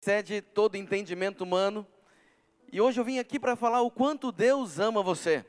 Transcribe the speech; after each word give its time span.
excede 0.00 0.40
todo 0.40 0.76
entendimento 0.76 1.42
humano. 1.42 1.86
E 2.72 2.80
hoje 2.80 2.98
eu 2.98 3.04
vim 3.04 3.18
aqui 3.18 3.38
para 3.38 3.54
falar 3.54 3.82
o 3.82 3.90
quanto 3.90 4.32
Deus 4.32 4.78
ama 4.78 5.02
você, 5.02 5.44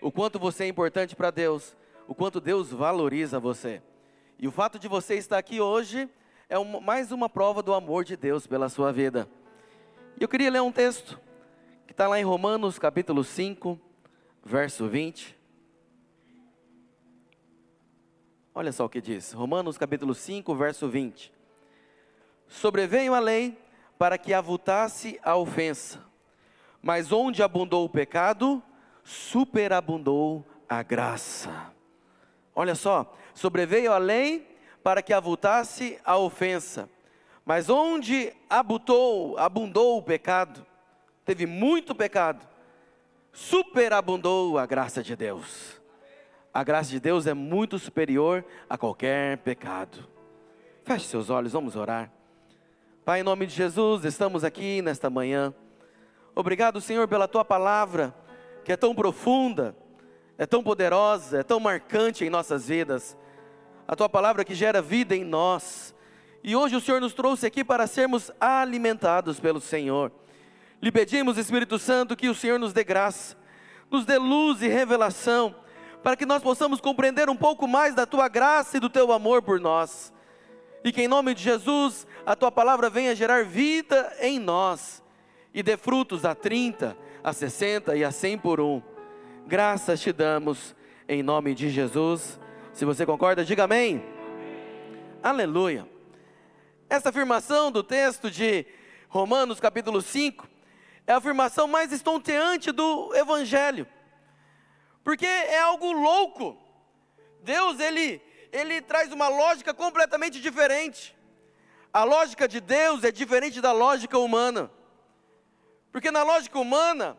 o 0.00 0.10
quanto 0.10 0.36
você 0.36 0.64
é 0.64 0.66
importante 0.66 1.14
para 1.14 1.30
Deus, 1.30 1.76
o 2.08 2.14
quanto 2.14 2.40
Deus 2.40 2.72
valoriza 2.72 3.38
você. 3.38 3.80
E 4.36 4.48
o 4.48 4.50
fato 4.50 4.80
de 4.80 4.88
você 4.88 5.14
estar 5.14 5.38
aqui 5.38 5.60
hoje 5.60 6.10
é 6.48 6.58
mais 6.80 7.12
uma 7.12 7.28
prova 7.28 7.62
do 7.62 7.72
amor 7.72 8.04
de 8.04 8.16
Deus 8.16 8.48
pela 8.48 8.68
sua 8.68 8.92
vida. 8.92 9.28
E 10.18 10.24
eu 10.24 10.28
queria 10.28 10.50
ler 10.50 10.60
um 10.60 10.72
texto 10.72 11.20
que 11.86 11.92
está 11.92 12.08
lá 12.08 12.18
em 12.18 12.24
Romanos 12.24 12.80
capítulo 12.80 13.22
5, 13.22 13.78
verso 14.44 14.88
20. 14.88 15.38
Olha 18.52 18.72
só 18.72 18.86
o 18.86 18.88
que 18.88 19.00
diz, 19.00 19.32
Romanos 19.32 19.78
capítulo 19.78 20.16
5, 20.16 20.52
verso 20.56 20.88
20. 20.88 21.32
Sobreveio 22.48 23.14
a 23.14 23.20
lei 23.20 23.63
para 24.04 24.18
que 24.18 24.34
avultasse 24.34 25.18
a 25.24 25.34
ofensa, 25.34 25.98
mas 26.82 27.10
onde 27.10 27.42
abundou 27.42 27.86
o 27.86 27.88
pecado, 27.88 28.62
superabundou 29.02 30.44
a 30.68 30.82
graça. 30.82 31.72
Olha 32.54 32.74
só, 32.74 33.16
sobreveio 33.32 33.90
a 33.90 33.96
lei 33.96 34.58
para 34.82 35.00
que 35.00 35.10
avultasse 35.10 35.98
a 36.04 36.18
ofensa, 36.18 36.86
mas 37.46 37.70
onde 37.70 38.30
abundou, 38.50 39.38
abundou 39.38 39.96
o 39.96 40.02
pecado, 40.02 40.66
teve 41.24 41.46
muito 41.46 41.94
pecado, 41.94 42.46
superabundou 43.32 44.58
a 44.58 44.66
graça 44.66 45.02
de 45.02 45.16
Deus. 45.16 45.80
A 46.52 46.62
graça 46.62 46.90
de 46.90 47.00
Deus 47.00 47.26
é 47.26 47.32
muito 47.32 47.78
superior 47.78 48.44
a 48.68 48.76
qualquer 48.76 49.38
pecado. 49.38 50.06
Feche 50.84 51.06
seus 51.06 51.30
olhos, 51.30 51.52
vamos 51.54 51.74
orar. 51.74 52.12
Pai, 53.04 53.20
em 53.20 53.22
nome 53.22 53.44
de 53.44 53.54
Jesus, 53.54 54.02
estamos 54.06 54.44
aqui 54.44 54.80
nesta 54.80 55.10
manhã. 55.10 55.52
Obrigado, 56.34 56.80
Senhor, 56.80 57.06
pela 57.06 57.28
tua 57.28 57.44
palavra, 57.44 58.14
que 58.64 58.72
é 58.72 58.78
tão 58.78 58.94
profunda, 58.94 59.76
é 60.38 60.46
tão 60.46 60.62
poderosa, 60.62 61.40
é 61.40 61.42
tão 61.42 61.60
marcante 61.60 62.24
em 62.24 62.30
nossas 62.30 62.66
vidas. 62.66 63.14
A 63.86 63.94
tua 63.94 64.08
palavra 64.08 64.42
que 64.42 64.54
gera 64.54 64.80
vida 64.80 65.14
em 65.14 65.22
nós. 65.22 65.94
E 66.42 66.56
hoje 66.56 66.76
o 66.76 66.80
Senhor 66.80 66.98
nos 66.98 67.12
trouxe 67.12 67.46
aqui 67.46 67.62
para 67.62 67.86
sermos 67.86 68.30
alimentados 68.40 69.38
pelo 69.38 69.60
Senhor. 69.60 70.10
Lhe 70.80 70.90
pedimos, 70.90 71.36
Espírito 71.36 71.78
Santo, 71.78 72.16
que 72.16 72.30
o 72.30 72.34
Senhor 72.34 72.58
nos 72.58 72.72
dê 72.72 72.84
graça, 72.84 73.36
nos 73.90 74.06
dê 74.06 74.16
luz 74.16 74.62
e 74.62 74.68
revelação 74.68 75.54
para 76.02 76.16
que 76.16 76.24
nós 76.24 76.42
possamos 76.42 76.80
compreender 76.80 77.28
um 77.28 77.36
pouco 77.36 77.68
mais 77.68 77.94
da 77.94 78.06
tua 78.06 78.28
graça 78.28 78.78
e 78.78 78.80
do 78.80 78.88
teu 78.88 79.12
amor 79.12 79.42
por 79.42 79.60
nós. 79.60 80.10
E 80.84 80.92
que 80.92 81.02
em 81.02 81.08
nome 81.08 81.34
de 81.34 81.42
Jesus, 81.42 82.06
a 82.24 82.36
tua 82.36 82.52
palavra 82.52 82.88
venha 82.90 83.16
gerar 83.16 83.44
vida 83.44 84.14
em 84.20 84.38
nós 84.38 85.02
e 85.52 85.62
dê 85.62 85.76
frutos 85.76 86.24
a 86.24 86.34
30, 86.34 86.96
a 87.24 87.32
60 87.32 87.96
e 87.96 88.04
a 88.04 88.12
100 88.12 88.38
por 88.38 88.60
um. 88.60 88.82
Graças 89.46 90.00
te 90.00 90.12
damos 90.12 90.76
em 91.08 91.22
nome 91.22 91.54
de 91.54 91.70
Jesus. 91.70 92.38
Se 92.72 92.84
você 92.84 93.06
concorda, 93.06 93.44
diga 93.44 93.64
amém. 93.64 93.96
amém. 93.96 94.04
Aleluia. 95.22 95.88
Essa 96.88 97.08
afirmação 97.08 97.72
do 97.72 97.82
texto 97.82 98.30
de 98.30 98.66
Romanos 99.08 99.58
capítulo 99.58 100.02
5 100.02 100.46
é 101.06 101.12
a 101.12 101.16
afirmação 101.16 101.66
mais 101.66 101.90
estonteante 101.90 102.70
do 102.70 103.14
evangelho 103.14 103.86
porque 105.04 105.26
é 105.26 105.60
algo 105.60 105.92
louco. 105.92 106.56
Deus, 107.42 107.78
ele, 107.78 108.22
ele 108.54 108.80
traz 108.80 109.10
uma 109.10 109.26
lógica 109.26 109.74
completamente 109.74 110.40
diferente. 110.40 111.14
A 111.92 112.04
lógica 112.04 112.46
de 112.46 112.60
Deus 112.60 113.02
é 113.02 113.10
diferente 113.10 113.60
da 113.60 113.72
lógica 113.72 114.16
humana. 114.16 114.70
Porque 115.90 116.08
na 116.12 116.22
lógica 116.22 116.56
humana, 116.60 117.18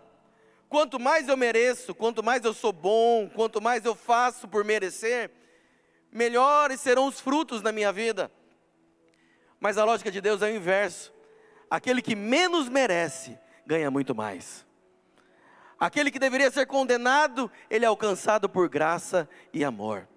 quanto 0.69 0.97
mais 0.97 1.27
eu 1.27 1.35
mereço, 1.35 1.93
quanto 1.93 2.23
mais 2.23 2.45
eu 2.45 2.53
sou 2.53 2.71
bom, 2.71 3.29
quanto 3.29 3.61
mais 3.61 3.83
eu 3.83 3.93
faço 3.95 4.47
por 4.47 4.63
merecer, 4.63 5.29
melhores 6.09 6.79
serão 6.79 7.05
os 7.07 7.19
frutos 7.19 7.61
na 7.61 7.73
minha 7.73 7.91
vida. 7.91 8.31
Mas 9.59 9.77
a 9.77 9.83
lógica 9.83 10.09
de 10.09 10.21
Deus 10.21 10.41
é 10.41 10.45
o 10.45 10.55
inverso. 10.55 11.13
Aquele 11.69 12.01
que 12.01 12.15
menos 12.15 12.69
merece, 12.69 13.37
ganha 13.65 13.91
muito 13.91 14.15
mais. 14.15 14.65
Aquele 15.77 16.09
que 16.09 16.19
deveria 16.19 16.49
ser 16.49 16.65
condenado, 16.65 17.51
ele 17.69 17.83
é 17.83 17.87
alcançado 17.89 18.47
por 18.47 18.69
graça 18.69 19.27
e 19.51 19.65
amor. 19.65 20.07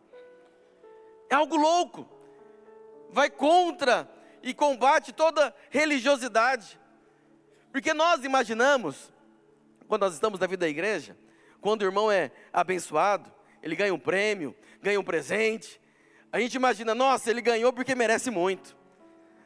É 1.30 1.34
algo 1.34 1.56
louco. 1.56 2.08
Vai 3.10 3.30
contra 3.30 4.08
e 4.42 4.54
combate 4.54 5.12
toda 5.12 5.54
religiosidade. 5.70 6.78
Porque 7.72 7.92
nós 7.92 8.24
imaginamos, 8.24 9.12
quando 9.86 10.02
nós 10.02 10.14
estamos 10.14 10.40
na 10.40 10.46
vida 10.46 10.60
da 10.60 10.68
igreja, 10.68 11.16
quando 11.60 11.82
o 11.82 11.84
irmão 11.84 12.10
é 12.10 12.30
abençoado, 12.52 13.32
ele 13.62 13.76
ganha 13.76 13.92
um 13.92 13.98
prêmio, 13.98 14.54
ganha 14.80 14.98
um 14.98 15.04
presente. 15.04 15.80
A 16.32 16.40
gente 16.40 16.54
imagina, 16.54 16.94
nossa, 16.94 17.30
ele 17.30 17.40
ganhou 17.40 17.72
porque 17.72 17.94
merece 17.94 18.30
muito. 18.30 18.76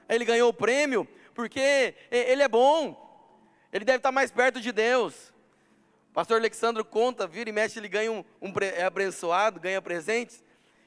Ele 0.09 0.25
ganhou 0.25 0.51
o 0.51 0.55
prêmio 0.55 1.09
porque 1.35 1.95
ele 2.11 2.43
é 2.43 2.49
bom. 2.49 3.01
Ele 3.73 3.85
deve 3.85 3.99
estar 3.99 4.13
mais 4.13 4.31
perto 4.31 4.61
de 4.61 4.71
Deus. 4.71 5.33
Pastor 6.13 6.37
Alexandre 6.37 6.85
conta, 6.85 7.27
vira 7.27 7.49
e 7.49 7.53
mexe, 7.53 7.79
ele 7.79 7.89
ganha 7.89 8.13
um, 8.13 8.23
um 8.41 8.53
é 8.61 8.85
abençoado, 8.85 9.59
ganha 9.59 9.81
presentes. 9.81 10.45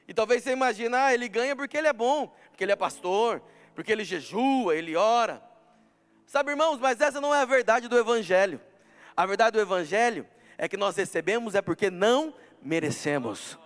E 0.08 0.14
talvez 0.14 0.42
você 0.42 0.52
imagine, 0.52 0.94
ah, 0.94 1.12
ele 1.12 1.28
ganha 1.28 1.56
porque 1.56 1.76
ele 1.76 1.88
é 1.88 1.92
bom, 1.92 2.32
porque 2.50 2.64
ele 2.64 2.72
é 2.72 2.76
pastor, 2.76 3.42
porque 3.74 3.90
ele 3.90 4.04
jejua, 4.04 4.76
ele 4.76 4.96
ora. 4.96 5.42
Sabe, 6.26 6.50
irmãos, 6.50 6.78
mas 6.78 7.00
essa 7.00 7.20
não 7.20 7.34
é 7.34 7.40
a 7.40 7.44
verdade 7.44 7.88
do 7.88 7.98
Evangelho. 7.98 8.60
A 9.16 9.26
verdade 9.26 9.52
do 9.52 9.60
Evangelho 9.60 10.26
é 10.58 10.68
que 10.68 10.76
nós 10.76 10.96
recebemos 10.96 11.54
é 11.54 11.62
porque 11.62 11.90
não 11.90 12.34
merecemos. 12.62 13.58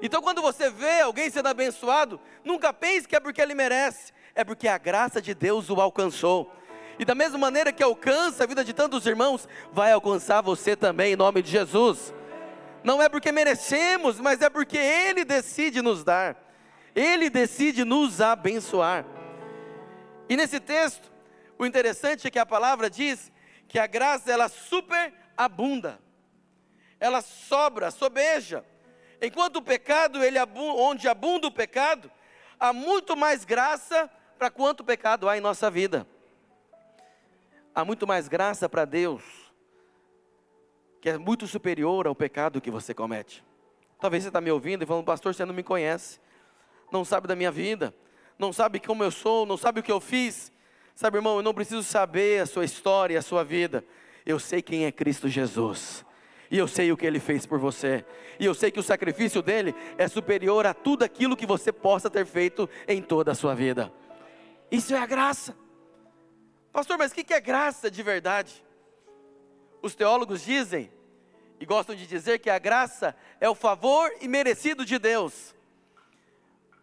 Então, 0.00 0.20
quando 0.20 0.42
você 0.42 0.70
vê 0.70 1.00
alguém 1.00 1.30
sendo 1.30 1.48
abençoado, 1.48 2.20
nunca 2.44 2.72
pense 2.72 3.08
que 3.08 3.16
é 3.16 3.20
porque 3.20 3.40
ele 3.40 3.54
merece, 3.54 4.12
é 4.34 4.44
porque 4.44 4.68
a 4.68 4.76
graça 4.76 5.20
de 5.20 5.34
Deus 5.34 5.70
o 5.70 5.80
alcançou. 5.80 6.52
E 6.98 7.04
da 7.04 7.14
mesma 7.14 7.38
maneira 7.38 7.72
que 7.72 7.82
alcança 7.82 8.44
a 8.44 8.46
vida 8.46 8.64
de 8.64 8.72
tantos 8.72 9.06
irmãos, 9.06 9.48
vai 9.72 9.92
alcançar 9.92 10.40
você 10.40 10.76
também, 10.76 11.12
em 11.12 11.16
nome 11.16 11.42
de 11.42 11.50
Jesus. 11.50 12.14
Não 12.84 13.02
é 13.02 13.08
porque 13.08 13.32
merecemos, 13.32 14.20
mas 14.20 14.40
é 14.40 14.48
porque 14.48 14.78
Ele 14.78 15.24
decide 15.24 15.82
nos 15.82 16.04
dar, 16.04 16.36
Ele 16.94 17.28
decide 17.28 17.84
nos 17.84 18.20
abençoar. 18.20 19.04
E 20.28 20.36
nesse 20.36 20.60
texto, 20.60 21.10
o 21.58 21.66
interessante 21.66 22.28
é 22.28 22.30
que 22.30 22.38
a 22.38 22.46
palavra 22.46 22.88
diz 22.88 23.32
que 23.66 23.78
a 23.78 23.86
graça 23.86 24.30
ela 24.30 24.48
superabunda, 24.48 25.98
ela 27.00 27.22
sobra, 27.22 27.90
sobeja. 27.90 28.64
Enquanto 29.20 29.56
o 29.56 29.62
pecado, 29.62 30.22
ele 30.22 30.38
onde 30.56 31.08
abunda 31.08 31.46
o 31.46 31.50
pecado, 31.50 32.10
há 32.60 32.72
muito 32.72 33.16
mais 33.16 33.44
graça 33.44 34.08
para 34.38 34.50
quanto 34.50 34.84
pecado 34.84 35.28
há 35.28 35.36
em 35.36 35.40
nossa 35.40 35.70
vida 35.70 36.06
há 37.74 37.84
muito 37.84 38.06
mais 38.06 38.28
graça 38.28 38.68
para 38.68 38.84
Deus, 38.84 39.22
que 41.04 41.10
é 41.10 41.18
muito 41.18 41.46
superior 41.46 42.06
ao 42.06 42.14
pecado 42.14 42.62
que 42.62 42.70
você 42.70 42.94
comete. 42.94 43.44
Talvez 44.00 44.22
você 44.22 44.30
está 44.30 44.40
me 44.40 44.50
ouvindo 44.50 44.84
e 44.84 44.86
falando, 44.86 45.04
pastor, 45.04 45.34
você 45.34 45.44
não 45.44 45.52
me 45.52 45.62
conhece, 45.62 46.18
não 46.90 47.04
sabe 47.04 47.28
da 47.28 47.36
minha 47.36 47.50
vida, 47.50 47.94
não 48.38 48.54
sabe 48.54 48.80
como 48.80 49.04
eu 49.04 49.10
sou, 49.10 49.44
não 49.44 49.58
sabe 49.58 49.80
o 49.80 49.82
que 49.82 49.92
eu 49.92 50.00
fiz. 50.00 50.50
Sabe, 50.94 51.18
irmão, 51.18 51.36
eu 51.36 51.42
não 51.42 51.52
preciso 51.52 51.82
saber 51.82 52.40
a 52.40 52.46
sua 52.46 52.64
história, 52.64 53.18
a 53.18 53.22
sua 53.22 53.44
vida. 53.44 53.84
Eu 54.24 54.38
sei 54.38 54.62
quem 54.62 54.86
é 54.86 54.90
Cristo 54.90 55.28
Jesus. 55.28 56.06
E 56.50 56.56
eu 56.56 56.66
sei 56.66 56.90
o 56.90 56.96
que 56.96 57.04
ele 57.04 57.20
fez 57.20 57.44
por 57.44 57.58
você. 57.58 58.02
E 58.40 58.46
eu 58.46 58.54
sei 58.54 58.70
que 58.70 58.80
o 58.80 58.82
sacrifício 58.82 59.42
dele 59.42 59.74
é 59.98 60.08
superior 60.08 60.64
a 60.64 60.72
tudo 60.72 61.02
aquilo 61.02 61.36
que 61.36 61.44
você 61.44 61.70
possa 61.70 62.08
ter 62.08 62.24
feito 62.24 62.66
em 62.88 63.02
toda 63.02 63.32
a 63.32 63.34
sua 63.34 63.54
vida. 63.54 63.92
Isso 64.70 64.94
é 64.94 64.98
a 64.98 65.04
graça. 65.04 65.54
Pastor, 66.72 66.96
mas 66.96 67.12
o 67.12 67.14
que 67.14 67.34
é 67.34 67.40
graça 67.42 67.90
de 67.90 68.02
verdade? 68.02 68.64
Os 69.84 69.94
teólogos 69.94 70.40
dizem, 70.40 70.90
e 71.60 71.66
gostam 71.66 71.94
de 71.94 72.06
dizer, 72.06 72.38
que 72.38 72.48
a 72.48 72.58
graça 72.58 73.14
é 73.38 73.50
o 73.50 73.54
favor 73.54 74.10
imerecido 74.22 74.82
de 74.82 74.98
Deus. 74.98 75.54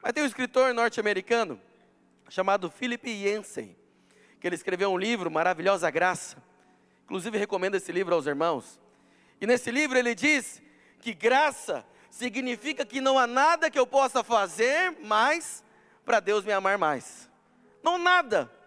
Mas 0.03 0.13
tem 0.13 0.21
um 0.21 0.27
escritor 0.27 0.71
norte-americano 0.71 1.59
chamado 2.29 2.69
Philip 2.69 3.09
Yancey, 3.09 3.75
que 4.39 4.45
ele 4.45 4.53
escreveu 4.53 4.91
um 4.91 4.99
livro, 4.99 5.31
Maravilhosa 5.31 5.89
Graça. 5.89 6.37
Inclusive, 7.05 7.39
recomendo 7.39 7.73
esse 7.73 7.91
livro 7.91 8.13
aos 8.13 8.27
irmãos. 8.27 8.79
E 9.41 9.47
nesse 9.47 9.71
livro 9.71 9.97
ele 9.97 10.13
diz 10.13 10.61
que 10.99 11.11
graça 11.11 11.83
significa 12.11 12.85
que 12.85 13.01
não 13.01 13.17
há 13.17 13.25
nada 13.25 13.71
que 13.71 13.79
eu 13.79 13.87
possa 13.87 14.23
fazer 14.23 14.91
mais 15.01 15.63
para 16.05 16.19
Deus 16.19 16.45
me 16.45 16.51
amar 16.51 16.77
mais. 16.77 17.27
Não 17.81 17.97
nada. 17.97 18.60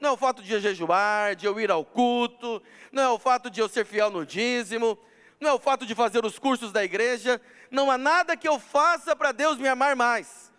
Não 0.00 0.10
é 0.10 0.12
o 0.12 0.16
fato 0.16 0.42
de 0.42 0.52
eu 0.52 0.60
jejuar, 0.60 1.36
de 1.36 1.46
eu 1.46 1.60
ir 1.60 1.70
ao 1.70 1.84
culto, 1.84 2.62
não 2.90 3.02
é 3.02 3.08
o 3.10 3.18
fato 3.18 3.50
de 3.50 3.60
eu 3.60 3.68
ser 3.68 3.84
fiel 3.84 4.10
no 4.10 4.24
dízimo, 4.24 4.98
não 5.38 5.50
é 5.50 5.52
o 5.52 5.58
fato 5.58 5.84
de 5.84 5.94
fazer 5.94 6.24
os 6.24 6.38
cursos 6.38 6.72
da 6.72 6.82
igreja, 6.82 7.40
não 7.70 7.90
há 7.90 7.98
nada 7.98 8.36
que 8.36 8.48
eu 8.48 8.58
faça 8.58 9.14
para 9.14 9.30
Deus 9.30 9.58
me 9.58 9.68
amar 9.68 9.94
mais. 9.94 10.50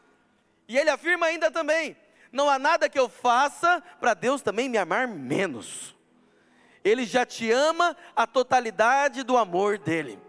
E 0.68 0.78
ele 0.78 0.92
afirma 0.92 1.26
ainda 1.26 1.50
também: 1.50 1.98
não 2.32 2.50
há 2.50 2.60
nada 2.60 2.88
que 2.88 3.00
eu 3.00 3.10
faça 3.10 3.84
para 4.00 4.14
Deus 4.14 4.42
também 4.42 4.70
me 4.70 4.78
amar 4.78 5.08
menos. 5.08 5.96
Ele 6.84 7.06
já 7.06 7.26
te 7.26 7.52
ama 7.52 7.96
a 8.16 8.26
totalidade 8.26 9.24
do 9.24 9.38
amor 9.38 9.78
dele. 9.78 10.20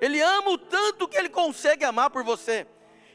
Ele 0.00 0.20
ama 0.20 0.50
o 0.50 0.58
tanto 0.58 1.08
que 1.08 1.16
ele 1.16 1.28
consegue 1.28 1.84
amar 1.84 2.10
por 2.10 2.22
você. 2.22 2.66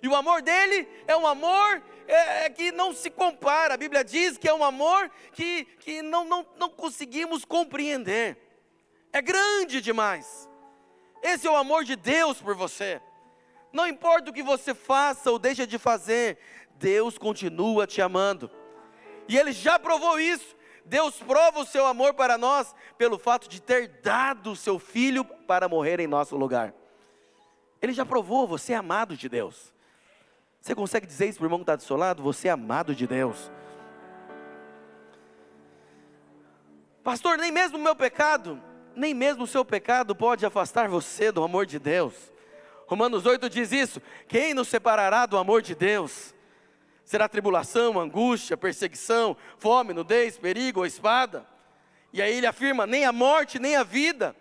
E 0.02 0.08
o 0.08 0.16
amor 0.16 0.42
dele 0.42 0.88
é 1.06 1.16
um 1.16 1.28
amor 1.28 1.82
é, 2.08 2.46
é 2.46 2.50
que 2.50 2.72
não 2.72 2.94
se 2.94 3.10
compara. 3.10 3.74
A 3.74 3.78
Bíblia 3.78 4.04
diz 4.04 4.38
que 4.38 4.48
é 4.48 4.54
um 4.54 4.64
amor 4.64 5.12
que, 5.34 5.66
que 5.80 6.02
não, 6.02 6.26
não, 6.26 6.46
não 6.58 6.70
conseguimos 6.70 7.44
compreender. 7.44 8.38
É 9.12 9.22
grande 9.22 9.82
demais. 9.82 10.50
Esse 11.22 11.48
é 11.48 11.52
o 11.52 11.56
amor 11.56 11.84
de 11.84 11.96
Deus 11.96 12.42
por 12.42 12.56
você. 12.56 13.02
Não 13.74 13.88
importa 13.88 14.30
o 14.30 14.34
que 14.34 14.44
você 14.44 14.74
faça 14.74 15.30
ou 15.30 15.38
deixa 15.38 15.68
de 15.68 15.78
fazer, 15.78 16.38
Deus 16.76 17.18
continua 17.18 17.86
te 17.86 18.02
amando. 18.02 18.50
E 19.28 19.38
Ele 19.38 19.52
já 19.52 19.78
provou 19.78 20.20
isso. 20.20 20.56
Deus 20.86 21.18
prova 21.18 21.60
o 21.60 21.66
seu 21.66 21.86
amor 21.86 22.14
para 22.14 22.38
nós 22.38 22.74
pelo 22.98 23.20
fato 23.20 23.50
de 23.50 23.62
ter 23.62 24.00
dado 24.02 24.52
o 24.52 24.56
seu 24.56 24.80
filho 24.80 25.26
para 25.26 25.68
morrer 25.68 26.00
em 26.00 26.08
nosso 26.08 26.38
lugar. 26.38 26.74
Ele 27.82 27.92
já 27.92 28.06
provou, 28.06 28.48
você 28.48 28.72
é 28.72 28.78
amado 28.78 29.18
de 29.18 29.28
Deus. 29.28 29.74
Você 30.68 30.76
consegue 30.76 31.08
dizer 31.08 31.30
isso 31.30 31.38
para 31.38 31.46
o 31.46 31.48
irmão 31.48 31.60
que 31.60 31.64
está 31.64 31.78
do 31.78 31.84
seu 31.84 31.96
lado? 31.96 32.22
Você 32.22 32.50
é 32.50 32.52
amado 32.52 32.94
de 32.94 33.08
Deus. 33.08 33.50
Pastor, 37.02 37.38
nem 37.38 37.54
mesmo 37.54 37.78
o 37.78 37.82
meu 37.82 37.96
pecado, 37.96 38.62
nem 38.94 39.14
mesmo 39.14 39.46
o 39.46 39.48
seu 39.48 39.64
pecado 39.64 40.14
pode 40.14 40.46
afastar 40.46 40.90
você 40.90 41.32
do 41.32 41.42
amor 41.42 41.66
de 41.66 41.80
Deus. 41.80 42.14
Romanos 42.86 43.26
8 43.26 43.50
diz 43.50 43.72
isso: 43.72 44.02
quem 44.28 44.54
nos 44.54 44.68
separará 44.68 45.26
do 45.26 45.38
amor 45.38 45.62
de 45.62 45.74
Deus? 45.74 46.36
Será 47.06 47.30
tribulação, 47.30 47.98
angústia, 47.98 48.58
perseguição, 48.58 49.38
fome, 49.58 49.94
nudez, 49.94 50.38
perigo 50.38 50.82
ou 50.82 50.86
espada? 50.86 51.48
E 52.12 52.22
aí 52.22 52.36
ele 52.36 52.46
afirma: 52.46 52.86
nem 52.86 53.06
a 53.06 53.14
morte, 53.14 53.58
nem 53.58 53.78
a 53.78 53.84
vida, 53.84 54.36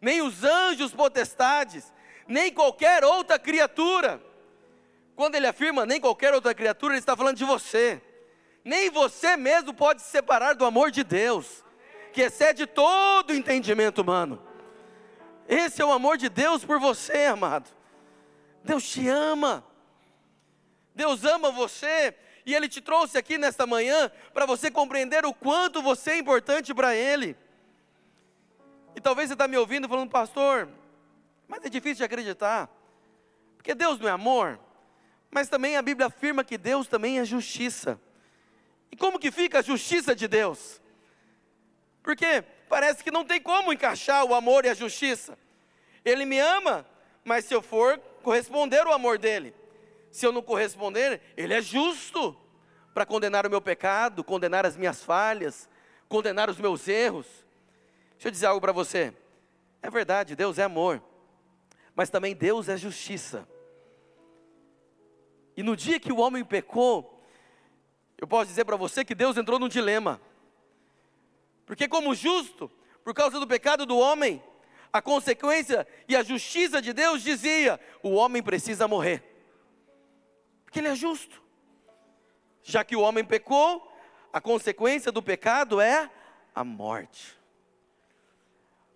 nem 0.00 0.20
os 0.20 0.42
anjos 0.42 0.92
potestades, 0.92 1.92
nem 2.26 2.52
qualquer 2.52 3.04
outra 3.04 3.38
criatura. 3.38 4.29
Quando 5.20 5.34
ele 5.34 5.46
afirma 5.46 5.84
nem 5.84 6.00
qualquer 6.00 6.32
outra 6.32 6.54
criatura, 6.54 6.94
ele 6.94 6.98
está 6.98 7.14
falando 7.14 7.36
de 7.36 7.44
você. 7.44 8.00
Nem 8.64 8.88
você 8.88 9.36
mesmo 9.36 9.74
pode 9.74 10.00
se 10.00 10.08
separar 10.08 10.54
do 10.54 10.64
amor 10.64 10.90
de 10.90 11.04
Deus, 11.04 11.62
que 12.10 12.22
excede 12.22 12.66
todo 12.66 13.34
entendimento 13.34 14.00
humano. 14.00 14.42
Esse 15.46 15.82
é 15.82 15.84
o 15.84 15.92
amor 15.92 16.16
de 16.16 16.30
Deus 16.30 16.64
por 16.64 16.80
você, 16.80 17.26
amado. 17.26 17.68
Deus 18.64 18.88
te 18.88 19.06
ama. 19.10 19.62
Deus 20.94 21.22
ama 21.22 21.50
você 21.50 22.16
e 22.46 22.54
Ele 22.54 22.66
te 22.66 22.80
trouxe 22.80 23.18
aqui 23.18 23.36
nesta 23.36 23.66
manhã 23.66 24.10
para 24.32 24.46
você 24.46 24.70
compreender 24.70 25.26
o 25.26 25.34
quanto 25.34 25.82
você 25.82 26.12
é 26.12 26.18
importante 26.18 26.72
para 26.72 26.96
Ele. 26.96 27.36
E 28.96 29.02
talvez 29.02 29.28
você 29.28 29.34
está 29.34 29.46
me 29.46 29.58
ouvindo 29.58 29.86
falando, 29.86 30.08
pastor, 30.08 30.66
mas 31.46 31.62
é 31.62 31.68
difícil 31.68 31.96
de 31.96 32.04
acreditar, 32.04 32.70
porque 33.58 33.74
Deus 33.74 34.00
não 34.00 34.08
é 34.08 34.12
amor, 34.12 34.58
mas 35.30 35.48
também 35.48 35.76
a 35.76 35.82
Bíblia 35.82 36.08
afirma 36.08 36.42
que 36.42 36.58
Deus 36.58 36.88
também 36.88 37.18
é 37.18 37.24
justiça. 37.24 38.00
E 38.90 38.96
como 38.96 39.18
que 39.18 39.30
fica 39.30 39.60
a 39.60 39.62
justiça 39.62 40.14
de 40.14 40.26
Deus? 40.26 40.80
Porque 42.02 42.42
parece 42.68 43.04
que 43.04 43.10
não 43.10 43.24
tem 43.24 43.40
como 43.40 43.72
encaixar 43.72 44.24
o 44.24 44.34
amor 44.34 44.64
e 44.64 44.68
a 44.68 44.74
justiça. 44.74 45.38
Ele 46.04 46.24
me 46.24 46.38
ama, 46.38 46.86
mas 47.24 47.44
se 47.44 47.54
eu 47.54 47.62
for 47.62 47.98
corresponder 48.22 48.86
o 48.86 48.92
amor 48.92 49.18
dele, 49.18 49.54
se 50.10 50.26
eu 50.26 50.32
não 50.32 50.42
corresponder, 50.42 51.20
Ele 51.36 51.54
é 51.54 51.62
justo 51.62 52.36
para 52.92 53.06
condenar 53.06 53.46
o 53.46 53.50
meu 53.50 53.60
pecado, 53.60 54.24
condenar 54.24 54.66
as 54.66 54.76
minhas 54.76 55.04
falhas, 55.04 55.68
condenar 56.08 56.50
os 56.50 56.58
meus 56.58 56.88
erros. 56.88 57.26
Deixa 58.12 58.28
eu 58.28 58.32
dizer 58.32 58.46
algo 58.46 58.60
para 58.60 58.72
você. 58.72 59.14
É 59.80 59.88
verdade, 59.88 60.34
Deus 60.34 60.58
é 60.58 60.64
amor, 60.64 61.02
mas 61.94 62.10
também 62.10 62.34
Deus 62.34 62.68
é 62.68 62.76
justiça. 62.76 63.48
E 65.56 65.62
no 65.62 65.76
dia 65.76 66.00
que 66.00 66.12
o 66.12 66.18
homem 66.18 66.44
pecou, 66.44 67.22
eu 68.16 68.26
posso 68.26 68.48
dizer 68.48 68.64
para 68.64 68.76
você 68.76 69.04
que 69.04 69.14
Deus 69.14 69.36
entrou 69.36 69.58
num 69.58 69.68
dilema. 69.68 70.20
Porque, 71.64 71.88
como 71.88 72.14
justo, 72.14 72.70
por 73.04 73.14
causa 73.14 73.38
do 73.40 73.46
pecado 73.46 73.86
do 73.86 73.98
homem, 73.98 74.42
a 74.92 75.00
consequência 75.00 75.86
e 76.08 76.16
a 76.16 76.22
justiça 76.22 76.82
de 76.82 76.92
Deus 76.92 77.22
dizia: 77.22 77.80
o 78.02 78.10
homem 78.10 78.42
precisa 78.42 78.88
morrer. 78.88 79.22
Porque 80.64 80.78
ele 80.78 80.88
é 80.88 80.94
justo. 80.94 81.42
Já 82.62 82.84
que 82.84 82.94
o 82.94 83.00
homem 83.00 83.24
pecou, 83.24 83.90
a 84.32 84.40
consequência 84.40 85.10
do 85.10 85.22
pecado 85.22 85.80
é 85.80 86.10
a 86.54 86.62
morte. 86.62 87.38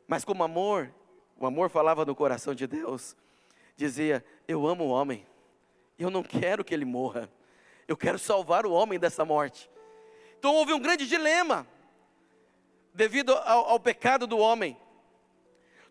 Mas 0.06 0.24
como 0.24 0.44
amor, 0.44 0.92
o 1.36 1.46
amor 1.46 1.70
falava 1.70 2.04
no 2.04 2.14
coração 2.14 2.54
de 2.54 2.66
Deus, 2.66 3.16
dizia: 3.76 4.24
Eu 4.46 4.66
amo 4.66 4.84
o 4.84 4.88
homem, 4.88 5.26
eu 5.98 6.10
não 6.10 6.22
quero 6.22 6.64
que 6.64 6.74
ele 6.74 6.84
morra, 6.84 7.30
eu 7.86 7.96
quero 7.96 8.18
salvar 8.18 8.66
o 8.66 8.72
homem 8.72 8.98
dessa 8.98 9.24
morte. 9.24 9.70
Então 10.38 10.54
houve 10.54 10.72
um 10.72 10.80
grande 10.80 11.06
dilema, 11.06 11.66
devido 12.92 13.32
ao, 13.32 13.70
ao 13.70 13.80
pecado 13.80 14.26
do 14.26 14.38
homem. 14.38 14.76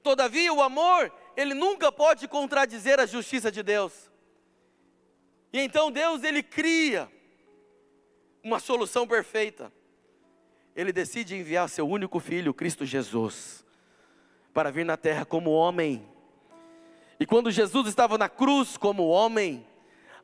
Todavia, 0.01 0.53
o 0.53 0.61
amor, 0.61 1.11
ele 1.35 1.53
nunca 1.53 1.91
pode 1.91 2.27
contradizer 2.27 2.99
a 2.99 3.05
justiça 3.05 3.51
de 3.51 3.63
Deus. 3.63 4.11
E 5.51 5.59
então 5.59 5.91
Deus 5.91 6.23
ele 6.23 6.43
cria 6.43 7.09
uma 8.43 8.59
solução 8.59 9.07
perfeita. 9.07 9.71
Ele 10.75 10.91
decide 10.91 11.35
enviar 11.35 11.69
seu 11.69 11.87
único 11.87 12.19
filho, 12.19 12.53
Cristo 12.53 12.85
Jesus, 12.85 13.63
para 14.53 14.71
vir 14.71 14.85
na 14.85 14.97
terra 14.97 15.23
como 15.23 15.51
homem. 15.51 16.05
E 17.19 17.25
quando 17.25 17.51
Jesus 17.51 17.87
estava 17.87 18.17
na 18.17 18.27
cruz 18.27 18.75
como 18.75 19.07
homem, 19.07 19.65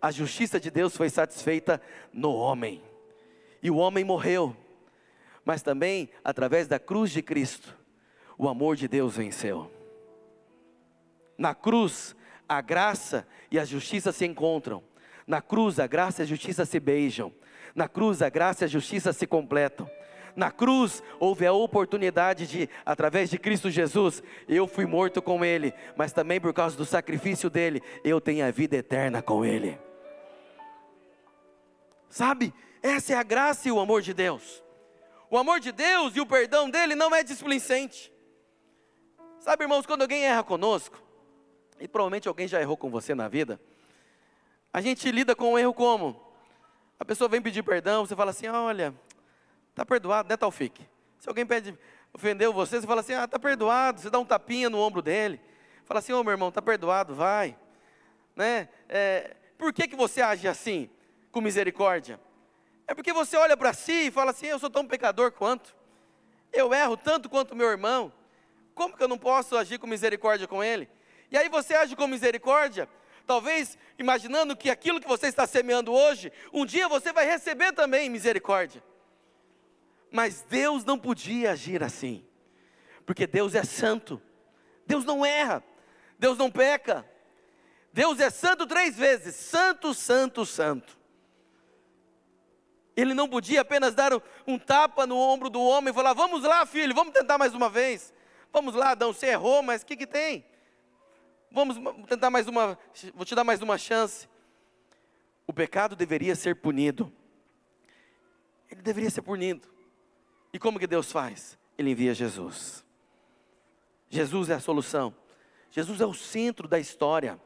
a 0.01 0.11
justiça 0.11 0.59
de 0.59 0.71
Deus 0.71 0.95
foi 0.95 1.09
satisfeita 1.09 1.81
no 2.13 2.33
homem. 2.33 2.81
E 3.61 3.69
o 3.69 3.77
homem 3.77 4.03
morreu. 4.03 4.55
Mas 5.43 5.61
também, 5.61 6.09
através 6.23 6.67
da 6.67 6.79
cruz 6.79 7.11
de 7.11 7.21
Cristo, 7.21 7.75
o 8.37 8.47
amor 8.47 8.75
de 8.75 8.87
Deus 8.87 9.15
venceu. 9.17 9.71
Na 11.37 11.53
cruz, 11.53 12.15
a 12.47 12.61
graça 12.61 13.27
e 13.51 13.59
a 13.59 13.65
justiça 13.65 14.11
se 14.11 14.25
encontram. 14.25 14.83
Na 15.27 15.41
cruz, 15.41 15.79
a 15.79 15.87
graça 15.87 16.21
e 16.21 16.23
a 16.23 16.27
justiça 16.27 16.65
se 16.65 16.79
beijam. 16.79 17.33
Na 17.75 17.87
cruz, 17.87 18.21
a 18.21 18.29
graça 18.29 18.63
e 18.63 18.65
a 18.65 18.69
justiça 18.69 19.13
se 19.13 19.27
completam. 19.27 19.89
Na 20.35 20.51
cruz 20.51 21.03
houve 21.19 21.45
a 21.45 21.51
oportunidade 21.51 22.47
de, 22.47 22.69
através 22.85 23.29
de 23.29 23.37
Cristo 23.37 23.69
Jesus, 23.69 24.23
eu 24.47 24.68
fui 24.68 24.85
morto 24.85 25.21
com 25.21 25.44
Ele, 25.44 25.73
mas 25.97 26.13
também 26.13 26.39
por 26.39 26.53
causa 26.53 26.77
do 26.77 26.85
sacrifício 26.85 27.49
dele, 27.49 27.81
eu 28.03 28.21
tenho 28.21 28.45
a 28.45 28.51
vida 28.51 28.77
eterna 28.77 29.21
com 29.21 29.44
Ele. 29.44 29.77
Sabe, 32.09 32.54
essa 32.81 33.13
é 33.13 33.16
a 33.16 33.23
graça 33.23 33.68
e 33.68 33.71
o 33.71 33.80
amor 33.80 34.01
de 34.01 34.13
Deus. 34.13 34.63
O 35.30 35.37
amor 35.37 35.59
de 35.59 35.71
Deus 35.71 36.16
e 36.16 36.21
o 36.21 36.25
perdão 36.25 36.69
dele 36.69 36.95
não 36.95 37.13
é 37.13 37.23
displicente. 37.23 38.11
Sabe, 39.39 39.63
irmãos, 39.63 39.85
quando 39.85 40.01
alguém 40.01 40.25
erra 40.25 40.44
conosco, 40.44 41.01
e 41.80 41.87
provavelmente 41.87 42.28
alguém 42.28 42.47
já 42.47 42.59
errou 42.59 42.75
com 42.75 42.89
você 42.89 43.13
na 43.13 43.28
vida, 43.28 43.61
a 44.73 44.81
gente 44.81 45.09
lida 45.11 45.35
com 45.35 45.54
o 45.54 45.59
erro 45.59 45.73
como? 45.73 46.21
A 46.99 47.06
pessoa 47.06 47.30
vem 47.30 47.42
pedir 47.42 47.63
perdão, 47.63 48.06
você 48.06 48.16
fala 48.16 48.31
assim: 48.31 48.47
olha, 48.47 48.94
está 49.69 49.85
perdoado, 49.85 50.28
né, 50.28 50.35
Taufik? 50.35 50.85
Se 51.19 51.30
alguém 51.30 51.45
pede, 51.45 51.78
ofendeu 52.13 52.51
você, 52.51 52.81
você 52.81 52.87
fala 52.87 53.01
assim: 53.01 53.13
ah, 53.13 53.23
está 53.23 53.39
perdoado. 53.39 54.01
Você 54.01 54.09
dá 54.09 54.19
um 54.19 54.25
tapinha 54.25 54.69
no 54.69 54.80
ombro 54.80 55.01
dele, 55.01 55.39
fala 55.85 55.99
assim: 55.99 56.11
ô 56.11 56.19
oh, 56.19 56.23
meu 56.23 56.31
irmão, 56.31 56.49
está 56.49 56.61
perdoado, 56.61 57.16
vai. 57.16 57.57
Né? 58.35 58.68
É, 58.87 59.35
por 59.57 59.71
que, 59.71 59.87
que 59.87 59.95
você 59.95 60.21
age 60.21 60.47
assim, 60.47 60.89
com 61.31 61.42
misericórdia? 61.42 62.19
É 62.88 62.94
porque 62.95 63.14
você 63.14 63.38
olha 63.38 63.56
para 63.56 63.71
si 63.74 64.07
e 64.07 64.12
fala 64.12 64.31
assim: 64.31 64.48
eu 64.48 64.59
sou 64.59 64.69
tão 64.69 64.86
pecador 64.86 65.31
quanto, 65.31 65.76
eu 66.52 66.74
erro 66.74 66.98
tanto 66.98 67.30
quanto 67.30 67.56
meu 67.56 67.69
irmão, 67.69 68.12
como 68.74 68.95
que 68.98 69.04
eu 69.04 69.07
não 69.07 69.18
posso 69.18 69.57
agir 69.57 69.78
com 69.78 69.86
misericórdia 69.86 70.48
com 70.48 70.64
ele? 70.64 70.90
E 71.31 71.38
aí 71.38 71.48
você 71.50 71.76
age 71.76 71.95
com 71.95 72.07
misericórdia, 72.07 72.90
talvez 73.28 73.78
imaginando 73.98 74.56
que 74.56 74.69
aquilo 74.69 75.00
que 75.00 75.07
você 75.07 75.28
está 75.28 75.45
semeando 75.45 75.94
hoje, 75.94 76.31
um 76.52 76.66
dia 76.66 76.88
você 76.88 77.14
vai 77.14 77.26
receber 77.26 77.74
também 77.74 78.09
misericórdia. 78.09 78.83
Mas 80.12 80.42
Deus 80.50 80.83
não 80.83 80.98
podia 80.98 81.52
agir 81.52 81.83
assim, 81.83 82.26
porque 83.06 83.28
Deus 83.28 83.54
é 83.54 83.64
santo, 83.64 84.19
Deus 84.88 85.06
não 85.06 85.24
erra, 85.24 85.64
Deus 86.18 86.38
não 86.40 86.50
peca, 86.50 87.06
Deus 87.94 88.19
é 88.19 88.30
santo 88.30 88.66
três 88.66 88.98
vezes: 88.98 89.36
santo, 89.36 89.94
santo, 89.94 90.45
santo. 90.45 90.98
Ele 92.99 93.13
não 93.13 93.29
podia 93.29 93.61
apenas 93.61 93.95
dar 93.95 94.11
um, 94.45 94.59
tapa 94.59 95.07
no 95.07 95.18
ombro 95.18 95.49
do 95.49 95.61
homem 95.61 95.91
e 95.91 95.94
falar: 95.94 96.13
Vamos 96.13 96.44
lá, 96.44 96.65
filho, 96.65 96.94
vamos 96.94 97.13
tentar 97.13 97.37
mais 97.37 97.53
uma 97.53 97.69
vez. 97.69 98.13
Vamos 98.51 98.75
lá, 98.75 98.91
Adão, 98.91 99.13
você 99.13 99.27
errou, 99.27 99.61
mas 99.61 99.83
o 99.83 99.85
que, 99.85 99.95
que 99.95 100.07
tem? 100.07 100.44
Vamos 101.51 101.77
tentar 102.07 102.29
mais 102.29 102.47
uma, 102.47 102.77
vou 103.13 103.25
te 103.25 103.33
dar 103.35 103.44
mais 103.44 103.61
uma 103.61 103.77
chance. 103.77 104.27
O 105.47 105.53
pecado 105.53 105.95
deveria 105.95 106.35
ser 106.35 106.56
punido. 106.56 107.11
ele 108.69 108.81
deveria 108.81 109.09
ser 109.09 109.21
punido. 109.21 109.68
E 110.51 110.59
como 110.59 110.79
que 110.79 110.87
Deus 110.87 111.11
faz? 111.11 111.57
Ele 111.77 111.91
envia 111.91 112.13
Jesus. 112.13 112.83
Jesus 114.09 114.49
é 114.49 114.56
a 114.56 114.59
solução. 114.59 115.15
Jesus 115.71 116.01
é 116.01 116.06
o 116.06 116.13
centro 116.13 116.68
da 116.68 116.79
história. 116.79 117.39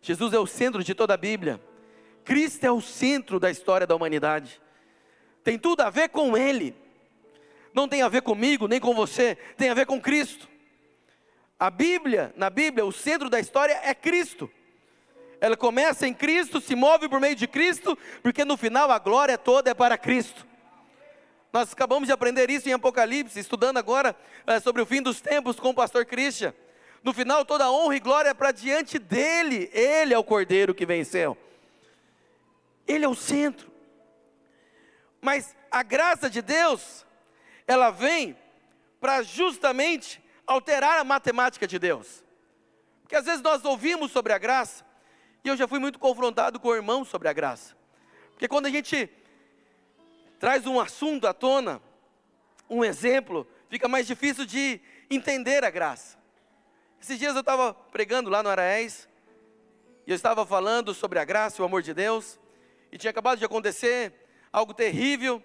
Jesus 0.00 0.32
é 0.32 0.38
o 0.38 0.46
centro 0.46 0.82
de 0.82 0.94
toda 0.94 1.14
a 1.14 1.16
Bíblia. 1.16 1.60
Cristo 2.24 2.64
é 2.64 2.70
o 2.70 2.80
centro 2.80 3.38
da 3.38 3.50
história 3.50 3.86
da 3.86 3.94
humanidade. 3.94 4.60
Tem 5.42 5.58
tudo 5.58 5.80
a 5.80 5.90
ver 5.90 6.08
com 6.08 6.36
Ele. 6.36 6.74
Não 7.72 7.88
tem 7.88 8.02
a 8.02 8.08
ver 8.08 8.22
comigo, 8.22 8.66
nem 8.66 8.80
com 8.80 8.94
você, 8.94 9.36
tem 9.56 9.70
a 9.70 9.74
ver 9.74 9.86
com 9.86 10.00
Cristo. 10.00 10.48
A 11.58 11.70
Bíblia, 11.70 12.32
na 12.36 12.50
Bíblia, 12.50 12.84
o 12.84 12.92
centro 12.92 13.28
da 13.28 13.38
história 13.38 13.78
é 13.84 13.94
Cristo. 13.94 14.50
Ela 15.40 15.56
começa 15.56 16.06
em 16.06 16.12
Cristo, 16.12 16.60
se 16.60 16.74
move 16.74 17.08
por 17.08 17.20
meio 17.20 17.34
de 17.36 17.46
Cristo, 17.46 17.96
porque 18.22 18.44
no 18.44 18.56
final 18.56 18.90
a 18.90 18.98
glória 18.98 19.38
toda 19.38 19.70
é 19.70 19.74
para 19.74 19.96
Cristo. 19.96 20.46
Nós 21.52 21.72
acabamos 21.72 22.06
de 22.06 22.12
aprender 22.12 22.50
isso 22.50 22.68
em 22.68 22.72
Apocalipse, 22.72 23.38
estudando 23.38 23.78
agora 23.78 24.14
é, 24.46 24.60
sobre 24.60 24.82
o 24.82 24.86
fim 24.86 25.02
dos 25.02 25.20
tempos 25.20 25.58
com 25.58 25.70
o 25.70 25.74
pastor 25.74 26.04
Christian. 26.04 26.54
No 27.02 27.12
final, 27.14 27.44
toda 27.44 27.70
honra 27.70 27.96
e 27.96 28.00
glória 28.00 28.28
é 28.28 28.34
para 28.34 28.52
diante 28.52 28.98
dele. 28.98 29.70
Ele 29.72 30.12
é 30.12 30.18
o 30.18 30.24
cordeiro 30.24 30.74
que 30.74 30.84
venceu. 30.84 31.36
Ele 32.86 33.04
é 33.04 33.08
o 33.08 33.14
centro. 33.14 33.69
Mas 35.20 35.56
a 35.70 35.82
graça 35.82 36.30
de 36.30 36.40
Deus, 36.40 37.06
ela 37.66 37.90
vem 37.90 38.36
para 39.00 39.22
justamente 39.22 40.22
alterar 40.46 40.98
a 40.98 41.04
matemática 41.04 41.66
de 41.66 41.78
Deus. 41.78 42.24
Porque 43.02 43.16
às 43.16 43.24
vezes 43.24 43.42
nós 43.42 43.64
ouvimos 43.64 44.10
sobre 44.12 44.32
a 44.32 44.38
graça, 44.38 44.84
e 45.44 45.48
eu 45.48 45.56
já 45.56 45.66
fui 45.66 45.78
muito 45.78 45.98
confrontado 45.98 46.60
com 46.60 46.68
o 46.68 46.74
irmão 46.74 47.04
sobre 47.04 47.28
a 47.28 47.32
graça. 47.32 47.76
Porque 48.32 48.48
quando 48.48 48.66
a 48.66 48.70
gente 48.70 49.10
traz 50.38 50.66
um 50.66 50.80
assunto 50.80 51.26
à 51.26 51.34
tona, 51.34 51.82
um 52.68 52.84
exemplo, 52.84 53.46
fica 53.68 53.88
mais 53.88 54.06
difícil 54.06 54.46
de 54.46 54.80
entender 55.10 55.64
a 55.64 55.70
graça. 55.70 56.18
Esses 57.00 57.18
dias 57.18 57.34
eu 57.34 57.40
estava 57.40 57.74
pregando 57.74 58.30
lá 58.30 58.42
no 58.42 58.48
Araés, 58.48 59.08
e 60.06 60.10
eu 60.10 60.16
estava 60.16 60.44
falando 60.46 60.94
sobre 60.94 61.18
a 61.18 61.24
graça 61.24 61.60
e 61.60 61.62
o 61.62 61.64
amor 61.64 61.82
de 61.82 61.94
Deus, 61.94 62.38
e 62.92 62.98
tinha 62.98 63.10
acabado 63.10 63.38
de 63.38 63.44
acontecer 63.44 64.12
algo 64.52 64.74
terrível, 64.74 65.42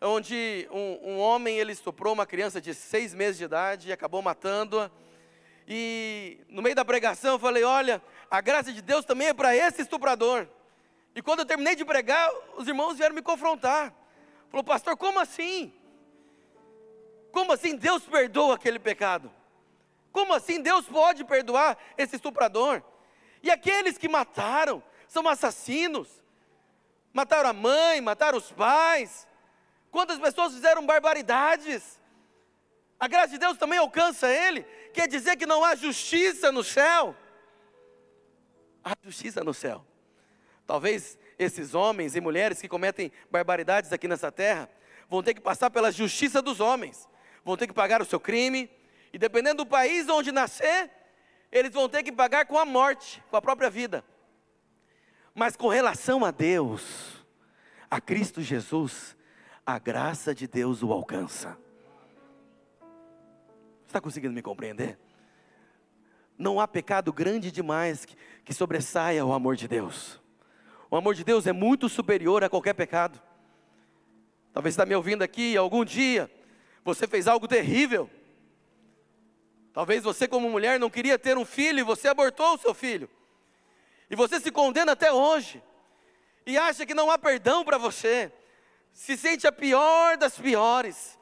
onde 0.00 0.68
um, 0.70 1.12
um 1.12 1.18
homem 1.18 1.58
ele 1.58 1.72
estuprou 1.72 2.12
uma 2.12 2.26
criança 2.26 2.60
de 2.60 2.74
seis 2.74 3.12
meses 3.12 3.38
de 3.38 3.44
idade 3.44 3.88
e 3.88 3.92
acabou 3.92 4.22
matando-a. 4.22 4.90
E 5.66 6.38
no 6.48 6.62
meio 6.62 6.74
da 6.74 6.84
pregação 6.84 7.32
eu 7.32 7.38
falei: 7.38 7.64
olha, 7.64 8.02
a 8.30 8.40
graça 8.40 8.72
de 8.72 8.80
Deus 8.80 9.04
também 9.04 9.28
é 9.28 9.34
para 9.34 9.54
esse 9.54 9.82
estuprador. 9.82 10.48
E 11.14 11.22
quando 11.22 11.40
eu 11.40 11.46
terminei 11.46 11.74
de 11.74 11.84
pregar, 11.84 12.30
os 12.56 12.68
irmãos 12.68 12.96
vieram 12.96 13.14
me 13.14 13.22
confrontar. 13.22 13.92
Falou, 14.50 14.64
pastor, 14.64 14.96
como 14.96 15.18
assim? 15.18 15.74
Como 17.32 17.52
assim 17.52 17.76
Deus 17.76 18.04
perdoa 18.04 18.54
aquele 18.54 18.78
pecado? 18.78 19.30
Como 20.12 20.32
assim 20.32 20.62
Deus 20.62 20.86
pode 20.86 21.24
perdoar 21.24 21.76
esse 21.96 22.16
estuprador? 22.16 22.82
E 23.42 23.50
aqueles 23.50 23.98
que 23.98 24.08
mataram 24.08 24.82
são 25.06 25.26
assassinos. 25.28 26.17
Mataram 27.18 27.50
a 27.50 27.52
mãe, 27.52 28.00
mataram 28.00 28.38
os 28.38 28.52
pais. 28.52 29.26
Quantas 29.90 30.20
pessoas 30.20 30.54
fizeram 30.54 30.86
barbaridades? 30.86 32.00
A 32.96 33.08
graça 33.08 33.30
de 33.30 33.38
Deus 33.38 33.58
também 33.58 33.76
alcança 33.76 34.28
ele. 34.32 34.62
Quer 34.94 35.08
dizer 35.08 35.34
que 35.36 35.44
não 35.44 35.64
há 35.64 35.74
justiça 35.74 36.52
no 36.52 36.62
céu? 36.62 37.16
Há 38.84 38.94
justiça 39.02 39.42
no 39.42 39.52
céu. 39.52 39.84
Talvez 40.64 41.18
esses 41.36 41.74
homens 41.74 42.14
e 42.14 42.20
mulheres 42.20 42.60
que 42.60 42.68
cometem 42.68 43.10
barbaridades 43.28 43.92
aqui 43.92 44.06
nessa 44.06 44.30
terra 44.30 44.70
vão 45.08 45.20
ter 45.20 45.34
que 45.34 45.40
passar 45.40 45.70
pela 45.70 45.90
justiça 45.90 46.40
dos 46.40 46.60
homens, 46.60 47.08
vão 47.44 47.56
ter 47.56 47.66
que 47.66 47.74
pagar 47.74 48.00
o 48.00 48.04
seu 48.04 48.20
crime, 48.20 48.70
e 49.12 49.18
dependendo 49.18 49.64
do 49.64 49.66
país 49.66 50.08
onde 50.08 50.30
nascer, 50.30 50.88
eles 51.50 51.72
vão 51.72 51.88
ter 51.88 52.04
que 52.04 52.12
pagar 52.12 52.46
com 52.46 52.56
a 52.56 52.64
morte, 52.64 53.20
com 53.28 53.36
a 53.36 53.42
própria 53.42 53.68
vida. 53.68 54.04
Mas 55.38 55.54
com 55.54 55.68
relação 55.68 56.24
a 56.24 56.32
Deus, 56.32 57.24
a 57.88 58.00
Cristo 58.00 58.42
Jesus, 58.42 59.16
a 59.64 59.78
graça 59.78 60.34
de 60.34 60.48
Deus 60.48 60.82
o 60.82 60.92
alcança. 60.92 61.56
Está 63.86 64.00
conseguindo 64.00 64.34
me 64.34 64.42
compreender? 64.42 64.98
Não 66.36 66.58
há 66.58 66.66
pecado 66.66 67.12
grande 67.12 67.52
demais 67.52 68.04
que, 68.04 68.16
que 68.44 68.52
sobressaia 68.52 69.24
o 69.24 69.32
amor 69.32 69.54
de 69.54 69.68
Deus. 69.68 70.20
O 70.90 70.96
amor 70.96 71.14
de 71.14 71.22
Deus 71.22 71.46
é 71.46 71.52
muito 71.52 71.88
superior 71.88 72.42
a 72.42 72.50
qualquer 72.50 72.74
pecado. 72.74 73.22
Talvez 74.52 74.72
está 74.72 74.84
me 74.84 74.96
ouvindo 74.96 75.22
aqui, 75.22 75.56
algum 75.56 75.84
dia 75.84 76.28
você 76.84 77.06
fez 77.06 77.28
algo 77.28 77.46
terrível. 77.46 78.10
Talvez 79.72 80.02
você, 80.02 80.26
como 80.26 80.50
mulher, 80.50 80.80
não 80.80 80.90
queria 80.90 81.16
ter 81.16 81.38
um 81.38 81.44
filho 81.44 81.78
e 81.78 81.84
você 81.84 82.08
abortou 82.08 82.56
o 82.56 82.58
seu 82.58 82.74
filho. 82.74 83.08
E 84.10 84.16
você 84.16 84.40
se 84.40 84.50
condena 84.50 84.92
até 84.92 85.12
hoje. 85.12 85.62
E 86.46 86.56
acha 86.56 86.86
que 86.86 86.94
não 86.94 87.10
há 87.10 87.18
perdão 87.18 87.64
para 87.64 87.78
você. 87.78 88.32
Se 88.92 89.16
sente 89.16 89.46
a 89.46 89.52
pior 89.52 90.16
das 90.16 90.36
piores. 90.36 91.18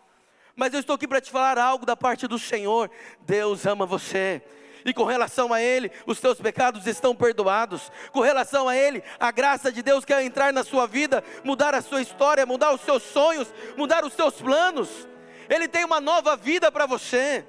Mas 0.55 0.73
eu 0.73 0.81
estou 0.81 0.95
aqui 0.95 1.07
para 1.07 1.21
te 1.21 1.31
falar 1.31 1.59
algo 1.59 1.85
da 1.85 1.97
parte 1.97 2.26
do 2.26 2.38
Senhor. 2.38 2.90
Deus 3.21 3.66
ama 3.66 3.85
você 3.85 4.43
e 4.87 4.95
com 4.95 5.02
relação 5.02 5.52
a 5.52 5.61
Ele, 5.61 5.90
os 6.07 6.21
teus 6.21 6.40
pecados 6.40 6.87
estão 6.87 7.12
perdoados. 7.12 7.90
Com 8.12 8.21
relação 8.21 8.69
a 8.69 8.76
Ele, 8.76 9.02
a 9.19 9.33
graça 9.33 9.73
de 9.73 9.83
Deus 9.83 10.05
quer 10.05 10.23
entrar 10.23 10.52
na 10.52 10.62
sua 10.62 10.87
vida, 10.87 11.25
mudar 11.43 11.75
a 11.75 11.83
sua 11.83 12.00
história, 12.00 12.47
mudar 12.47 12.73
os 12.73 12.83
seus 12.83 13.02
sonhos, 13.02 13.52
mudar 13.76 14.05
os 14.05 14.12
seus 14.12 14.35
planos. 14.35 15.09
Ele 15.49 15.66
tem 15.66 15.85
uma 15.85 16.00
nova 16.00 16.37
vida 16.37 16.71
para 16.71 16.87
você, 16.87 17.45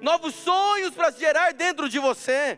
novos 0.00 0.36
sonhos 0.36 0.94
para 0.94 1.10
gerar 1.10 1.52
dentro 1.52 1.88
de 1.88 1.98
você. 1.98 2.56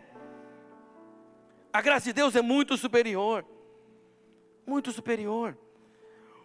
A 1.73 1.81
graça 1.81 2.07
de 2.07 2.13
Deus 2.13 2.35
é 2.35 2.43
muito 2.43 2.77
superior, 2.77 3.45
muito 4.67 4.91
superior. 4.93 5.57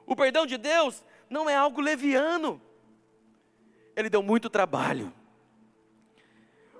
O 0.05 0.15
perdão 0.15 0.45
de 0.45 0.57
Deus 0.57 1.03
não 1.29 1.49
é 1.49 1.55
algo 1.55 1.81
leviano, 1.81 2.61
Ele 3.95 4.09
deu 4.09 4.21
muito 4.21 4.49
trabalho. 4.49 5.11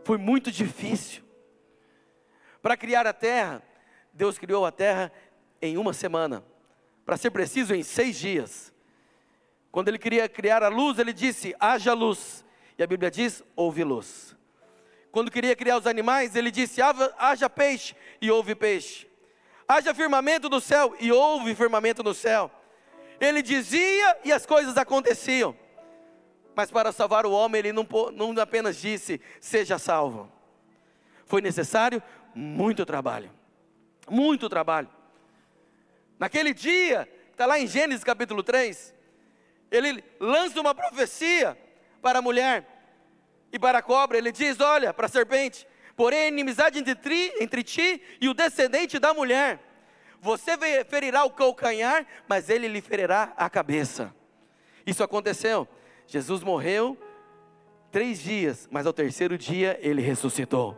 Foi 0.04 0.18
muito 0.18 0.52
difícil. 0.52 1.24
Para 2.62 2.78
criar 2.78 3.08
a 3.08 3.14
terra, 3.14 3.64
Deus 4.14 4.38
criou 4.38 4.66
a 4.66 4.72
terra 4.72 5.12
em 5.62 5.78
uma 5.78 5.94
semana. 5.94 6.44
Para 7.06 7.18
ser 7.18 7.32
preciso, 7.32 7.74
em 7.74 7.84
seis 7.84 8.18
dias. 8.18 8.74
Quando 9.72 9.88
ele 9.88 9.98
queria 9.98 10.30
criar 10.30 10.64
a 10.64 10.68
luz, 10.68 11.00
ele 11.00 11.14
disse: 11.14 11.56
haja 11.60 11.94
luz. 11.94 12.46
E 12.78 12.84
a 12.84 12.88
Bíblia 12.88 13.10
diz: 13.10 13.44
houve 13.56 13.84
luz. 13.84 14.35
Quando 15.16 15.32
queria 15.32 15.56
criar 15.56 15.78
os 15.78 15.88
animais, 15.88 16.36
ele 16.36 16.52
disse: 16.52 16.82
haja 17.18 17.50
peixe, 17.50 17.96
e 18.20 18.30
houve 18.30 18.54
peixe. 18.54 19.08
Haja 19.66 19.94
firmamento 19.94 20.50
no 20.50 20.60
céu, 20.60 20.94
e 21.00 21.10
houve 21.10 21.56
firmamento 21.56 22.04
no 22.04 22.14
céu. 22.14 22.52
Ele 23.18 23.42
dizia 23.42 24.18
e 24.26 24.34
as 24.34 24.46
coisas 24.46 24.76
aconteciam. 24.76 25.58
Mas 26.54 26.70
para 26.70 26.92
salvar 26.92 27.26
o 27.26 27.32
homem, 27.32 27.60
ele 27.60 27.72
não, 27.72 27.88
não 28.14 28.42
apenas 28.42 28.76
disse: 28.76 29.22
seja 29.40 29.80
salvo. 29.80 30.30
Foi 31.26 31.40
necessário 31.40 32.04
muito 32.36 32.86
trabalho. 32.86 33.32
Muito 34.10 34.50
trabalho. 34.50 34.90
Naquele 36.20 36.54
dia, 36.54 37.08
está 37.32 37.46
lá 37.46 37.58
em 37.58 37.68
Gênesis 37.68 38.04
capítulo 38.04 38.44
3, 38.44 38.94
ele 39.72 40.04
lança 40.20 40.60
uma 40.60 40.76
profecia 40.76 41.58
para 42.02 42.20
a 42.20 42.22
mulher 42.22 42.75
e 43.56 43.60
para 43.60 43.80
a 43.80 43.82
cobra. 43.82 44.18
Ele 44.18 44.32
diz: 44.32 44.60
Olha, 44.60 44.94
para 44.94 45.06
a 45.06 45.10
serpente, 45.10 45.66
porém 45.96 46.28
inimizade 46.28 46.78
entre, 46.78 46.94
tri, 46.94 47.34
entre 47.40 47.64
ti 47.64 48.02
e 48.20 48.28
o 48.30 48.34
descendente 48.34 49.00
da 49.00 49.14
mulher. 49.14 49.60
Você 50.22 50.58
ferirá 50.90 51.24
o 51.24 51.32
calcanhar, 51.32 52.06
mas 52.28 52.50
ele 52.50 52.68
lhe 52.68 52.82
ferirá 52.82 53.34
a 53.38 53.50
cabeça. 53.50 54.14
Isso 54.86 55.04
aconteceu. 55.04 55.68
Jesus 56.08 56.44
morreu 56.44 56.98
três 57.92 58.20
dias, 58.20 58.68
mas 58.72 58.86
ao 58.86 58.94
terceiro 58.94 59.38
dia 59.38 59.80
ele 59.82 60.02
ressuscitou. 60.02 60.78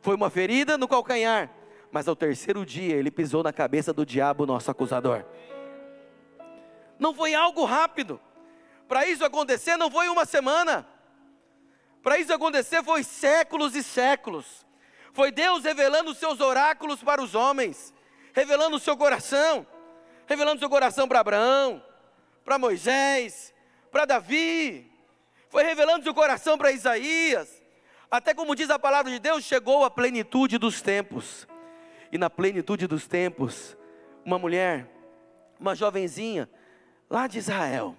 Foi 0.00 0.14
uma 0.14 0.30
ferida 0.30 0.78
no 0.78 0.88
calcanhar, 0.88 1.50
mas 1.90 2.08
ao 2.08 2.16
terceiro 2.16 2.64
dia 2.64 2.94
ele 2.96 3.10
pisou 3.10 3.42
na 3.42 3.52
cabeça 3.52 3.92
do 3.92 4.06
diabo, 4.06 4.46
nosso 4.46 4.70
acusador. 4.70 5.24
Não 6.98 7.12
foi 7.12 7.34
algo 7.34 7.64
rápido. 7.64 8.20
Para 8.86 9.06
isso 9.06 9.24
acontecer, 9.24 9.76
não 9.76 9.90
foi 9.90 10.08
uma 10.08 10.24
semana. 10.24 10.86
Para 12.02 12.18
isso 12.18 12.32
acontecer, 12.32 12.82
foi 12.82 13.02
séculos 13.02 13.74
e 13.74 13.82
séculos. 13.82 14.66
Foi 15.12 15.30
Deus 15.30 15.64
revelando 15.64 16.10
os 16.10 16.18
seus 16.18 16.40
oráculos 16.40 17.02
para 17.02 17.22
os 17.22 17.34
homens, 17.34 17.92
revelando 18.32 18.76
o 18.76 18.80
seu 18.80 18.96
coração, 18.96 19.66
revelando 20.26 20.56
o 20.56 20.60
seu 20.60 20.70
coração 20.70 21.08
para 21.08 21.20
Abraão, 21.20 21.82
para 22.44 22.58
Moisés, 22.58 23.52
para 23.90 24.04
Davi, 24.04 24.88
foi 25.48 25.64
revelando 25.64 26.04
seu 26.04 26.14
coração 26.14 26.58
para 26.58 26.72
Isaías, 26.72 27.62
até 28.10 28.34
como 28.34 28.54
diz 28.54 28.70
a 28.70 28.78
palavra 28.78 29.10
de 29.10 29.18
Deus, 29.18 29.44
chegou 29.44 29.84
a 29.84 29.90
plenitude 29.90 30.58
dos 30.58 30.80
tempos. 30.80 31.46
E 32.12 32.18
na 32.18 32.30
plenitude 32.30 32.86
dos 32.86 33.06
tempos, 33.06 33.76
uma 34.24 34.38
mulher, 34.38 34.88
uma 35.58 35.74
jovenzinha, 35.74 36.48
lá 37.08 37.26
de 37.26 37.38
Israel. 37.38 37.96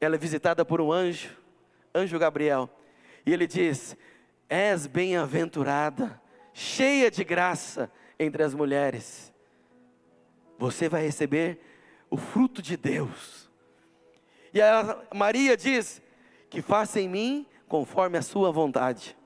Ela 0.00 0.16
é 0.16 0.18
visitada 0.18 0.64
por 0.64 0.80
um 0.80 0.90
anjo, 0.90 1.36
anjo 1.94 2.18
Gabriel, 2.18 2.70
e 3.24 3.32
ele 3.32 3.46
diz: 3.46 3.96
És 4.48 4.86
bem-aventurada, 4.86 6.20
cheia 6.52 7.10
de 7.10 7.24
graça 7.24 7.90
entre 8.18 8.42
as 8.42 8.54
mulheres. 8.54 9.32
Você 10.58 10.88
vai 10.88 11.02
receber 11.02 11.60
o 12.10 12.16
fruto 12.16 12.62
de 12.62 12.76
Deus. 12.76 13.50
E 14.52 14.60
a 14.60 15.02
Maria 15.14 15.56
diz: 15.56 16.02
Que 16.50 16.62
faça 16.62 17.00
em 17.00 17.08
mim 17.08 17.46
conforme 17.68 18.18
a 18.18 18.22
sua 18.22 18.52
vontade. 18.52 19.16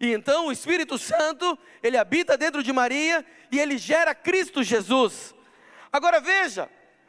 E 0.00 0.12
então 0.12 0.46
o 0.46 0.52
Espírito 0.52 0.98
Santo, 0.98 1.58
ele 1.82 1.96
habita 1.96 2.36
dentro 2.36 2.62
de 2.62 2.72
Maria 2.72 3.24
e 3.50 3.58
ele 3.58 3.78
gera 3.78 4.14
Cristo 4.14 4.62
Jesus. 4.62 5.34
Agora 5.90 6.20
veja, 6.20 6.68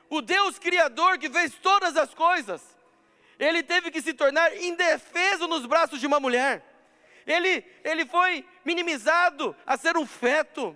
o 0.10 0.22
Deus 0.22 0.58
Criador 0.58 1.18
que 1.18 1.30
fez 1.30 1.56
todas 1.56 1.98
as 1.98 2.13
coisas, 2.13 2.75
ele 3.39 3.63
teve 3.63 3.92
que 3.92 4.01
se 4.01 4.13
tornar 4.13 4.56
indefeso 4.56 5.48
nos 5.48 5.65
braços 5.65 6.00
de 6.00 6.08
uma 6.08 6.20
mulher. 6.20 6.63
Ele, 7.25 7.65
ele 7.84 8.06
foi 8.06 8.46
minimizado 8.63 9.56
a 9.65 9.77
ser 9.77 9.98
um 9.98 10.06
feto, 10.06 10.75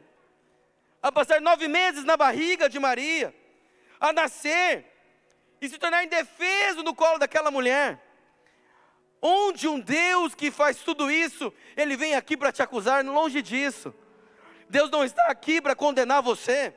a 1.01 1.11
passar 1.11 1.39
nove 1.39 1.67
meses 1.67 2.03
na 2.03 2.17
barriga 2.17 2.67
de 2.67 2.79
Maria, 2.79 3.33
a 3.99 4.11
nascer 4.11 4.85
e 5.61 5.69
se 5.69 5.77
tornar 5.77 6.03
indefeso 6.03 6.83
no 6.83 6.95
colo 6.95 7.19
daquela 7.19 7.51
mulher. 7.51 7.99
Onde 9.21 9.67
um 9.67 9.79
Deus 9.79 10.33
que 10.33 10.49
faz 10.49 10.77
tudo 10.77 11.11
isso, 11.11 11.53
ele 11.75 11.95
vem 11.95 12.15
aqui 12.15 12.37
para 12.37 12.51
te 12.51 12.61
acusar, 12.61 13.05
longe 13.05 13.41
disso. 13.41 13.93
Deus 14.69 14.89
não 14.89 15.03
está 15.03 15.25
aqui 15.25 15.61
para 15.61 15.75
condenar 15.75 16.21
você. 16.21 16.73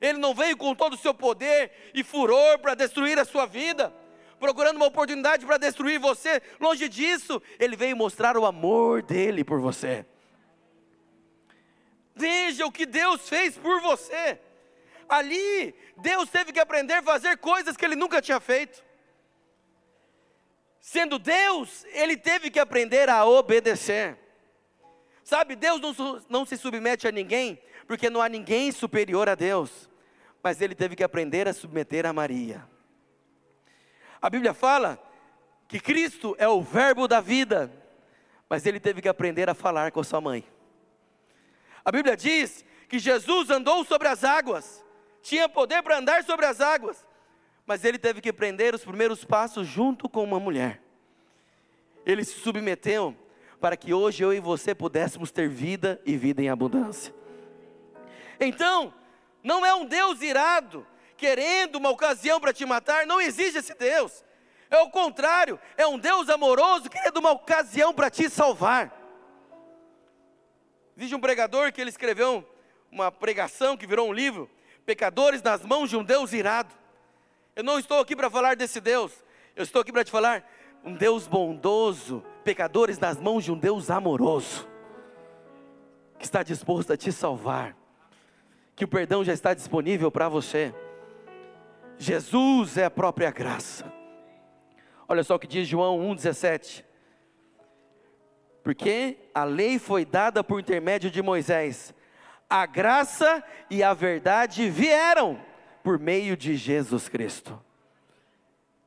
Ele 0.00 0.18
não 0.18 0.34
veio 0.34 0.56
com 0.56 0.74
todo 0.74 0.94
o 0.94 0.98
seu 0.98 1.12
poder 1.12 1.90
e 1.92 2.04
furor 2.04 2.58
para 2.58 2.74
destruir 2.74 3.18
a 3.18 3.24
sua 3.24 3.44
vida, 3.44 3.92
procurando 4.40 4.76
uma 4.76 4.86
oportunidade 4.86 5.44
para 5.44 5.58
destruir 5.58 6.00
você. 6.00 6.42
Longe 6.58 6.88
disso, 6.88 7.40
ele 7.58 7.76
veio 7.76 7.96
mostrar 7.96 8.36
o 8.36 8.46
amor 8.46 9.02
dele 9.02 9.44
por 9.44 9.60
você. 9.60 10.04
Veja 12.16 12.66
o 12.66 12.72
que 12.72 12.86
Deus 12.86 13.28
fez 13.28 13.56
por 13.56 13.80
você. 13.80 14.40
Ali, 15.08 15.74
Deus 15.96 16.28
teve 16.30 16.52
que 16.52 16.58
aprender 16.58 16.94
a 16.94 17.02
fazer 17.02 17.36
coisas 17.36 17.76
que 17.76 17.84
ele 17.84 17.96
nunca 17.96 18.22
tinha 18.22 18.40
feito. 18.40 18.82
Sendo 20.80 21.18
Deus, 21.18 21.84
ele 21.92 22.16
teve 22.16 22.50
que 22.50 22.58
aprender 22.58 23.08
a 23.08 23.24
obedecer. 23.26 24.16
Sabe, 25.22 25.54
Deus 25.54 25.80
não, 25.80 26.22
não 26.28 26.46
se 26.46 26.56
submete 26.56 27.06
a 27.06 27.12
ninguém, 27.12 27.60
porque 27.86 28.08
não 28.08 28.22
há 28.22 28.28
ninguém 28.28 28.72
superior 28.72 29.28
a 29.28 29.34
Deus. 29.34 29.88
Mas 30.42 30.60
ele 30.60 30.74
teve 30.74 30.96
que 30.96 31.04
aprender 31.04 31.46
a 31.46 31.52
submeter 31.52 32.06
a 32.06 32.12
Maria. 32.12 32.66
A 34.20 34.28
Bíblia 34.28 34.52
fala 34.52 34.98
que 35.66 35.80
Cristo 35.80 36.34
é 36.38 36.48
o 36.48 36.60
Verbo 36.60 37.08
da 37.08 37.20
vida, 37.20 37.72
mas 38.48 38.66
ele 38.66 38.80
teve 38.80 39.00
que 39.00 39.08
aprender 39.08 39.48
a 39.48 39.54
falar 39.54 39.92
com 39.92 40.02
sua 40.02 40.20
mãe. 40.20 40.44
A 41.84 41.90
Bíblia 41.90 42.16
diz 42.16 42.64
que 42.88 42.98
Jesus 42.98 43.50
andou 43.50 43.84
sobre 43.84 44.08
as 44.08 44.24
águas, 44.24 44.84
tinha 45.22 45.48
poder 45.48 45.82
para 45.82 45.98
andar 45.98 46.24
sobre 46.24 46.44
as 46.44 46.60
águas, 46.60 47.06
mas 47.64 47.84
ele 47.84 47.98
teve 47.98 48.20
que 48.20 48.28
aprender 48.28 48.74
os 48.74 48.84
primeiros 48.84 49.24
passos 49.24 49.66
junto 49.66 50.08
com 50.08 50.24
uma 50.24 50.40
mulher. 50.40 50.82
Ele 52.04 52.24
se 52.24 52.40
submeteu 52.40 53.16
para 53.60 53.76
que 53.76 53.94
hoje 53.94 54.24
eu 54.24 54.32
e 54.32 54.40
você 54.40 54.74
pudéssemos 54.74 55.30
ter 55.30 55.48
vida 55.48 56.00
e 56.04 56.16
vida 56.16 56.42
em 56.42 56.48
abundância. 56.48 57.14
Então, 58.40 58.92
não 59.42 59.64
é 59.64 59.74
um 59.74 59.84
Deus 59.84 60.20
irado, 60.22 60.86
querendo 61.20 61.76
uma 61.76 61.90
ocasião 61.90 62.40
para 62.40 62.50
te 62.50 62.64
matar, 62.64 63.06
não 63.06 63.20
existe 63.20 63.58
esse 63.58 63.74
Deus. 63.74 64.24
É 64.70 64.78
o 64.78 64.88
contrário, 64.88 65.60
é 65.76 65.86
um 65.86 65.98
Deus 65.98 66.30
amoroso, 66.30 66.88
querendo 66.88 67.18
uma 67.18 67.32
ocasião 67.32 67.92
para 67.92 68.08
te 68.08 68.30
salvar. 68.30 68.90
Existe 70.96 71.14
um 71.14 71.20
pregador 71.20 71.72
que 71.72 71.80
ele 71.80 71.90
escreveu 71.90 72.42
uma 72.90 73.12
pregação 73.12 73.76
que 73.76 73.86
virou 73.86 74.08
um 74.08 74.14
livro, 74.14 74.50
Pecadores 74.86 75.42
nas 75.42 75.62
mãos 75.62 75.90
de 75.90 75.96
um 75.96 76.02
Deus 76.02 76.32
irado. 76.32 76.74
Eu 77.54 77.62
não 77.62 77.78
estou 77.78 78.00
aqui 78.00 78.16
para 78.16 78.30
falar 78.30 78.56
desse 78.56 78.80
Deus, 78.80 79.12
eu 79.54 79.62
estou 79.62 79.82
aqui 79.82 79.92
para 79.92 80.04
te 80.04 80.10
falar 80.10 80.42
um 80.82 80.94
Deus 80.94 81.26
bondoso, 81.26 82.24
pecadores 82.42 82.98
nas 82.98 83.20
mãos 83.20 83.44
de 83.44 83.52
um 83.52 83.58
Deus 83.58 83.90
amoroso, 83.90 84.66
que 86.18 86.24
está 86.24 86.42
disposto 86.42 86.94
a 86.94 86.96
te 86.96 87.12
salvar, 87.12 87.76
que 88.74 88.86
o 88.86 88.88
perdão 88.88 89.22
já 89.22 89.34
está 89.34 89.52
disponível 89.52 90.10
para 90.10 90.26
você. 90.26 90.74
Jesus 92.00 92.78
é 92.78 92.86
a 92.86 92.90
própria 92.90 93.30
graça. 93.30 93.92
Olha 95.06 95.22
só 95.22 95.34
o 95.34 95.38
que 95.38 95.46
diz 95.46 95.68
João 95.68 95.98
1,17. 95.98 96.82
Porque 98.64 99.18
a 99.34 99.44
lei 99.44 99.78
foi 99.78 100.06
dada 100.06 100.42
por 100.42 100.58
intermédio 100.58 101.10
de 101.10 101.20
Moisés, 101.20 101.94
a 102.48 102.64
graça 102.64 103.44
e 103.68 103.82
a 103.82 103.92
verdade 103.92 104.70
vieram 104.70 105.38
por 105.84 105.98
meio 105.98 106.38
de 106.38 106.56
Jesus 106.56 107.06
Cristo. 107.06 107.62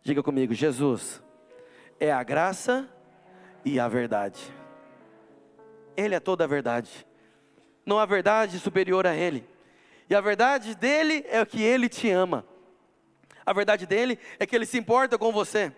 Diga 0.01 0.23
comigo, 0.23 0.51
Jesus 0.55 1.21
é 1.99 2.11
a 2.11 2.23
graça 2.23 2.89
e 3.63 3.79
a 3.79 3.87
verdade. 3.87 4.41
Ele 5.95 6.15
é 6.15 6.19
toda 6.19 6.45
a 6.45 6.47
verdade. 6.47 7.05
Não 7.85 7.99
há 7.99 8.07
verdade 8.07 8.57
superior 8.57 9.05
a 9.05 9.15
Ele. 9.15 9.47
E 10.09 10.15
a 10.15 10.19
verdade 10.19 10.73
dele 10.73 11.23
é 11.27 11.45
que 11.45 11.61
Ele 11.61 11.87
te 11.87 12.09
ama. 12.09 12.43
A 13.45 13.53
verdade 13.53 13.85
dele 13.85 14.17
é 14.39 14.45
que 14.45 14.55
Ele 14.55 14.65
se 14.65 14.77
importa 14.77 15.17
com 15.17 15.31
você. 15.31 15.71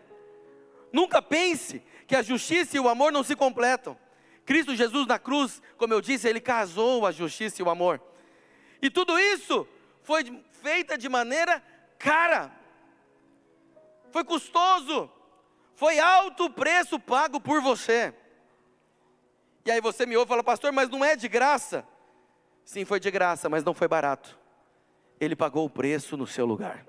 Nunca 0.91 1.21
pense 1.21 1.81
que 2.07 2.15
a 2.15 2.21
justiça 2.21 2.77
e 2.77 2.79
o 2.79 2.87
amor 2.87 3.11
não 3.11 3.23
se 3.23 3.35
completam. 3.35 3.97
Cristo 4.45 4.75
Jesus 4.75 5.07
na 5.07 5.17
cruz, 5.17 5.61
como 5.77 5.93
eu 5.93 6.01
disse, 6.01 6.27
Ele 6.27 6.39
casou 6.39 7.05
a 7.05 7.11
justiça 7.11 7.61
e 7.61 7.65
o 7.65 7.69
amor. 7.69 7.99
E 8.81 8.89
tudo 8.89 9.17
isso 9.17 9.67
foi 10.03 10.23
feita 10.61 10.97
de 10.97 11.09
maneira 11.09 11.63
cara, 11.97 12.51
foi 14.11 14.23
custoso, 14.23 15.09
foi 15.73 15.99
alto 15.99 16.45
o 16.45 16.49
preço 16.49 16.99
pago 16.99 17.39
por 17.41 17.61
você. 17.61 18.13
E 19.65 19.71
aí 19.71 19.81
você 19.81 20.05
me 20.05 20.15
ouve 20.15 20.27
e 20.27 20.29
fala, 20.29 20.43
pastor, 20.43 20.71
mas 20.71 20.89
não 20.89 21.03
é 21.03 21.15
de 21.15 21.27
graça. 21.27 21.85
Sim, 22.63 22.85
foi 22.85 22.99
de 22.99 23.09
graça, 23.09 23.49
mas 23.49 23.63
não 23.63 23.73
foi 23.73 23.87
barato. 23.87 24.37
Ele 25.19 25.35
pagou 25.35 25.65
o 25.65 25.69
preço 25.69 26.15
no 26.15 26.27
seu 26.27 26.45
lugar. 26.45 26.85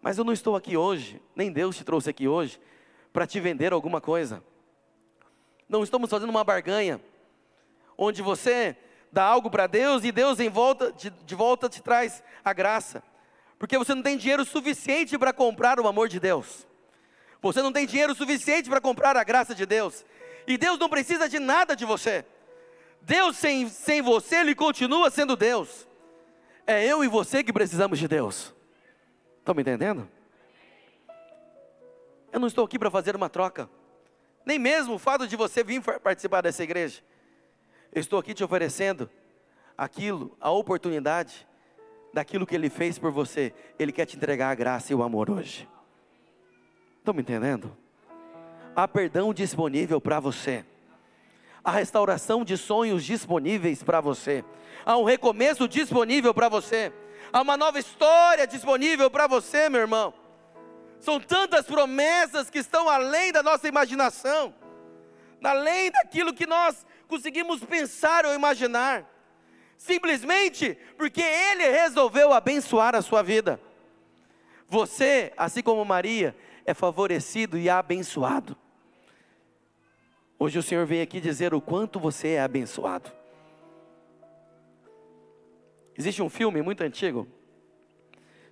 Mas 0.00 0.18
eu 0.18 0.24
não 0.24 0.32
estou 0.32 0.56
aqui 0.56 0.76
hoje, 0.76 1.20
nem 1.34 1.50
Deus 1.50 1.76
te 1.76 1.84
trouxe 1.84 2.10
aqui 2.10 2.28
hoje, 2.28 2.60
para 3.12 3.26
te 3.26 3.40
vender 3.40 3.72
alguma 3.72 4.00
coisa. 4.00 4.42
Não 5.68 5.82
estamos 5.82 6.08
fazendo 6.08 6.30
uma 6.30 6.44
barganha, 6.44 7.00
onde 7.96 8.22
você 8.22 8.76
dá 9.10 9.24
algo 9.24 9.50
para 9.50 9.66
Deus 9.66 10.04
e 10.04 10.12
Deus 10.12 10.38
em 10.40 10.48
volta, 10.48 10.92
de, 10.92 11.10
de 11.10 11.34
volta 11.34 11.68
te 11.68 11.82
traz 11.82 12.22
a 12.44 12.52
graça. 12.52 13.02
Porque 13.58 13.76
você 13.76 13.94
não 13.94 14.02
tem 14.02 14.16
dinheiro 14.16 14.44
suficiente 14.44 15.18
para 15.18 15.32
comprar 15.32 15.80
o 15.80 15.88
amor 15.88 16.08
de 16.08 16.20
Deus. 16.20 16.66
Você 17.42 17.60
não 17.60 17.72
tem 17.72 17.86
dinheiro 17.86 18.14
suficiente 18.14 18.68
para 18.68 18.80
comprar 18.80 19.16
a 19.16 19.24
graça 19.24 19.54
de 19.54 19.66
Deus. 19.66 20.04
E 20.46 20.56
Deus 20.56 20.78
não 20.78 20.88
precisa 20.88 21.28
de 21.28 21.38
nada 21.38 21.74
de 21.74 21.84
você. 21.84 22.24
Deus 23.02 23.36
sem, 23.36 23.68
sem 23.68 24.00
você, 24.00 24.36
Ele 24.36 24.54
continua 24.54 25.10
sendo 25.10 25.36
Deus. 25.36 25.86
É 26.66 26.86
eu 26.86 27.02
e 27.02 27.08
você 27.08 27.42
que 27.42 27.52
precisamos 27.52 27.98
de 27.98 28.06
Deus. 28.06 28.54
Estão 29.48 29.56
me 29.56 29.62
entendendo? 29.62 30.06
Eu 32.30 32.38
não 32.38 32.46
estou 32.46 32.66
aqui 32.66 32.78
para 32.78 32.90
fazer 32.90 33.16
uma 33.16 33.30
troca. 33.30 33.66
Nem 34.44 34.58
mesmo 34.58 34.96
o 34.96 34.98
fato 34.98 35.26
de 35.26 35.36
você 35.36 35.64
vir 35.64 35.80
participar 35.80 36.42
dessa 36.42 36.62
igreja. 36.62 37.00
Eu 37.90 37.98
estou 37.98 38.18
aqui 38.18 38.34
te 38.34 38.44
oferecendo 38.44 39.08
aquilo, 39.74 40.36
a 40.38 40.50
oportunidade 40.50 41.48
daquilo 42.12 42.46
que 42.46 42.54
Ele 42.54 42.68
fez 42.68 42.98
por 42.98 43.10
você. 43.10 43.54
Ele 43.78 43.90
quer 43.90 44.04
te 44.04 44.18
entregar 44.18 44.50
a 44.50 44.54
graça 44.54 44.92
e 44.92 44.94
o 44.94 45.02
amor 45.02 45.30
hoje. 45.30 45.66
Estão 46.98 47.14
me 47.14 47.22
entendendo? 47.22 47.74
Há 48.76 48.86
perdão 48.86 49.32
disponível 49.32 49.98
para 49.98 50.20
você. 50.20 50.62
Há 51.64 51.70
restauração 51.70 52.44
de 52.44 52.58
sonhos 52.58 53.02
disponíveis 53.02 53.82
para 53.82 53.98
você. 54.02 54.44
Há 54.84 54.98
um 54.98 55.04
recomeço 55.04 55.66
disponível 55.66 56.34
para 56.34 56.50
você. 56.50 56.92
Há 57.32 57.42
uma 57.42 57.56
nova 57.56 57.78
história 57.78 58.46
disponível 58.46 59.10
para 59.10 59.26
você, 59.26 59.68
meu 59.68 59.80
irmão. 59.80 60.14
São 60.98 61.20
tantas 61.20 61.66
promessas 61.66 62.50
que 62.50 62.58
estão 62.58 62.88
além 62.88 63.32
da 63.32 63.42
nossa 63.42 63.68
imaginação, 63.68 64.54
além 65.42 65.90
daquilo 65.90 66.34
que 66.34 66.46
nós 66.46 66.86
conseguimos 67.06 67.62
pensar 67.62 68.26
ou 68.26 68.34
imaginar, 68.34 69.04
simplesmente 69.76 70.76
porque 70.96 71.22
Ele 71.22 71.68
resolveu 71.68 72.32
abençoar 72.32 72.94
a 72.94 73.02
sua 73.02 73.22
vida. 73.22 73.60
Você, 74.68 75.32
assim 75.36 75.62
como 75.62 75.84
Maria, 75.84 76.36
é 76.66 76.74
favorecido 76.74 77.56
e 77.56 77.70
abençoado. 77.70 78.56
Hoje 80.38 80.58
o 80.58 80.62
Senhor 80.62 80.86
vem 80.86 81.00
aqui 81.00 81.20
dizer 81.20 81.54
o 81.54 81.60
quanto 81.60 81.98
você 81.98 82.28
é 82.28 82.40
abençoado. 82.40 83.17
Existe 85.98 86.22
um 86.22 86.30
filme 86.30 86.62
muito 86.62 86.80
antigo, 86.82 87.26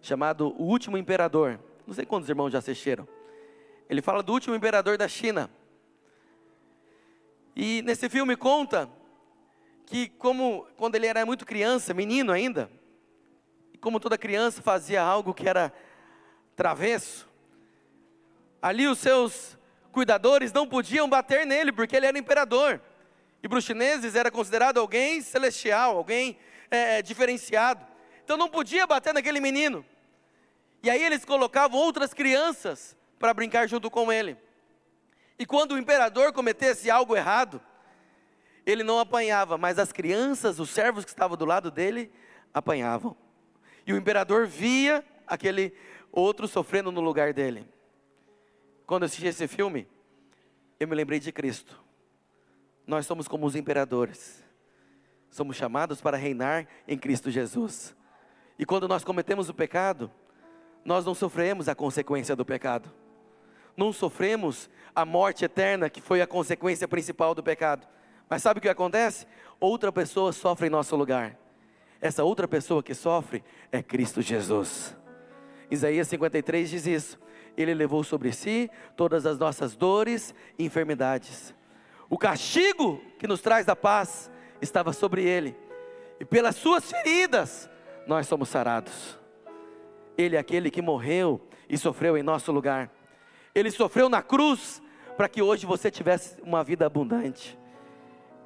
chamado 0.03 0.49
O 0.61 0.65
Último 0.65 0.99
Imperador. 0.99 1.61
Não 1.87 1.95
sei 1.95 2.05
quantos 2.05 2.29
irmãos 2.29 2.51
já 2.51 2.59
assistiram. 2.59 3.07
Ele 3.89 4.03
fala 4.03 4.21
do 4.21 4.33
último 4.33 4.57
imperador 4.57 4.99
da 4.99 5.07
China. 5.07 5.49
E 7.55 7.83
nesse 7.83 8.09
filme 8.09 8.37
conta 8.37 8.91
que 9.87 10.09
como 10.09 10.67
quando 10.77 10.97
ele 10.97 11.07
era 11.07 11.25
muito 11.25 11.47
criança, 11.47 11.95
menino 11.95 12.33
ainda, 12.33 12.69
e 13.73 13.79
como 13.79 14.01
toda 14.01 14.19
criança 14.19 14.61
fazia 14.61 15.01
algo 15.01 15.33
que 15.33 15.49
era 15.49 15.73
travesso, 16.57 17.29
ali 18.61 18.89
os 18.89 18.99
seus 18.99 19.57
cuidadores 19.93 20.53
não 20.53 20.67
podiam 20.67 21.09
bater 21.09 21.47
nele 21.47 21.71
porque 21.71 21.95
ele 21.95 22.07
era 22.07 22.19
imperador. 22.19 22.81
E 23.43 23.49
para 23.49 23.59
os 23.59 23.65
chineses 23.65 24.15
era 24.15 24.31
considerado 24.31 24.79
alguém 24.79 25.21
celestial, 25.21 25.97
alguém 25.97 26.39
é, 26.71 27.03
diferenciado. 27.03 27.87
Então 28.25 28.37
não 28.37 28.49
podia 28.49 28.87
bater 28.87 29.15
naquele 29.15 29.41
menino. 29.41 29.85
E 30.83 30.91
aí 30.91 31.03
eles 31.03 31.25
colocavam 31.25 31.79
outras 31.79 32.13
crianças 32.13 32.97
para 33.19 33.33
brincar 33.33 33.69
junto 33.69 33.91
com 33.91 34.13
ele. 34.13 34.37
E 35.39 35.45
quando 35.45 35.73
o 35.73 35.79
imperador 35.79 36.33
cometesse 36.33 36.91
algo 36.91 37.17
errado, 37.17 37.61
ele 38.65 38.83
não 38.83 38.99
apanhava, 38.99 39.57
mas 39.57 39.79
as 39.79 39.93
crianças, 39.93 40.59
os 40.59 40.71
servos 40.71 41.05
que 41.05 41.11
estavam 41.11 41.37
do 41.37 41.45
lado 41.45 41.71
dele, 41.71 42.11
apanhavam. 42.53 43.17
E 43.87 43.93
o 43.93 43.97
imperador 43.97 44.47
via 44.47 45.05
aquele 45.27 45.73
outro 46.11 46.49
sofrendo 46.49 46.91
no 46.91 47.01
lugar 47.01 47.33
dele. 47.33 47.69
Quando 48.87 49.03
eu 49.03 49.07
assisti 49.07 49.27
esse 49.27 49.47
filme, 49.47 49.87
eu 50.81 50.89
me 50.89 50.95
lembrei 50.95 51.21
de 51.21 51.31
Cristo. 51.31 51.86
Nós 52.87 53.07
somos 53.07 53.27
como 53.27 53.47
os 53.47 53.57
imperadores. 53.57 54.45
Somos 55.31 55.57
chamados 55.57 56.01
para 56.01 56.17
reinar 56.17 56.67
em 56.87 56.97
Cristo 56.97 57.31
Jesus. 57.31 57.95
E 58.59 58.65
quando 58.65 58.87
nós 58.89 59.05
cometemos 59.05 59.49
o 59.49 59.55
pecado, 59.55 60.11
nós 60.85 61.05
não 61.05 61.15
sofremos 61.15 61.69
a 61.69 61.75
consequência 61.75 62.37
do 62.37 62.45
pecado. 62.45 62.91
Não 63.77 63.93
sofremos 63.93 64.71
a 64.95 65.05
morte 65.05 65.45
eterna, 65.45 65.91
que 65.91 66.01
foi 66.01 66.23
a 66.23 66.27
consequência 66.27 66.89
principal 66.89 67.35
do 67.35 67.43
pecado. 67.43 67.87
Mas 68.31 68.43
sabe 68.43 68.59
o 68.59 68.63
que 68.63 68.69
acontece? 68.69 69.27
Outra 69.61 69.93
pessoa 69.93 70.33
sofre 70.33 70.69
em 70.69 70.71
nosso 70.71 70.97
lugar. 70.97 71.37
Essa 72.01 72.25
outra 72.25 72.47
pessoa 72.47 72.83
que 72.83 72.95
sofre 72.95 73.43
é 73.71 73.83
Cristo 73.83 74.23
Jesus. 74.23 74.97
Isaías 75.71 76.09
53 76.09 76.71
diz 76.71 76.87
isso. 76.87 77.19
Ele 77.57 77.75
levou 77.75 78.05
sobre 78.05 78.33
si 78.33 78.71
todas 78.97 79.27
as 79.27 79.39
nossas 79.39 79.75
dores 79.75 80.35
e 80.59 80.65
enfermidades. 80.65 81.55
O 82.09 82.17
castigo 82.17 83.01
que 83.19 83.27
nos 83.27 83.41
traz 83.41 83.69
a 83.69 83.77
paz 83.77 84.31
estava 84.61 84.93
sobre 84.93 85.25
ele. 85.25 85.57
E 86.21 86.25
pelas 86.25 86.57
suas 86.57 86.91
feridas 86.91 87.69
nós 88.07 88.27
somos 88.27 88.49
sarados. 88.49 89.19
Ele 90.17 90.37
é 90.37 90.39
aquele 90.39 90.71
que 90.71 90.81
morreu 90.81 91.41
e 91.69 91.77
sofreu 91.77 92.17
em 92.17 92.23
nosso 92.23 92.53
lugar. 92.53 92.91
Ele 93.55 93.71
sofreu 93.71 94.09
na 94.09 94.23
cruz 94.23 94.83
para 95.17 95.29
que 95.29 95.43
hoje 95.43 95.67
você 95.67 95.91
tivesse 95.91 96.41
uma 96.43 96.63
vida 96.63 96.87
abundante. 96.87 97.59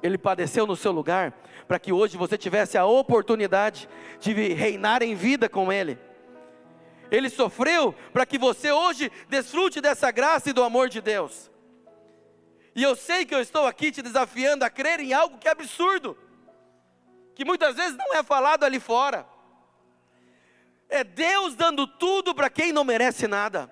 Ele 0.01 0.17
padeceu 0.17 0.65
no 0.65 0.75
seu 0.75 0.91
lugar 0.91 1.33
para 1.67 1.77
que 1.77 1.93
hoje 1.93 2.17
você 2.17 2.37
tivesse 2.37 2.77
a 2.77 2.85
oportunidade 2.85 3.87
de 4.19 4.33
reinar 4.33 5.03
em 5.03 5.13
vida 5.13 5.47
com 5.47 5.71
Ele. 5.71 5.97
Ele 7.11 7.29
sofreu 7.29 7.93
para 8.11 8.25
que 8.25 8.37
você 8.37 8.71
hoje 8.71 9.11
desfrute 9.29 9.79
dessa 9.79 10.09
graça 10.11 10.49
e 10.49 10.53
do 10.53 10.63
amor 10.63 10.89
de 10.89 11.01
Deus. 11.01 11.50
E 12.75 12.83
eu 12.83 12.95
sei 12.95 13.25
que 13.25 13.35
eu 13.35 13.41
estou 13.41 13.65
aqui 13.65 13.91
te 13.91 14.01
desafiando 14.01 14.63
a 14.63 14.69
crer 14.69 14.99
em 14.99 15.13
algo 15.13 15.37
que 15.37 15.47
é 15.47 15.51
absurdo, 15.51 16.17
que 17.35 17.43
muitas 17.43 17.75
vezes 17.75 17.97
não 17.97 18.15
é 18.15 18.23
falado 18.23 18.63
ali 18.63 18.79
fora. 18.79 19.27
É 20.89 21.03
Deus 21.03 21.55
dando 21.55 21.85
tudo 21.85 22.33
para 22.33 22.49
quem 22.49 22.71
não 22.71 22.83
merece 22.83 23.27
nada. 23.27 23.71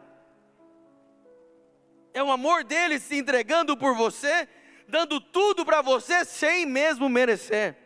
É 2.13 2.23
o 2.23 2.31
amor 2.31 2.63
dele 2.63 2.99
se 2.99 3.17
entregando 3.17 3.77
por 3.77 3.95
você 3.95 4.47
dando 4.89 5.21
tudo 5.21 5.63
para 5.63 5.81
você 5.81 6.25
sem 6.25 6.65
mesmo 6.65 7.07
merecer. 7.07 7.77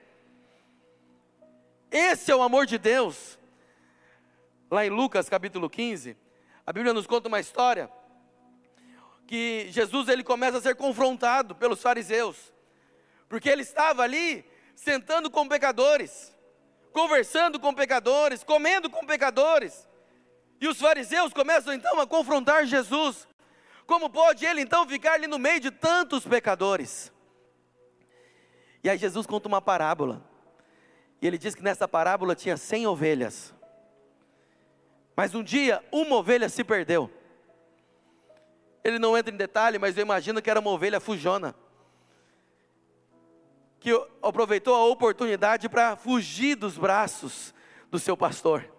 Esse 1.91 2.31
é 2.31 2.35
o 2.35 2.41
amor 2.41 2.65
de 2.65 2.77
Deus. 2.77 3.37
Lá 4.71 4.85
em 4.85 4.89
Lucas 4.89 5.29
capítulo 5.29 5.69
15, 5.69 6.17
a 6.65 6.73
Bíblia 6.73 6.93
nos 6.93 7.05
conta 7.05 7.27
uma 7.27 7.39
história 7.39 7.91
que 9.33 9.67
Jesus 9.71 10.09
ele 10.09 10.23
começa 10.23 10.59
a 10.59 10.61
ser 10.61 10.75
confrontado 10.75 11.55
pelos 11.55 11.81
fariseus, 11.81 12.53
porque 13.27 13.49
ele 13.49 13.63
estava 13.63 14.03
ali 14.03 14.45
sentando 14.75 15.27
com 15.27 15.47
pecadores, 15.47 16.37
conversando 16.91 17.59
com 17.59 17.73
pecadores, 17.73 18.43
comendo 18.43 18.91
com 18.91 19.03
pecadores. 19.03 19.89
E 20.61 20.67
os 20.67 20.79
fariseus 20.79 21.33
começam 21.33 21.73
então 21.73 21.99
a 21.99 22.05
confrontar 22.05 22.67
Jesus. 22.67 23.27
Como 23.87 24.07
pode 24.07 24.45
ele 24.45 24.61
então 24.61 24.87
ficar 24.87 25.13
ali 25.13 25.25
no 25.25 25.39
meio 25.39 25.59
de 25.59 25.71
tantos 25.71 26.27
pecadores? 26.27 27.11
E 28.83 28.87
aí 28.87 28.99
Jesus 28.99 29.25
conta 29.25 29.47
uma 29.47 29.59
parábola. 29.59 30.23
E 31.19 31.25
ele 31.25 31.39
diz 31.39 31.55
que 31.55 31.63
nessa 31.63 31.87
parábola 31.87 32.35
tinha 32.35 32.55
cem 32.55 32.85
ovelhas. 32.85 33.51
Mas 35.15 35.33
um 35.33 35.41
dia 35.41 35.83
uma 35.91 36.17
ovelha 36.17 36.47
se 36.49 36.63
perdeu. 36.63 37.09
Ele 38.83 38.99
não 38.99 39.17
entra 39.17 39.33
em 39.33 39.37
detalhe, 39.37 39.79
mas 39.79 39.97
eu 39.97 40.01
imagino 40.01 40.41
que 40.41 40.49
era 40.49 40.59
uma 40.59 40.71
ovelha 40.71 40.99
fujona. 40.99 41.55
Que 43.79 43.91
aproveitou 44.21 44.75
a 44.75 44.85
oportunidade 44.85 45.69
para 45.69 45.95
fugir 45.95 46.55
dos 46.55 46.77
braços 46.77 47.53
do 47.89 47.99
seu 47.99 48.17
pastor. 48.17 48.69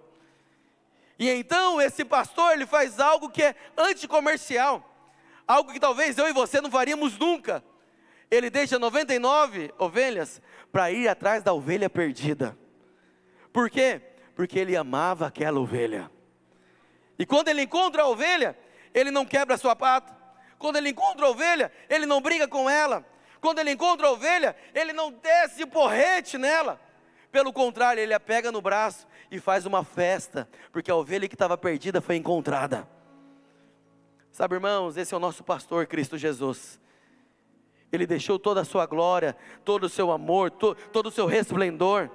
E 1.19 1.31
então 1.31 1.81
esse 1.81 2.05
pastor 2.05 2.53
ele 2.53 2.67
faz 2.67 3.01
algo 3.01 3.31
que 3.31 3.43
é 3.43 3.55
anticomercial 3.77 4.91
algo 5.47 5.73
que 5.73 5.81
talvez 5.81 6.17
eu 6.19 6.29
e 6.29 6.33
você 6.33 6.61
não 6.61 6.71
faríamos 6.71 7.19
nunca. 7.19 7.63
Ele 8.31 8.51
deixa 8.51 8.79
99 8.79 9.73
ovelhas 9.79 10.41
para 10.73 10.91
ir 10.91 11.09
atrás 11.09 11.43
da 11.43 11.53
ovelha 11.53 11.89
perdida. 11.89 12.57
Por 13.53 13.71
quê? 13.71 14.01
Porque 14.35 14.59
ele 14.59 14.77
amava 14.77 15.27
aquela 15.27 15.61
ovelha. 15.61 16.11
E 17.19 17.25
quando 17.25 17.49
ele 17.49 17.63
encontra 17.63 18.03
a 18.03 18.09
ovelha, 18.09 18.59
ele 18.95 19.11
não 19.11 19.27
quebra 19.27 19.57
a 19.57 19.59
sua 19.59 19.75
pata. 19.75 20.17
Quando 20.57 20.77
ele 20.77 20.91
encontra 20.91 21.27
a 21.27 21.31
ovelha, 21.31 21.71
ele 21.91 22.07
não 22.07 22.21
briga 22.21 22.47
com 22.47 22.71
ela. 22.71 23.05
Quando 23.41 23.59
ele 23.59 23.73
encontra 23.73 24.07
a 24.07 24.13
ovelha, 24.13 24.57
ele 24.73 24.93
não 24.93 25.13
desce 25.13 25.65
o 25.65 25.67
porrete 25.67 26.39
nela. 26.39 26.81
Pelo 27.31 27.53
contrário, 27.53 28.01
ele 28.01 28.15
a 28.15 28.21
pega 28.21 28.53
no 28.53 28.63
braço 28.63 29.07
e 29.31 29.41
faz 29.41 29.67
uma 29.67 29.83
festa, 29.85 30.49
porque 30.73 30.91
a 30.91 30.95
ovelha 30.95 31.29
que 31.29 31.35
estava 31.35 31.59
perdida 31.59 32.01
foi 32.01 32.15
encontrada. 32.15 32.89
Sabe, 34.31 34.55
irmãos, 34.55 34.97
esse 34.97 35.13
é 35.13 35.17
o 35.17 35.21
nosso 35.21 35.43
pastor 35.43 35.87
Cristo 35.87 36.17
Jesus. 36.17 36.81
Ele 37.93 38.07
deixou 38.07 38.39
toda 38.39 38.61
a 38.61 38.65
sua 38.65 38.87
glória, 38.87 39.37
todo 39.65 39.85
o 39.85 39.89
seu 39.89 40.11
amor, 40.11 40.51
to, 40.51 40.75
todo 40.93 41.07
o 41.07 41.11
seu 41.11 41.27
resplendor, 41.27 42.11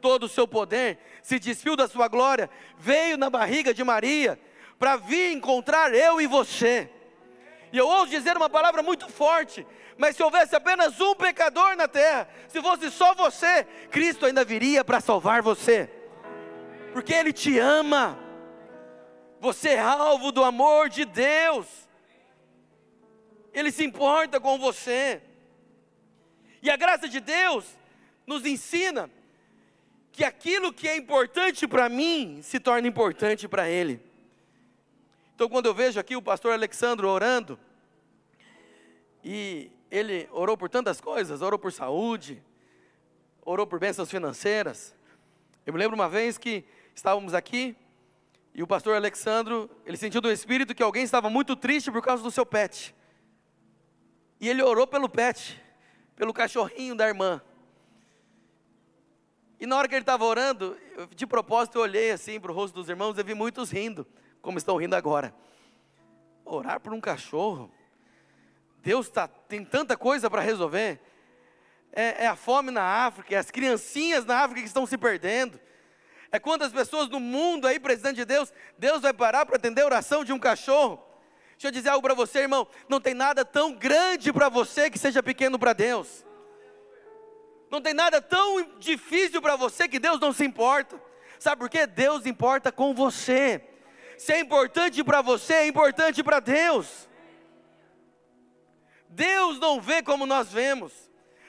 todo 0.00 0.24
o 0.24 0.28
seu 0.28 0.46
poder, 0.46 0.98
se 1.22 1.38
despiu 1.38 1.76
da 1.76 1.88
sua 1.88 2.08
glória, 2.08 2.50
veio 2.76 3.16
na 3.16 3.30
barriga 3.30 3.72
de 3.72 3.82
Maria 3.82 4.38
para 4.78 4.96
vir 4.96 5.32
encontrar 5.32 5.94
eu 5.94 6.20
e 6.20 6.26
você. 6.26 6.90
E 7.72 7.78
eu 7.78 7.86
ouso 7.88 8.10
dizer 8.10 8.36
uma 8.36 8.48
palavra 8.48 8.82
muito 8.82 9.08
forte, 9.08 9.66
mas 9.96 10.16
se 10.16 10.22
houvesse 10.22 10.54
apenas 10.54 11.00
um 11.00 11.14
pecador 11.14 11.76
na 11.76 11.88
terra, 11.88 12.28
se 12.48 12.60
fosse 12.60 12.90
só 12.90 13.14
você, 13.14 13.64
Cristo 13.90 14.26
ainda 14.26 14.44
viria 14.44 14.84
para 14.84 15.00
salvar 15.00 15.42
você, 15.42 15.90
porque 16.92 17.12
Ele 17.12 17.32
te 17.32 17.58
ama. 17.58 18.18
Você 19.40 19.70
é 19.70 19.80
alvo 19.80 20.32
do 20.32 20.42
amor 20.42 20.88
de 20.88 21.04
Deus. 21.04 21.66
Ele 23.52 23.70
se 23.70 23.84
importa 23.84 24.40
com 24.40 24.58
você. 24.58 25.20
E 26.62 26.70
a 26.70 26.76
graça 26.76 27.06
de 27.08 27.20
Deus 27.20 27.66
nos 28.26 28.46
ensina 28.46 29.10
que 30.10 30.24
aquilo 30.24 30.72
que 30.72 30.88
é 30.88 30.96
importante 30.96 31.68
para 31.68 31.88
mim 31.88 32.40
se 32.42 32.58
torna 32.58 32.88
importante 32.88 33.46
para 33.46 33.68
Ele. 33.68 34.00
Então, 35.34 35.48
quando 35.48 35.66
eu 35.66 35.74
vejo 35.74 35.98
aqui 35.98 36.14
o 36.14 36.22
pastor 36.22 36.52
Alexandre 36.52 37.04
orando, 37.04 37.58
e 39.24 39.70
ele 39.90 40.28
orou 40.30 40.56
por 40.56 40.68
tantas 40.68 41.00
coisas, 41.00 41.42
orou 41.42 41.58
por 41.58 41.72
saúde, 41.72 42.42
orou 43.44 43.66
por 43.66 43.80
bênçãos 43.80 44.10
financeiras. 44.10 44.94
Eu 45.66 45.72
me 45.72 45.78
lembro 45.78 45.96
uma 45.96 46.08
vez 46.08 46.38
que 46.38 46.64
estávamos 46.94 47.34
aqui, 47.34 47.76
e 48.54 48.62
o 48.62 48.66
pastor 48.66 48.94
Alexandro, 48.94 49.68
ele 49.84 49.96
sentiu 49.96 50.20
do 50.20 50.30
Espírito 50.30 50.72
que 50.72 50.82
alguém 50.82 51.02
estava 51.02 51.28
muito 51.28 51.56
triste 51.56 51.90
por 51.90 52.00
causa 52.00 52.22
do 52.22 52.30
seu 52.30 52.46
pet. 52.46 52.94
E 54.40 54.48
ele 54.48 54.62
orou 54.62 54.86
pelo 54.86 55.08
pet, 55.08 55.60
pelo 56.14 56.32
cachorrinho 56.32 56.94
da 56.94 57.08
irmã. 57.08 57.42
E 59.58 59.66
na 59.66 59.76
hora 59.76 59.88
que 59.88 59.94
ele 59.94 60.02
estava 60.02 60.24
orando, 60.24 60.78
eu, 60.96 61.06
de 61.08 61.26
propósito 61.26 61.78
eu 61.78 61.82
olhei 61.82 62.12
assim 62.12 62.38
para 62.38 62.52
o 62.52 62.54
rosto 62.54 62.74
dos 62.74 62.88
irmãos 62.88 63.18
e 63.18 63.22
vi 63.24 63.34
muitos 63.34 63.70
rindo, 63.70 64.06
como 64.44 64.58
estão 64.58 64.76
rindo 64.76 64.94
agora. 64.94 65.34
Orar 66.44 66.78
por 66.78 66.92
um 66.92 67.00
cachorro? 67.00 67.72
Deus 68.82 69.08
tá, 69.08 69.26
tem 69.26 69.64
tanta 69.64 69.96
coisa 69.96 70.28
para 70.28 70.42
resolver. 70.42 71.00
É, 71.90 72.24
é 72.24 72.26
a 72.26 72.36
fome 72.36 72.70
na 72.70 72.82
África, 72.82 73.34
é 73.34 73.38
as 73.38 73.50
criancinhas 73.50 74.26
na 74.26 74.40
África 74.40 74.60
que 74.60 74.66
estão 74.66 74.84
se 74.84 74.98
perdendo 74.98 75.60
É 76.30 76.40
quantas 76.40 76.72
pessoas 76.72 77.08
no 77.08 77.20
mundo 77.20 77.66
aí 77.66 77.78
precisando 77.78 78.16
de 78.16 78.24
Deus, 78.24 78.52
Deus 78.76 79.00
vai 79.00 79.14
parar 79.14 79.46
para 79.46 79.56
atender 79.56 79.80
a 79.80 79.86
oração 79.86 80.24
de 80.24 80.32
um 80.32 80.38
cachorro. 80.38 81.02
Deixa 81.52 81.68
eu 81.68 81.72
dizer 81.72 81.88
algo 81.88 82.02
para 82.02 82.14
você, 82.14 82.40
irmão. 82.40 82.68
Não 82.86 83.00
tem 83.00 83.14
nada 83.14 83.44
tão 83.46 83.72
grande 83.72 84.30
para 84.30 84.50
você 84.50 84.90
que 84.90 84.98
seja 84.98 85.22
pequeno 85.22 85.58
para 85.58 85.72
Deus. 85.72 86.26
Não 87.70 87.80
tem 87.80 87.94
nada 87.94 88.20
tão 88.20 88.76
difícil 88.78 89.40
para 89.40 89.56
você 89.56 89.88
que 89.88 89.98
Deus 89.98 90.20
não 90.20 90.32
se 90.34 90.44
importa. 90.44 91.00
Sabe 91.38 91.60
por 91.60 91.70
quê? 91.70 91.86
Deus 91.86 92.26
importa 92.26 92.70
com 92.70 92.92
você. 92.92 93.73
Se 94.18 94.32
é 94.32 94.40
importante 94.40 95.02
para 95.02 95.22
você, 95.22 95.54
é 95.54 95.66
importante 95.66 96.22
para 96.22 96.40
Deus. 96.40 97.08
Deus 99.08 99.58
não 99.58 99.80
vê 99.80 100.02
como 100.02 100.26
nós 100.26 100.52
vemos. 100.52 100.92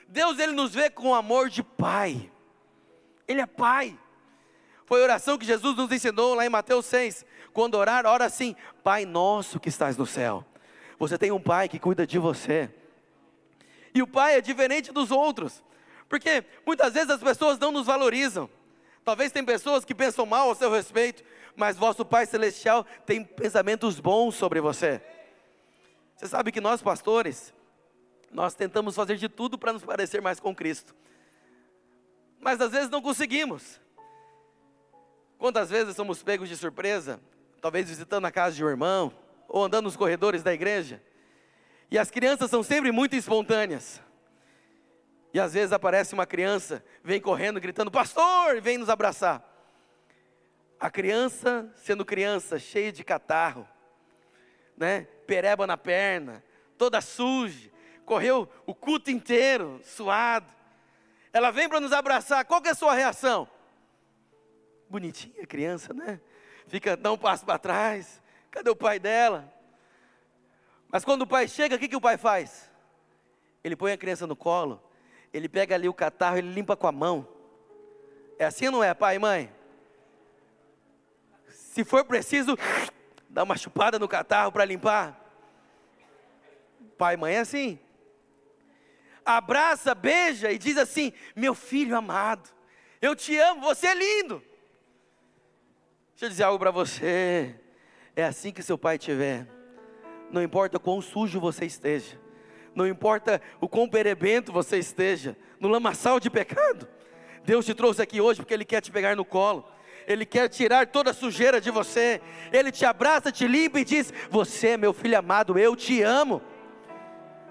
Deus 0.08 0.38
ele 0.39 0.54
nos 0.54 0.73
vê 0.73 0.89
com 0.89 1.15
amor 1.15 1.49
de 1.49 1.63
pai. 1.63 2.32
Ele 3.28 3.41
é 3.41 3.45
pai. 3.45 3.97
Foi 4.86 5.01
a 5.01 5.04
oração 5.04 5.38
que 5.38 5.45
Jesus 5.45 5.75
nos 5.75 5.91
ensinou 5.91 6.36
lá 6.36 6.45
em 6.45 6.49
Mateus 6.49 6.86
6. 6.86 7.25
Quando 7.54 7.75
orar, 7.75 8.06
ora 8.06 8.25
assim: 8.25 8.56
Pai 8.84 9.06
nosso 9.06 9.60
que 9.60 9.69
estás 9.69 9.97
no 9.97 10.06
céu. 10.06 10.45
Você 10.99 11.17
tem 11.17 11.32
um 11.32 11.41
pai 11.41 11.67
que 11.67 11.80
cuida 11.80 12.06
de 12.06 12.19
você. 12.19 12.69
E 13.93 14.01
o 14.01 14.08
pai 14.08 14.36
é 14.36 14.41
diferente 14.41 14.91
dos 14.91 15.10
outros. 15.10 15.63
Porque 16.08 16.43
muitas 16.65 16.93
vezes 16.93 17.10
as 17.10 17.21
pessoas 17.21 17.58
não 17.58 17.71
nos 17.71 17.88
valorizam. 17.88 18.49
Talvez 19.04 19.32
tem 19.32 19.43
pessoas 19.43 19.84
que 19.84 19.93
pensam 19.93 20.25
mal 20.25 20.49
ao 20.49 20.56
seu 20.56 20.71
respeito, 20.71 21.23
mas 21.55 21.77
vosso 21.77 22.05
Pai 22.05 22.25
celestial 22.25 22.85
tem 23.05 23.23
pensamentos 23.23 23.99
bons 23.99 24.35
sobre 24.35 24.59
você. 24.59 25.01
Você 26.15 26.27
sabe 26.27 26.51
que 26.51 26.61
nós 26.61 26.81
pastores, 26.81 27.53
nós 28.31 28.53
tentamos 28.53 28.95
fazer 28.95 29.15
de 29.17 29.29
tudo 29.29 29.57
para 29.57 29.73
nos 29.73 29.83
parecer 29.83 30.21
mais 30.21 30.39
com 30.39 30.55
Cristo. 30.55 30.95
Mas 32.39 32.59
às 32.61 32.71
vezes 32.71 32.89
não 32.89 33.01
conseguimos. 33.01 33.79
Quantas 35.37 35.69
vezes 35.69 35.95
somos 35.95 36.23
pegos 36.23 36.47
de 36.47 36.55
surpresa, 36.55 37.19
talvez 37.61 37.87
visitando 37.87 38.25
a 38.25 38.31
casa 38.31 38.55
de 38.55 38.63
um 38.63 38.69
irmão, 38.69 39.11
ou 39.47 39.63
andando 39.63 39.85
nos 39.85 39.97
corredores 39.97 40.43
da 40.43 40.53
igreja, 40.53 41.01
e 41.89 41.97
as 41.97 42.09
crianças 42.09 42.49
são 42.49 42.63
sempre 42.63 42.91
muito 42.91 43.15
espontâneas. 43.15 44.01
E 45.33 45.39
às 45.39 45.53
vezes 45.53 45.73
aparece 45.73 46.13
uma 46.13 46.25
criança, 46.25 46.83
vem 47.03 47.19
correndo, 47.19 47.59
gritando, 47.59 47.91
pastor, 47.91 48.55
e 48.55 48.61
vem 48.61 48.77
nos 48.77 48.89
abraçar. 48.89 49.54
A 50.79 50.89
criança, 50.89 51.71
sendo 51.75 52.05
criança, 52.05 52.59
cheia 52.59 52.91
de 52.91 53.03
catarro, 53.03 53.67
né? 54.77 55.07
Pereba 55.25 55.65
na 55.65 55.77
perna, 55.77 56.43
toda 56.77 57.01
suja, 57.01 57.71
correu 58.05 58.49
o 58.65 58.75
culto 58.75 59.09
inteiro, 59.09 59.79
suado. 59.83 60.53
Ela 61.31 61.51
vem 61.51 61.67
para 61.67 61.79
nos 61.79 61.91
abraçar, 61.91 62.45
qual 62.45 62.61
que 62.61 62.67
é 62.67 62.71
a 62.71 62.75
sua 62.75 62.93
reação? 62.93 63.49
Bonitinha 64.89 65.45
criança, 65.47 65.93
né? 65.93 66.21
Fica, 66.67 66.95
dá 66.95 67.11
um 67.11 67.17
passo 67.17 67.45
para 67.45 67.59
trás. 67.59 68.21
Cadê 68.51 68.69
o 68.69 68.75
pai 68.75 68.99
dela? 68.99 69.51
Mas 70.89 71.03
quando 71.03 71.23
o 71.23 71.27
pai 71.27 71.47
chega, 71.47 71.75
o 71.75 71.79
que, 71.79 71.88
que 71.88 71.95
o 71.95 72.01
pai 72.01 72.17
faz? 72.17 72.71
Ele 73.63 73.75
põe 73.75 73.91
a 73.91 73.97
criança 73.97 74.27
no 74.27 74.35
colo, 74.35 74.81
ele 75.33 75.49
pega 75.49 75.75
ali 75.75 75.89
o 75.89 75.93
catarro, 75.93 76.38
ele 76.38 76.53
limpa 76.53 76.75
com 76.75 76.88
a 76.88 76.91
mão. 76.91 77.27
É 78.38 78.45
assim 78.45 78.67
ou 78.67 78.71
não 78.71 78.83
é, 78.83 78.93
pai 78.93 79.15
e 79.15 79.19
mãe? 79.19 79.54
Se 81.75 81.83
for 81.83 82.05
preciso, 82.05 82.57
dá 83.27 83.43
uma 83.43 83.57
chupada 83.57 83.99
no 83.99 84.07
catarro 84.07 84.49
para 84.49 84.63
limpar. 84.63 85.19
Pai 86.97 87.15
e 87.15 87.17
mãe 87.17 87.35
é 87.35 87.39
assim. 87.39 87.77
Abraça, 89.25 89.93
beija 89.93 90.53
e 90.53 90.57
diz 90.57 90.77
assim: 90.77 91.11
Meu 91.35 91.53
filho 91.53 91.97
amado, 91.97 92.49
eu 93.01 93.13
te 93.13 93.38
amo, 93.38 93.59
você 93.59 93.88
é 93.88 93.93
lindo. 93.93 94.41
Deixa 96.11 96.27
eu 96.27 96.29
dizer 96.29 96.43
algo 96.43 96.57
para 96.57 96.71
você. 96.71 97.59
É 98.15 98.23
assim 98.23 98.53
que 98.53 98.63
seu 98.63 98.77
pai 98.77 98.97
vê. 98.97 99.45
Não 100.31 100.41
importa 100.41 100.79
quão 100.79 101.01
sujo 101.01 101.41
você 101.41 101.65
esteja. 101.65 102.17
Não 102.73 102.88
importa 102.88 103.41
o 103.59 103.67
quão 103.67 103.89
perebento 103.89 104.53
você 104.53 104.77
esteja. 104.77 105.35
No 105.59 105.67
lamaçal 105.67 106.21
de 106.21 106.29
pecado. 106.29 106.88
Deus 107.43 107.65
te 107.65 107.75
trouxe 107.75 108.01
aqui 108.01 108.21
hoje 108.21 108.39
porque 108.39 108.53
Ele 108.53 108.63
quer 108.63 108.79
te 108.79 108.93
pegar 108.93 109.13
no 109.17 109.25
colo. 109.25 109.74
Ele 110.07 110.25
quer 110.25 110.47
tirar 110.49 110.87
toda 110.87 111.11
a 111.11 111.13
sujeira 111.13 111.59
de 111.59 111.71
você. 111.71 112.21
Ele 112.51 112.71
te 112.71 112.85
abraça, 112.85 113.31
te 113.31 113.47
limpa 113.47 113.79
e 113.79 113.85
diz: 113.85 114.13
Você 114.29 114.69
é 114.69 114.77
meu 114.77 114.93
filho 114.93 115.17
amado, 115.17 115.57
eu 115.57 115.75
te 115.75 116.01
amo. 116.01 116.41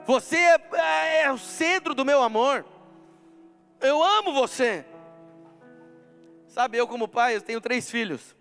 Você 0.07 0.37
é, 0.37 1.23
é 1.23 1.33
o 1.33 1.39
centro 1.39 1.95
do 1.95 2.05
meu 2.05 2.23
amor. 2.23 2.65
Eu 3.81 4.03
amo 4.03 4.33
você. 4.33 4.85
Sabe, 6.47 6.79
eu 6.79 6.87
como 6.87 7.09
pai, 7.09 7.37
eu 7.37 7.41
tenho 7.41 7.61
três 7.61 7.91
filhos. 7.91 8.37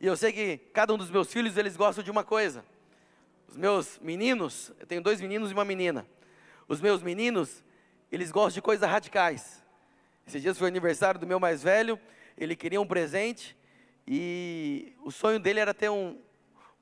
E 0.00 0.06
eu 0.06 0.16
sei 0.16 0.32
que 0.32 0.58
cada 0.72 0.92
um 0.92 0.98
dos 0.98 1.10
meus 1.10 1.32
filhos, 1.32 1.56
eles 1.56 1.76
gostam 1.76 2.02
de 2.02 2.10
uma 2.10 2.24
coisa. 2.24 2.64
Os 3.48 3.56
meus 3.56 3.98
meninos, 4.00 4.72
eu 4.80 4.86
tenho 4.86 5.00
dois 5.00 5.20
meninos 5.20 5.50
e 5.50 5.54
uma 5.54 5.64
menina. 5.64 6.06
Os 6.66 6.80
meus 6.80 7.02
meninos, 7.02 7.64
eles 8.10 8.30
gostam 8.30 8.54
de 8.54 8.62
coisas 8.62 8.88
radicais. 8.88 9.62
Esses 10.26 10.42
dias 10.42 10.58
foi 10.58 10.66
o 10.66 10.68
aniversário 10.68 11.20
do 11.20 11.26
meu 11.26 11.38
mais 11.38 11.62
velho, 11.62 11.98
ele 12.36 12.54
queria 12.54 12.80
um 12.80 12.86
presente 12.86 13.56
e 14.06 14.94
o 15.04 15.10
sonho 15.10 15.40
dele 15.40 15.60
era 15.60 15.74
ter 15.74 15.88
um, 15.88 16.20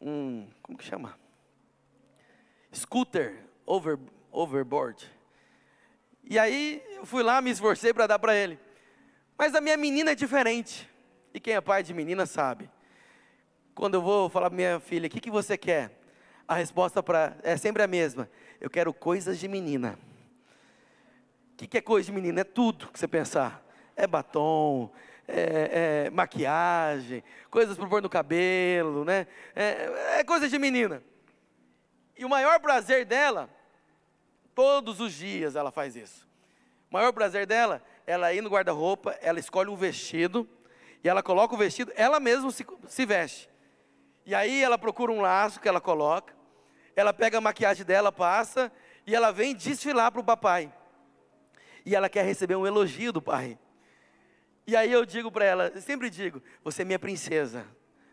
um 0.00 0.48
como 0.62 0.76
que 0.76 0.84
chama? 0.84 1.18
Scooter 2.74 3.44
over, 3.64 3.98
overboard. 4.30 5.10
E 6.24 6.38
aí 6.38 6.82
eu 6.96 7.06
fui 7.06 7.22
lá, 7.22 7.40
me 7.40 7.50
esforcei 7.50 7.92
para 7.92 8.06
dar 8.06 8.18
para 8.18 8.34
ele. 8.34 8.58
Mas 9.36 9.54
a 9.54 9.60
minha 9.60 9.76
menina 9.76 10.12
é 10.12 10.14
diferente. 10.14 10.88
E 11.32 11.40
quem 11.40 11.54
é 11.54 11.60
pai 11.60 11.82
de 11.82 11.92
menina 11.92 12.26
sabe. 12.26 12.70
Quando 13.74 13.94
eu 13.94 14.02
vou 14.02 14.28
falar 14.28 14.48
para 14.48 14.56
minha 14.56 14.80
filha, 14.80 15.06
o 15.06 15.10
que, 15.10 15.20
que 15.20 15.30
você 15.30 15.58
quer? 15.58 16.00
A 16.46 16.54
resposta 16.54 17.02
pra, 17.02 17.36
é 17.42 17.56
sempre 17.56 17.82
a 17.82 17.86
mesma. 17.86 18.28
Eu 18.60 18.70
quero 18.70 18.92
coisas 18.94 19.38
de 19.38 19.48
menina. 19.48 19.98
O 21.52 21.56
que, 21.56 21.66
que 21.66 21.78
é 21.78 21.80
coisa 21.80 22.06
de 22.06 22.12
menina? 22.12 22.40
É 22.40 22.44
tudo 22.44 22.88
que 22.88 22.98
você 22.98 23.08
pensar. 23.08 23.64
É 23.96 24.06
batom, 24.06 24.90
é, 25.26 26.04
é 26.06 26.10
maquiagem, 26.10 27.22
coisas 27.50 27.76
para 27.76 27.88
pôr 27.88 28.02
no 28.02 28.08
cabelo, 28.08 29.04
né? 29.04 29.26
É, 29.54 30.18
é 30.20 30.24
coisa 30.24 30.48
de 30.48 30.58
menina. 30.58 31.02
E 32.16 32.24
o 32.24 32.28
maior 32.28 32.60
prazer 32.60 33.04
dela, 33.04 33.48
todos 34.54 35.00
os 35.00 35.12
dias 35.12 35.56
ela 35.56 35.70
faz 35.70 35.96
isso. 35.96 36.28
O 36.90 36.94
maior 36.94 37.12
prazer 37.12 37.46
dela, 37.46 37.82
ela 38.06 38.32
ir 38.32 38.40
no 38.40 38.50
guarda-roupa, 38.50 39.18
ela 39.20 39.40
escolhe 39.40 39.68
um 39.68 39.76
vestido, 39.76 40.48
e 41.02 41.08
ela 41.08 41.22
coloca 41.22 41.54
o 41.54 41.58
vestido, 41.58 41.92
ela 41.96 42.20
mesma 42.20 42.50
se, 42.50 42.64
se 42.86 43.04
veste. 43.04 43.50
E 44.24 44.34
aí 44.34 44.62
ela 44.62 44.78
procura 44.78 45.12
um 45.12 45.20
laço 45.20 45.60
que 45.60 45.68
ela 45.68 45.80
coloca, 45.80 46.34
ela 46.96 47.12
pega 47.12 47.38
a 47.38 47.40
maquiagem 47.40 47.84
dela, 47.84 48.12
passa, 48.12 48.70
e 49.06 49.14
ela 49.14 49.30
vem 49.30 49.54
desfilar 49.54 50.12
para 50.12 50.20
o 50.20 50.24
papai. 50.24 50.72
E 51.84 51.94
ela 51.94 52.08
quer 52.08 52.24
receber 52.24 52.56
um 52.56 52.66
elogio 52.66 53.12
do 53.12 53.20
pai. 53.20 53.58
E 54.66 54.74
aí 54.74 54.90
eu 54.90 55.04
digo 55.04 55.30
para 55.30 55.44
ela, 55.44 55.80
sempre 55.80 56.08
digo, 56.08 56.42
você 56.62 56.82
é 56.82 56.84
minha 56.84 56.98
princesa, 56.98 57.66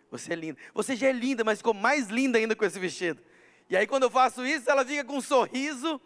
você 0.10 0.34
é 0.34 0.36
linda. 0.36 0.60
Você 0.74 0.96
já 0.96 1.08
é 1.08 1.12
linda, 1.12 1.44
mas 1.44 1.60
ficou 1.60 1.74
mais 1.74 2.08
linda 2.08 2.38
ainda 2.38 2.56
com 2.56 2.66
esse 2.66 2.78
vestido. 2.78 3.22
E 3.70 3.78
aí 3.78 3.88
quando 3.88 4.04
eu 4.04 4.10
faço 4.10 4.46
isso, 4.46 4.70
ela 4.70 4.86
fica 4.86 5.04
com 5.06 5.18
um 5.18 5.22
sorriso 5.22 6.00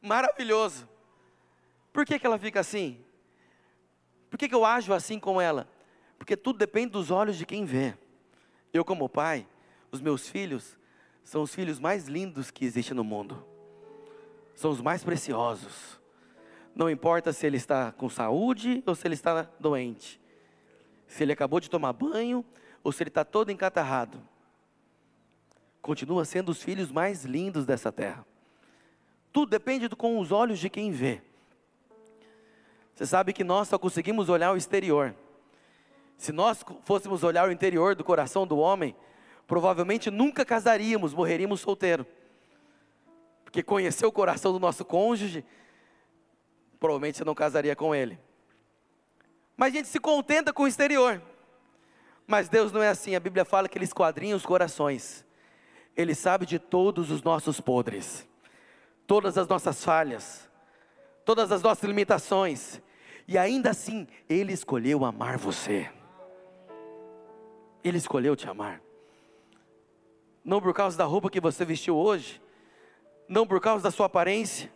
maravilhoso. 0.00 0.88
Por 1.92 2.06
que, 2.06 2.18
que 2.18 2.26
ela 2.26 2.38
fica 2.38 2.60
assim? 2.60 3.04
Por 4.30 4.38
que, 4.38 4.48
que 4.48 4.54
eu 4.54 4.64
ajo 4.64 4.94
assim 4.94 5.20
com 5.20 5.38
ela? 5.38 5.68
Porque 6.18 6.36
tudo 6.36 6.58
depende 6.58 6.92
dos 6.92 7.10
olhos 7.10 7.36
de 7.36 7.44
quem 7.44 7.66
vê. 7.66 7.94
Eu, 8.72 8.84
como 8.84 9.08
pai, 9.08 9.46
os 9.90 10.00
meus 10.00 10.26
filhos 10.26 10.78
são 11.22 11.42
os 11.42 11.54
filhos 11.54 11.78
mais 11.78 12.08
lindos 12.08 12.50
que 12.50 12.64
existem 12.64 12.96
no 12.96 13.04
mundo, 13.04 13.46
são 14.54 14.70
os 14.70 14.80
mais 14.80 15.04
preciosos. 15.04 16.00
Não 16.74 16.88
importa 16.88 17.32
se 17.32 17.46
ele 17.46 17.56
está 17.56 17.92
com 17.92 18.08
saúde 18.08 18.82
ou 18.86 18.94
se 18.94 19.06
ele 19.06 19.14
está 19.14 19.48
doente, 19.60 20.20
se 21.06 21.22
ele 21.22 21.32
acabou 21.32 21.60
de 21.60 21.68
tomar 21.68 21.92
banho 21.92 22.44
ou 22.82 22.90
se 22.90 23.02
ele 23.02 23.10
está 23.10 23.24
todo 23.24 23.50
encatarrado. 23.50 24.22
Continua 25.82 26.24
sendo 26.24 26.50
os 26.50 26.62
filhos 26.62 26.90
mais 26.90 27.24
lindos 27.24 27.66
dessa 27.66 27.92
terra. 27.92 28.24
Tudo 29.32 29.50
depende 29.50 29.88
do, 29.88 29.96
com 29.96 30.18
os 30.18 30.30
olhos 30.30 30.58
de 30.58 30.70
quem 30.70 30.90
vê. 30.90 31.20
Você 32.94 33.06
sabe 33.06 33.32
que 33.32 33.42
nós 33.42 33.68
só 33.68 33.78
conseguimos 33.78 34.28
olhar 34.28 34.52
o 34.52 34.56
exterior. 34.56 35.14
Se 36.16 36.30
nós 36.30 36.64
fôssemos 36.84 37.24
olhar 37.24 37.48
o 37.48 37.52
interior 37.52 37.94
do 37.94 38.04
coração 38.04 38.46
do 38.46 38.58
homem, 38.58 38.94
provavelmente 39.46 40.10
nunca 40.10 40.44
casaríamos, 40.44 41.12
morreríamos 41.12 41.60
solteiro. 41.60 42.06
Porque 43.42 43.62
conhecer 43.62 44.06
o 44.06 44.12
coração 44.12 44.52
do 44.52 44.60
nosso 44.60 44.84
cônjuge, 44.84 45.44
provavelmente 46.82 47.16
você 47.16 47.24
não 47.24 47.34
casaria 47.34 47.76
com 47.76 47.94
ele. 47.94 48.18
Mas 49.56 49.72
a 49.72 49.76
gente 49.76 49.88
se 49.88 50.00
contenta 50.00 50.52
com 50.52 50.64
o 50.64 50.66
exterior. 50.66 51.22
Mas 52.26 52.48
Deus 52.48 52.72
não 52.72 52.82
é 52.82 52.88
assim, 52.88 53.14
a 53.14 53.20
Bíblia 53.20 53.44
fala 53.44 53.68
que 53.68 53.78
Ele 53.78 53.84
esquadrinha 53.84 54.34
os 54.34 54.44
corações. 54.44 55.24
Ele 55.96 56.12
sabe 56.12 56.44
de 56.44 56.58
todos 56.58 57.08
os 57.12 57.22
nossos 57.22 57.60
podres, 57.60 58.26
todas 59.06 59.38
as 59.38 59.46
nossas 59.46 59.84
falhas, 59.84 60.50
todas 61.24 61.52
as 61.52 61.62
nossas 61.62 61.84
limitações. 61.84 62.82
E 63.28 63.38
ainda 63.38 63.70
assim, 63.70 64.08
Ele 64.28 64.52
escolheu 64.52 65.04
amar 65.04 65.38
você. 65.38 65.88
Ele 67.84 67.98
escolheu 67.98 68.34
te 68.34 68.48
amar. 68.48 68.80
Não 70.44 70.60
por 70.60 70.74
causa 70.74 70.98
da 70.98 71.04
roupa 71.04 71.30
que 71.30 71.40
você 71.40 71.64
vestiu 71.64 71.96
hoje, 71.96 72.42
não 73.28 73.46
por 73.46 73.60
causa 73.60 73.84
da 73.84 73.90
sua 73.92 74.06
aparência, 74.06 74.72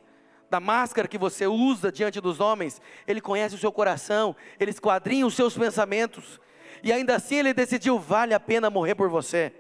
da 0.49 0.61
máscara 0.61 1.09
que 1.09 1.19
você 1.19 1.47
usa 1.47 1.91
diante 1.91 2.21
dos 2.21 2.41
homens, 2.41 2.81
Ele 3.07 3.21
conhece 3.21 3.55
o 3.55 3.59
seu 3.59 3.73
coração, 3.73 4.37
Ele 4.59 4.71
esquadrinha 4.71 5.27
os 5.27 5.35
seus 5.35 5.57
pensamentos, 5.57 6.41
e 6.83 6.93
ainda 6.93 7.17
assim 7.17 7.37
Ele 7.37 7.55
decidiu: 7.55 7.99
vale 7.99 8.35
a 8.35 8.41
pena 8.41 8.71
morrer 8.71 8.95
por 8.95 9.09
você. 9.09 9.53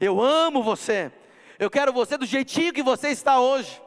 Eu 0.00 0.20
amo 0.20 0.62
você, 0.62 1.10
eu 1.58 1.70
quero 1.70 1.92
você 1.92 2.18
do 2.18 2.26
jeitinho 2.26 2.72
que 2.72 2.82
você 2.82 3.08
está 3.08 3.40
hoje, 3.40 3.80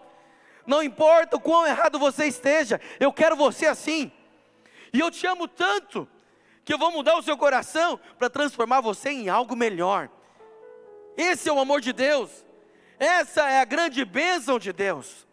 não 0.65 0.82
importa 0.82 1.38
o 1.38 1.39
quão 1.39 1.65
errado 1.65 2.00
você 2.00 2.26
esteja, 2.26 2.82
eu 3.00 3.13
quero 3.13 3.36
você 3.36 3.67
assim, 3.67 4.12
e 4.91 5.00
eu 5.00 5.12
te 5.12 5.28
amo 5.28 5.48
tanto, 5.48 6.08
que 6.63 6.74
eu 6.74 6.78
vou 6.78 6.91
mudar 6.91 7.17
o 7.17 7.24
seu 7.24 7.38
coração 7.38 8.00
para 8.17 8.30
transformar 8.30 8.82
você 8.82 9.10
em 9.10 9.30
algo 9.30 9.56
melhor. 9.56 10.10
Esse 11.15 11.50
é 11.50 11.54
o 11.54 11.60
amor 11.60 11.82
de 11.82 11.93
Deus, 11.93 12.46
essa 12.98 13.50
é 13.50 13.60
a 13.60 13.65
grande 13.65 14.04
bênção 14.04 14.58
de 14.58 14.74
Deus. 14.74 15.27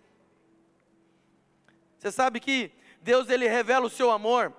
Você 2.04 2.12
sabe 2.12 2.38
que 2.38 2.70
Deus 3.00 3.30
ele 3.30 3.48
revela 3.48 3.86
o 3.86 3.88
seu 3.88 4.10
amor 4.10 4.52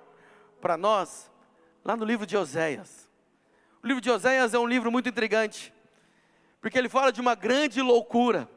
para 0.60 0.76
nós 0.76 1.30
lá 1.84 1.96
no 1.96 2.04
livro 2.04 2.26
de 2.26 2.36
Oséias. 2.36 3.08
O 3.84 3.88
livro 3.88 4.02
de 4.02 4.10
Oséias 4.10 4.56
é 4.56 4.58
um 4.58 4.66
livro 4.66 4.92
muito 4.92 5.10
intrigante, 5.10 5.72
porque 6.60 6.76
ele 6.76 6.90
fala 6.90 7.12
de 7.12 7.22
uma 7.22 7.36
grande 7.36 7.84
loucura. 7.84 8.50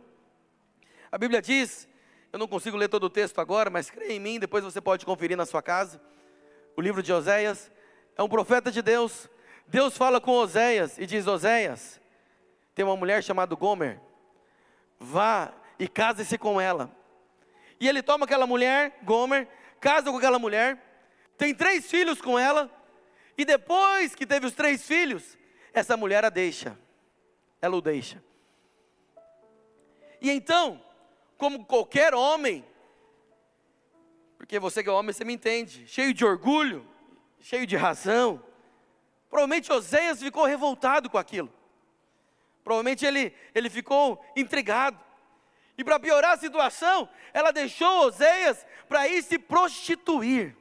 A 1.13 1.19
Bíblia 1.19 1.43
diz, 1.43 1.87
eu 2.33 2.39
não 2.39 2.49
consigo 2.49 2.79
ler 2.79 2.89
todo 2.89 3.05
o 3.05 3.11
texto 3.11 3.43
agora, 3.43 3.69
mas 3.69 3.91
creia 3.91 4.15
em 4.15 4.19
mim, 4.19 4.41
depois 4.41 4.65
você 4.65 4.81
pode 4.81 5.05
conferir 5.05 5.37
na 5.37 5.45
sua 5.45 5.61
casa. 5.61 6.01
O 6.75 6.81
livro 6.81 7.03
de 7.03 7.13
Oséias 7.13 7.71
é 8.17 8.23
um 8.23 8.29
profeta 8.29 8.73
de 8.73 8.81
Deus. 8.81 9.29
Deus 9.67 9.99
fala 9.99 10.19
com 10.19 10.31
Oséias 10.31 10.97
e 10.97 11.05
diz: 11.05 11.27
Oséias, 11.27 12.01
tem 12.75 12.87
uma 12.87 12.97
mulher 12.97 13.23
chamada 13.23 13.55
Gomer, 13.55 14.01
vá 14.99 15.53
e 15.79 15.87
case-se 15.87 16.39
com 16.39 16.59
ela. 16.59 16.97
E 17.81 17.89
ele 17.89 18.03
toma 18.03 18.25
aquela 18.25 18.47
mulher, 18.47 18.99
Gomer, 19.03 19.47
casa 19.81 20.11
com 20.11 20.17
aquela 20.17 20.39
mulher, 20.39 20.79
tem 21.37 21.55
três 21.55 21.89
filhos 21.89 22.21
com 22.21 22.39
ela, 22.39 22.71
e 23.37 23.45
depois 23.45 24.15
que 24.15 24.27
teve 24.27 24.47
os 24.47 24.55
três 24.55 24.85
filhos, 24.85 25.39
essa 25.73 25.97
mulher 25.97 26.25
a 26.25 26.29
deixa. 26.29 26.77
Ela 27.63 27.77
o 27.77 27.81
deixa. 27.81 28.23
E 30.21 30.31
então, 30.31 30.83
como 31.37 31.65
qualquer 31.65 32.15
homem, 32.15 32.65
porque 34.37 34.59
você 34.59 34.83
que 34.83 34.89
é 34.89 34.93
homem, 34.93 35.13
você 35.13 35.25
me 35.25 35.35
entende, 35.35 35.87
cheio 35.87 36.13
de 36.13 36.25
orgulho, 36.25 36.87
cheio 37.41 37.67
de 37.67 37.77
razão, 37.77 38.43
provavelmente 39.31 39.73
Oséias 39.73 40.21
ficou 40.21 40.45
revoltado 40.45 41.09
com 41.09 41.19
aquilo. 41.19 41.53
Provavelmente 42.65 43.07
ele, 43.07 43.33
ele 43.55 43.71
ficou 43.71 44.23
intrigado. 44.37 44.99
E 45.79 45.85
para 45.85 46.01
piorar 46.01 46.33
a 46.33 46.37
situação, 46.37 47.09
ela 47.33 47.53
deixou 47.53 48.07
Oséias 48.07 48.67
para 48.89 49.07
ir 49.07 49.23
se 49.23 49.39
prostituir. 49.39 50.57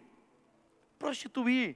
Prostituir. 0.99 1.75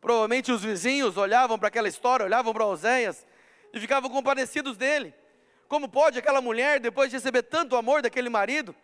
Provavelmente 0.00 0.50
os 0.50 0.62
vizinhos 0.64 1.18
olhavam 1.18 1.58
para 1.58 1.68
aquela 1.68 1.88
história, 1.88 2.24
olhavam 2.24 2.54
para 2.54 2.64
Oséias 2.64 3.26
e 3.70 3.78
ficavam 3.78 4.08
compadecidos 4.08 4.78
dele. 4.78 5.14
Como 5.68 5.90
pode 5.90 6.18
aquela 6.18 6.40
mulher, 6.40 6.80
depois 6.80 7.10
de 7.10 7.16
receber 7.16 7.42
tanto 7.42 7.76
amor 7.76 8.00
daquele 8.00 8.30
marido, 8.30 8.74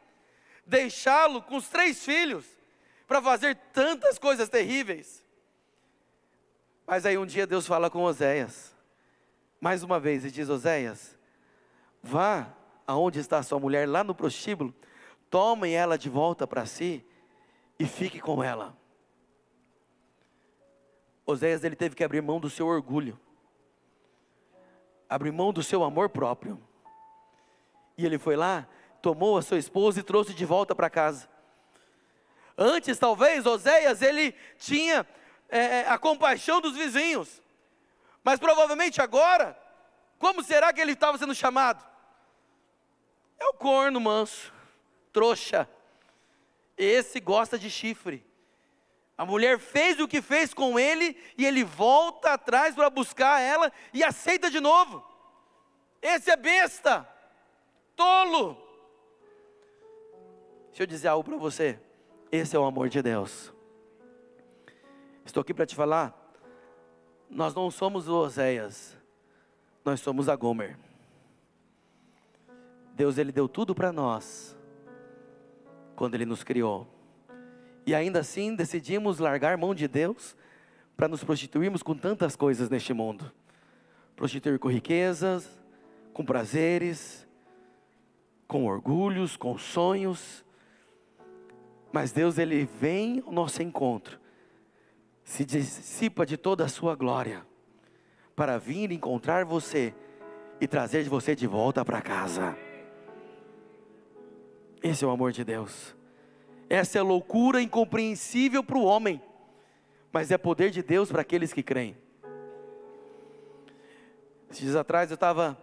deixá-lo 0.66 1.40
com 1.40 1.56
os 1.56 1.68
três 1.70 2.04
filhos 2.04 2.44
para 3.06 3.22
fazer 3.22 3.56
tantas 3.72 4.18
coisas 4.18 4.50
terríveis? 4.50 5.24
Mas 6.86 7.06
aí 7.06 7.16
um 7.16 7.26
dia 7.26 7.46
Deus 7.46 7.66
fala 7.66 7.88
com 7.88 8.02
Oséias, 8.02 8.74
mais 9.58 9.82
uma 9.82 9.98
vez, 9.98 10.24
e 10.24 10.30
diz: 10.30 10.48
Oséias, 10.48 11.18
vá 12.02 12.57
aonde 12.88 13.20
está 13.20 13.42
sua 13.42 13.60
mulher, 13.60 13.86
lá 13.86 14.02
no 14.02 14.14
prostíbulo, 14.14 14.74
tomem 15.28 15.76
ela 15.76 15.98
de 15.98 16.08
volta 16.08 16.46
para 16.46 16.64
si 16.64 17.04
e 17.78 17.84
fique 17.84 18.18
com 18.18 18.42
ela. 18.42 18.74
Oséias 21.26 21.62
ele 21.62 21.76
teve 21.76 21.94
que 21.94 22.02
abrir 22.02 22.22
mão 22.22 22.40
do 22.40 22.48
seu 22.48 22.66
orgulho, 22.66 23.20
abrir 25.06 25.30
mão 25.30 25.52
do 25.52 25.62
seu 25.62 25.84
amor 25.84 26.08
próprio. 26.08 26.58
E 27.98 28.06
ele 28.06 28.18
foi 28.18 28.36
lá, 28.36 28.66
tomou 29.02 29.36
a 29.36 29.42
sua 29.42 29.58
esposa 29.58 30.00
e 30.00 30.02
trouxe 30.02 30.32
de 30.32 30.46
volta 30.46 30.74
para 30.74 30.88
casa. 30.88 31.28
Antes, 32.56 32.98
talvez, 32.98 33.44
Oséias 33.44 34.00
ele 34.00 34.34
tinha 34.56 35.06
é, 35.50 35.58
é, 35.58 35.88
a 35.90 35.98
compaixão 35.98 36.58
dos 36.58 36.74
vizinhos, 36.74 37.42
mas 38.24 38.40
provavelmente 38.40 39.02
agora, 39.02 39.56
como 40.18 40.42
será 40.42 40.72
que 40.72 40.80
ele 40.80 40.92
estava 40.92 41.18
sendo 41.18 41.34
chamado? 41.34 41.97
É 43.38 43.46
o 43.46 43.54
corno 43.54 44.00
manso, 44.00 44.52
trouxa. 45.12 45.68
Esse 46.76 47.20
gosta 47.20 47.58
de 47.58 47.70
chifre. 47.70 48.24
A 49.16 49.26
mulher 49.26 49.58
fez 49.58 49.98
o 49.98 50.06
que 50.06 50.22
fez 50.22 50.54
com 50.54 50.78
ele 50.78 51.16
e 51.36 51.44
ele 51.44 51.64
volta 51.64 52.34
atrás 52.34 52.74
para 52.74 52.88
buscar 52.88 53.40
ela 53.40 53.72
e 53.92 54.04
aceita 54.04 54.48
de 54.48 54.60
novo. 54.60 55.04
Esse 56.00 56.30
é 56.30 56.36
besta, 56.36 57.08
tolo. 57.96 58.56
Deixa 60.68 60.84
eu 60.84 60.86
dizer 60.86 61.08
algo 61.08 61.28
para 61.28 61.36
você. 61.36 61.80
Esse 62.30 62.54
é 62.54 62.58
o 62.58 62.64
amor 62.64 62.88
de 62.88 63.02
Deus. 63.02 63.52
Estou 65.24 65.40
aqui 65.40 65.52
para 65.52 65.66
te 65.66 65.74
falar. 65.74 66.14
Nós 67.28 67.54
não 67.54 67.70
somos 67.70 68.08
o 68.08 68.14
Oséias, 68.14 68.96
nós 69.84 70.00
somos 70.00 70.28
a 70.28 70.36
Gomer. 70.36 70.78
Deus 72.98 73.16
ele 73.16 73.30
deu 73.30 73.48
tudo 73.48 73.76
para 73.76 73.92
nós 73.92 74.58
quando 75.94 76.16
ele 76.16 76.26
nos 76.26 76.42
criou. 76.42 76.84
E 77.86 77.94
ainda 77.94 78.18
assim 78.18 78.56
decidimos 78.56 79.20
largar 79.20 79.56
mão 79.56 79.72
de 79.72 79.86
Deus 79.86 80.36
para 80.96 81.06
nos 81.06 81.22
prostituirmos 81.22 81.80
com 81.80 81.94
tantas 81.94 82.34
coisas 82.34 82.68
neste 82.68 82.92
mundo. 82.92 83.32
Prostituir 84.16 84.58
com 84.58 84.68
riquezas, 84.68 85.48
com 86.12 86.24
prazeres, 86.24 87.24
com 88.48 88.66
orgulhos, 88.66 89.36
com 89.36 89.56
sonhos. 89.56 90.44
Mas 91.92 92.10
Deus 92.10 92.36
ele 92.36 92.64
vem 92.80 93.22
ao 93.24 93.32
nosso 93.32 93.62
encontro, 93.62 94.18
se 95.22 95.44
dissipa 95.44 96.26
de 96.26 96.36
toda 96.36 96.64
a 96.64 96.68
sua 96.68 96.96
glória, 96.96 97.46
para 98.34 98.58
vir 98.58 98.90
encontrar 98.90 99.44
você 99.44 99.94
e 100.60 100.66
trazer 100.66 101.08
você 101.08 101.36
de 101.36 101.46
volta 101.46 101.84
para 101.84 102.02
casa. 102.02 102.67
Esse 104.82 105.04
é 105.04 105.06
o 105.06 105.10
amor 105.10 105.32
de 105.32 105.44
Deus. 105.44 105.96
Essa 106.68 106.98
é 106.98 107.02
loucura 107.02 107.60
incompreensível 107.60 108.62
para 108.62 108.78
o 108.78 108.84
homem, 108.84 109.20
mas 110.12 110.30
é 110.30 110.38
poder 110.38 110.70
de 110.70 110.82
Deus 110.82 111.10
para 111.10 111.22
aqueles 111.22 111.52
que 111.52 111.62
creem. 111.62 111.96
Esses 114.50 114.62
dias 114.62 114.76
atrás 114.76 115.10
eu 115.10 115.14
estava 115.14 115.58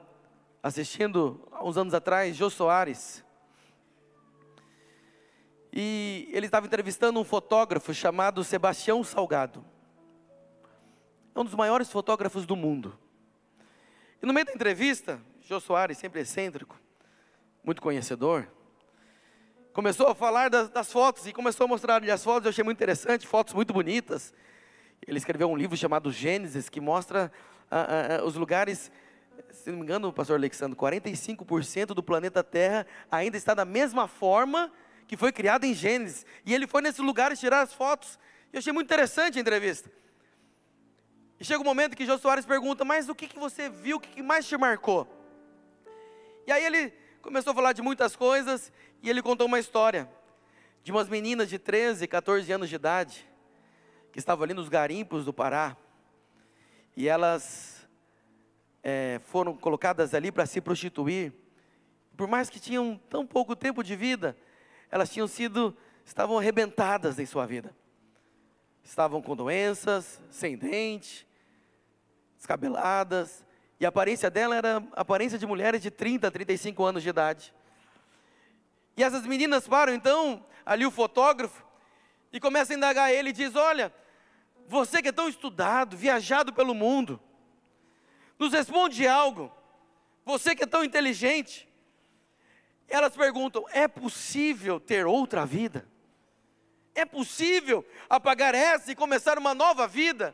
assistindo, 0.61 1.47
uns 1.61 1.77
anos 1.77 1.93
atrás, 1.93 2.35
Jô 2.35 2.49
Soares. 2.49 3.23
E 5.71 6.29
ele 6.31 6.45
estava 6.45 6.65
entrevistando 6.65 7.19
um 7.19 7.23
fotógrafo 7.23 7.93
chamado 7.93 8.43
Sebastião 8.43 9.03
Salgado. 9.03 9.63
É 11.33 11.39
um 11.39 11.43
dos 11.43 11.53
maiores 11.53 11.91
fotógrafos 11.91 12.45
do 12.45 12.55
mundo. 12.55 12.97
E 14.21 14.25
no 14.25 14.33
meio 14.33 14.45
da 14.45 14.53
entrevista, 14.53 15.21
Jô 15.41 15.59
Soares, 15.59 15.97
sempre 15.97 16.21
excêntrico, 16.21 16.79
muito 17.63 17.81
conhecedor, 17.81 18.47
começou 19.75 20.07
a 20.07 20.15
falar 20.15 20.49
das, 20.49 20.69
das 20.69 20.89
fotos 20.89 21.27
e 21.27 21.33
começou 21.33 21.65
a 21.65 21.67
mostrar-lhe 21.67 22.09
as 22.09 22.23
fotos. 22.23 22.45
Eu 22.45 22.51
achei 22.51 22.63
muito 22.63 22.77
interessante, 22.77 23.27
fotos 23.27 23.53
muito 23.53 23.73
bonitas. 23.73 24.33
Ele 25.05 25.17
escreveu 25.17 25.51
um 25.51 25.55
livro 25.55 25.75
chamado 25.75 26.13
Gênesis, 26.13 26.69
que 26.69 26.79
mostra 26.79 27.29
ah, 27.69 27.81
ah, 27.81 28.15
ah 28.15 28.25
os 28.25 28.35
lugares, 28.35 28.89
se 29.51 29.69
não 29.69 29.79
me 29.79 29.83
engano, 29.83 30.13
pastor 30.13 30.37
Alexandre, 30.37 30.77
45% 30.77 31.87
do 31.87 32.01
planeta 32.01 32.41
Terra 32.41 32.87
ainda 33.11 33.35
está 33.35 33.53
da 33.53 33.65
mesma 33.65 34.07
forma 34.07 34.71
que 35.07 35.17
foi 35.17 35.33
criado 35.33 35.65
em 35.65 35.73
Gênesis. 35.73 36.25
E 36.45 36.53
ele 36.53 36.67
foi 36.67 36.81
nesses 36.81 37.01
lugares 37.01 37.37
tirar 37.37 37.59
as 37.59 37.73
fotos. 37.73 38.17
Eu 38.53 38.59
achei 38.59 38.71
muito 38.71 38.87
interessante 38.87 39.37
a 39.37 39.41
entrevista. 39.41 39.91
E 41.37 41.43
chega 41.43 41.59
um 41.59 41.65
momento 41.65 41.97
que 41.97 42.05
Jô 42.05 42.17
Soares 42.17 42.45
pergunta, 42.45 42.85
mas 42.85 43.09
o 43.09 43.13
que, 43.13 43.27
que 43.27 43.37
você 43.37 43.67
viu, 43.67 43.97
o 43.97 43.99
que, 43.99 44.07
que 44.07 44.23
mais 44.23 44.47
te 44.47 44.55
marcou? 44.55 45.05
E 46.47 46.51
aí 46.53 46.63
ele 46.63 47.04
começou 47.25 47.53
a 47.53 47.55
falar 47.55 47.73
de 47.73 47.81
muitas 47.81 48.15
coisas, 48.15 48.71
e 49.01 49.09
ele 49.09 49.19
contou 49.19 49.47
uma 49.47 49.57
história 49.57 50.07
de 50.83 50.91
umas 50.91 51.09
meninas 51.09 51.49
de 51.49 51.57
13, 51.57 52.07
14 52.07 52.51
anos 52.51 52.69
de 52.69 52.75
idade, 52.75 53.27
que 54.11 54.19
estavam 54.19 54.43
ali 54.43 54.53
nos 54.53 54.69
garimpos 54.69 55.25
do 55.25 55.33
Pará, 55.33 55.75
e 56.95 57.07
elas 57.07 57.89
é, 58.83 59.19
foram 59.23 59.57
colocadas 59.57 60.13
ali 60.13 60.31
para 60.31 60.45
se 60.45 60.61
prostituir. 60.61 61.33
Por 62.15 62.27
mais 62.27 62.47
que 62.47 62.59
tinham 62.59 63.01
tão 63.09 63.25
pouco 63.25 63.55
tempo 63.55 63.83
de 63.83 63.95
vida, 63.95 64.37
elas 64.91 65.09
tinham 65.11 65.27
sido, 65.27 65.75
estavam 66.05 66.37
arrebentadas 66.37 67.17
em 67.17 67.25
sua 67.25 67.47
vida. 67.47 67.75
Estavam 68.83 69.19
com 69.19 69.35
doenças, 69.35 70.21
sem 70.29 70.55
dente, 70.55 71.27
descabeladas, 72.37 73.43
e 73.79 73.85
a 73.85 73.89
aparência 73.89 74.29
dela 74.29 74.55
era 74.55 74.83
a 74.93 75.01
aparência 75.01 75.37
de 75.37 75.45
mulheres 75.45 75.81
de 75.81 75.91
30, 75.91 76.31
35 76.31 76.83
anos 76.83 77.03
de 77.03 77.09
idade. 77.09 77.53
E 78.95 79.03
essas 79.03 79.25
meninas 79.25 79.67
param 79.67 79.93
então, 79.93 80.45
ali 80.65 80.85
o 80.85 80.91
fotógrafo, 80.91 81.63
e 82.31 82.39
começa 82.39 82.73
a 82.73 82.75
indagar 82.75 83.11
ele 83.11 83.29
e 83.29 83.33
diz: 83.33 83.55
Olha, 83.55 83.93
você 84.67 85.01
que 85.01 85.09
é 85.09 85.11
tão 85.11 85.27
estudado, 85.27 85.97
viajado 85.97 86.53
pelo 86.53 86.73
mundo, 86.73 87.19
nos 88.39 88.53
responde 88.53 89.07
algo. 89.07 89.51
Você 90.23 90.55
que 90.55 90.63
é 90.63 90.67
tão 90.67 90.83
inteligente. 90.83 91.67
Elas 92.87 93.15
perguntam: 93.15 93.65
é 93.71 93.87
possível 93.87 94.79
ter 94.79 95.05
outra 95.05 95.45
vida? 95.45 95.87
É 96.93 97.03
possível 97.05 97.85
apagar 98.09 98.55
essa 98.55 98.91
e 98.91 98.95
começar 98.95 99.37
uma 99.37 99.53
nova 99.53 99.85
vida? 99.85 100.33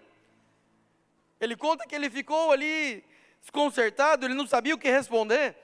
Ele 1.39 1.55
conta 1.55 1.87
que 1.87 1.95
ele 1.95 2.07
ficou 2.07 2.51
ali 2.51 3.03
desconcertado, 3.41 4.25
ele 4.25 4.33
não 4.33 4.47
sabia 4.47 4.75
o 4.75 4.77
que 4.77 4.89
responder, 4.89 5.55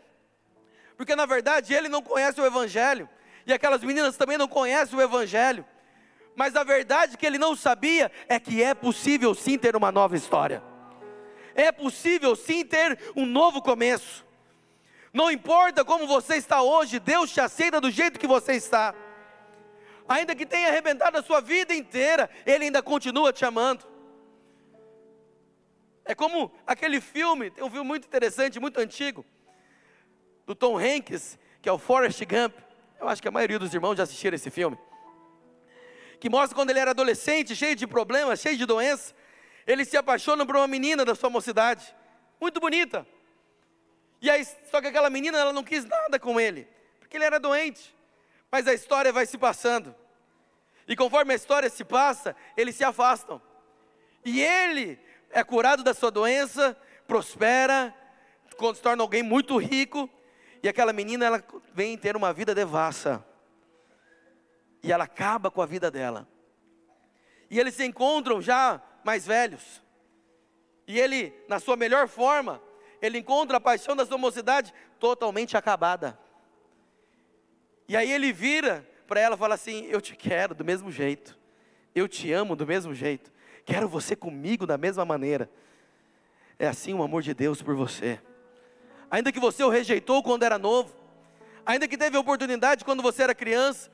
porque 0.98 1.16
na 1.16 1.26
verdade 1.26 1.74
ele 1.74 1.88
não 1.88 2.02
conhece 2.02 2.42
o 2.42 2.46
Evangelho, 2.46 3.08
e 3.46 3.54
aquelas 3.54 3.82
meninas 3.84 4.18
também 4.18 4.38
não 4.38 4.48
conhecem 4.48 4.98
o 4.98 5.02
Evangelho, 5.02 5.66
mas 6.36 6.56
a 6.56 6.64
verdade 6.64 7.18
que 7.18 7.26
ele 7.26 7.38
não 7.38 7.56
sabia 7.56 8.12
é 8.28 8.40
que 8.40 8.62
é 8.62 8.74
possível 8.74 9.34
sim 9.34 9.58
ter 9.58 9.76
uma 9.76 9.92
nova 9.92 10.16
história, 10.18 10.62
é 11.56 11.72
possível 11.72 12.36
sim 12.36 12.66
ter 12.66 13.00
um 13.16 13.26
novo 13.26 13.62
começo, 13.62 14.26
não 15.14 15.32
importa 15.32 15.86
como 15.86 16.06
você 16.06 16.36
está 16.36 16.62
hoje, 16.62 17.00
Deus 17.00 17.32
te 17.32 17.40
aceita 17.40 17.80
do 17.80 17.90
jeito 17.90 18.20
que 18.20 18.28
você 18.28 18.54
está, 18.54 18.94
ainda 20.08 20.36
que 20.36 20.46
tenha 20.46 20.68
arrebentado 20.68 21.18
a 21.18 21.24
sua 21.24 21.42
vida 21.42 21.74
inteira, 21.74 22.30
Ele 22.46 22.66
ainda 22.66 22.82
continua 22.82 23.34
te 23.34 23.46
amando. 23.46 23.97
É 26.08 26.16
como 26.16 26.50
aquele 26.66 27.02
filme, 27.02 27.52
tem 27.52 27.62
um 27.62 27.70
filme 27.70 27.86
muito 27.86 28.08
interessante, 28.08 28.62
muito 28.62 28.80
antigo, 28.80 29.26
do 30.46 30.56
Tom 30.56 30.80
Hanks, 30.80 31.38
que 31.62 31.68
é 31.68 31.72
o 31.72 31.78
Forrest 31.78 32.24
Gump. 32.24 32.58
Eu 32.98 33.10
acho 33.10 33.22
que 33.22 33.28
a 33.28 33.32
maioria 33.32 33.60
dos 33.60 33.74
irmãos 33.74 33.98
já 33.98 34.04
assistiram 34.04 34.34
esse 34.34 34.50
filme. 34.50 34.78
Que 36.18 36.30
mostra 36.30 36.56
quando 36.56 36.70
ele 36.70 36.80
era 36.80 36.92
adolescente, 36.92 37.58
cheio 37.58 37.76
de 37.76 37.86
problemas, 37.86 38.40
cheio 38.40 38.58
de 38.58 38.66
doenças. 38.66 39.14
Ele 39.68 39.84
se 39.84 39.98
apaixona 39.98 40.46
por 40.46 40.56
uma 40.56 40.66
menina 40.66 41.04
da 41.04 41.14
sua 41.14 41.30
mocidade, 41.30 41.94
muito 42.40 42.62
bonita. 42.62 43.06
E 44.22 44.30
aí, 44.30 44.46
só 44.72 44.80
que 44.80 44.88
aquela 44.88 45.10
menina, 45.10 45.38
ela 45.38 45.52
não 45.52 45.64
quis 45.64 45.84
nada 45.84 46.18
com 46.18 46.40
ele, 46.40 46.70
porque 47.00 47.18
ele 47.18 47.26
era 47.26 47.38
doente. 47.38 47.94
Mas 48.50 48.66
a 48.66 48.74
história 48.74 49.12
vai 49.12 49.26
se 49.26 49.38
passando. 49.38 49.94
E 50.88 50.96
conforme 50.96 51.34
a 51.34 51.36
história 51.36 51.70
se 51.70 51.84
passa, 51.84 52.34
eles 52.56 52.78
se 52.78 52.86
afastam. 52.86 53.42
E 54.24 54.42
ele 54.42 54.98
é 55.30 55.44
curado 55.44 55.84
da 55.84 55.94
sua 55.94 56.12
doença, 56.12 56.78
prospera, 57.08 57.94
se 58.74 58.82
torna 58.82 59.04
alguém 59.04 59.24
muito 59.24 59.58
rico, 59.58 60.10
e 60.62 60.68
aquela 60.68 60.92
menina 60.92 61.26
ela 61.26 61.44
vem 61.74 61.98
ter 61.98 62.16
uma 62.16 62.34
vida 62.34 62.56
devassa. 62.56 63.24
E 64.84 64.92
ela 64.92 65.04
acaba 65.04 65.52
com 65.52 65.62
a 65.62 65.66
vida 65.66 65.92
dela. 65.92 66.28
E 67.50 67.60
eles 67.60 67.76
se 67.76 67.86
encontram 67.86 68.42
já 68.42 68.82
mais 69.04 69.26
velhos. 69.26 69.82
E 70.88 71.00
ele, 71.00 71.34
na 71.48 71.60
sua 71.60 71.76
melhor 71.76 72.08
forma, 72.08 72.62
ele 73.02 73.20
encontra 73.20 73.58
a 73.58 73.62
paixão 73.62 73.96
da 73.96 74.06
sua 74.06 74.18
mocidade 74.18 74.74
totalmente 75.00 75.56
acabada. 75.56 76.18
E 77.88 77.96
aí 77.96 78.12
ele 78.12 78.34
vira 78.34 78.88
para 79.08 79.20
ela 79.20 79.36
e 79.36 79.38
fala 79.38 79.56
assim: 79.56 79.86
Eu 79.86 80.02
te 80.02 80.16
quero 80.16 80.56
do 80.56 80.66
mesmo 80.66 80.92
jeito, 80.92 81.38
eu 81.96 82.08
te 82.08 82.32
amo 82.32 82.56
do 82.56 82.66
mesmo 82.66 82.94
jeito, 82.94 83.32
quero 83.68 83.90
você 83.90 84.16
comigo 84.16 84.66
da 84.66 84.78
mesma 84.78 85.04
maneira. 85.04 85.50
É 86.58 86.68
assim 86.68 86.94
o 86.94 87.04
amor 87.04 87.22
de 87.22 87.34
Deus 87.34 87.62
por 87.62 87.76
você. 87.76 88.20
Ainda 89.12 89.30
que 89.30 89.42
você 89.42 89.62
o 89.62 89.70
rejeitou 89.70 90.24
quando 90.24 90.44
era 90.44 90.58
novo, 90.58 90.96
ainda 91.66 91.86
que 91.86 91.98
teve 91.98 92.18
oportunidade 92.18 92.86
quando 92.86 93.04
você 93.04 93.24
era 93.24 93.36
criança, 93.36 93.92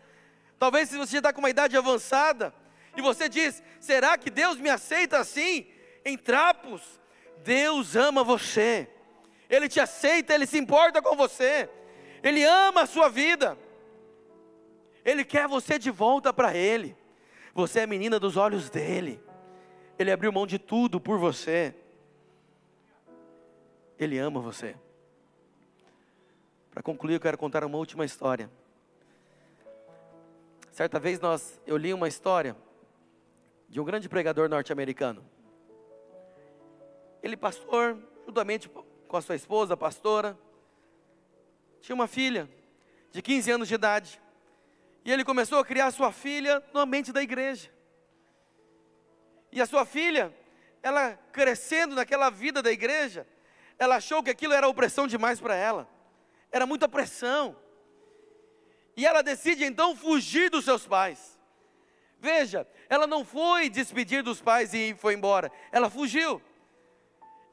talvez 0.59 0.89
se 0.89 0.97
você 0.97 1.17
está 1.17 1.33
com 1.33 1.39
uma 1.39 1.49
idade 1.49 1.75
avançada, 1.75 2.53
e 2.95 3.01
você 3.01 3.27
diz: 3.27 3.63
será 3.79 4.15
que 4.15 4.29
Deus 4.29 4.57
me 4.57 4.69
aceita 4.69 5.17
assim, 5.17 5.65
em 6.05 6.15
trapos? 6.17 6.99
Deus 7.43 7.95
ama 7.95 8.23
você, 8.23 8.87
Ele 9.49 9.67
te 9.67 9.79
aceita, 9.79 10.35
Ele 10.35 10.45
se 10.45 10.57
importa 10.57 11.01
com 11.01 11.15
você, 11.15 11.67
Ele 12.21 12.43
ama 12.43 12.83
a 12.83 12.87
sua 12.87 13.09
vida, 13.09 13.57
Ele 15.03 15.25
quer 15.25 15.47
você 15.47 15.79
de 15.79 15.89
volta 15.89 16.31
para 16.31 16.55
Ele, 16.55 16.95
você 17.55 17.81
é 17.81 17.87
menina 17.87 18.19
dos 18.19 18.37
olhos 18.37 18.69
dEle. 18.69 19.32
Ele 20.03 20.11
abriu 20.11 20.33
mão 20.33 20.45
de 20.45 20.59
tudo 20.59 20.99
por 20.99 21.17
você. 21.17 21.73
Ele 23.97 24.17
ama 24.17 24.41
você. 24.41 24.75
Para 26.69 26.83
concluir, 26.83 27.13
eu 27.13 27.21
quero 27.21 27.37
contar 27.37 27.63
uma 27.63 27.77
última 27.77 28.03
história. 28.03 28.51
Certa 30.73 30.99
vez 30.99 31.21
nós, 31.21 31.57
eu 31.65 31.77
li 31.77 31.93
uma 31.93 32.09
história 32.09 32.53
de 33.69 33.79
um 33.79 33.85
grande 33.85 34.09
pregador 34.09 34.49
norte-americano. 34.49 35.23
Ele 37.21 37.37
pastor, 37.37 37.97
juntamente 38.25 38.67
com 39.07 39.15
a 39.15 39.21
sua 39.21 39.35
esposa, 39.35 39.77
pastora, 39.77 40.37
tinha 41.79 41.95
uma 41.95 42.07
filha 42.07 42.49
de 43.09 43.21
15 43.21 43.51
anos 43.51 43.67
de 43.69 43.75
idade. 43.75 44.21
E 45.05 45.13
ele 45.13 45.23
começou 45.23 45.59
a 45.59 45.65
criar 45.65 45.91
sua 45.91 46.11
filha 46.11 46.61
no 46.73 46.81
ambiente 46.81 47.13
da 47.13 47.23
igreja. 47.23 47.71
E 49.53 49.61
a 49.61 49.67
sua 49.67 49.85
filha, 49.85 50.35
ela 50.81 51.13
crescendo 51.31 51.93
naquela 51.95 52.31
vida 52.31 52.59
da 52.59 52.71
igreja, 52.71 53.27
ela 53.77 53.97
achou 53.97 54.23
que 54.23 54.31
aquilo 54.31 54.51
era 54.51 54.67
opressão 54.67 55.05
demais 55.05 55.39
para 55.39 55.55
ela. 55.55 55.87
Era 56.51 56.65
muita 56.65 56.89
pressão. 56.89 57.55
E 58.97 59.05
ela 59.05 59.21
decide 59.21 59.63
então 59.63 59.95
fugir 59.95 60.49
dos 60.49 60.65
seus 60.65 60.87
pais. 60.87 61.39
Veja, 62.19 62.67
ela 62.89 63.05
não 63.05 63.23
foi 63.23 63.69
despedir 63.69 64.23
dos 64.23 64.41
pais 64.41 64.73
e 64.73 64.95
foi 64.95 65.13
embora. 65.13 65.51
Ela 65.71 65.87
fugiu. 65.87 66.41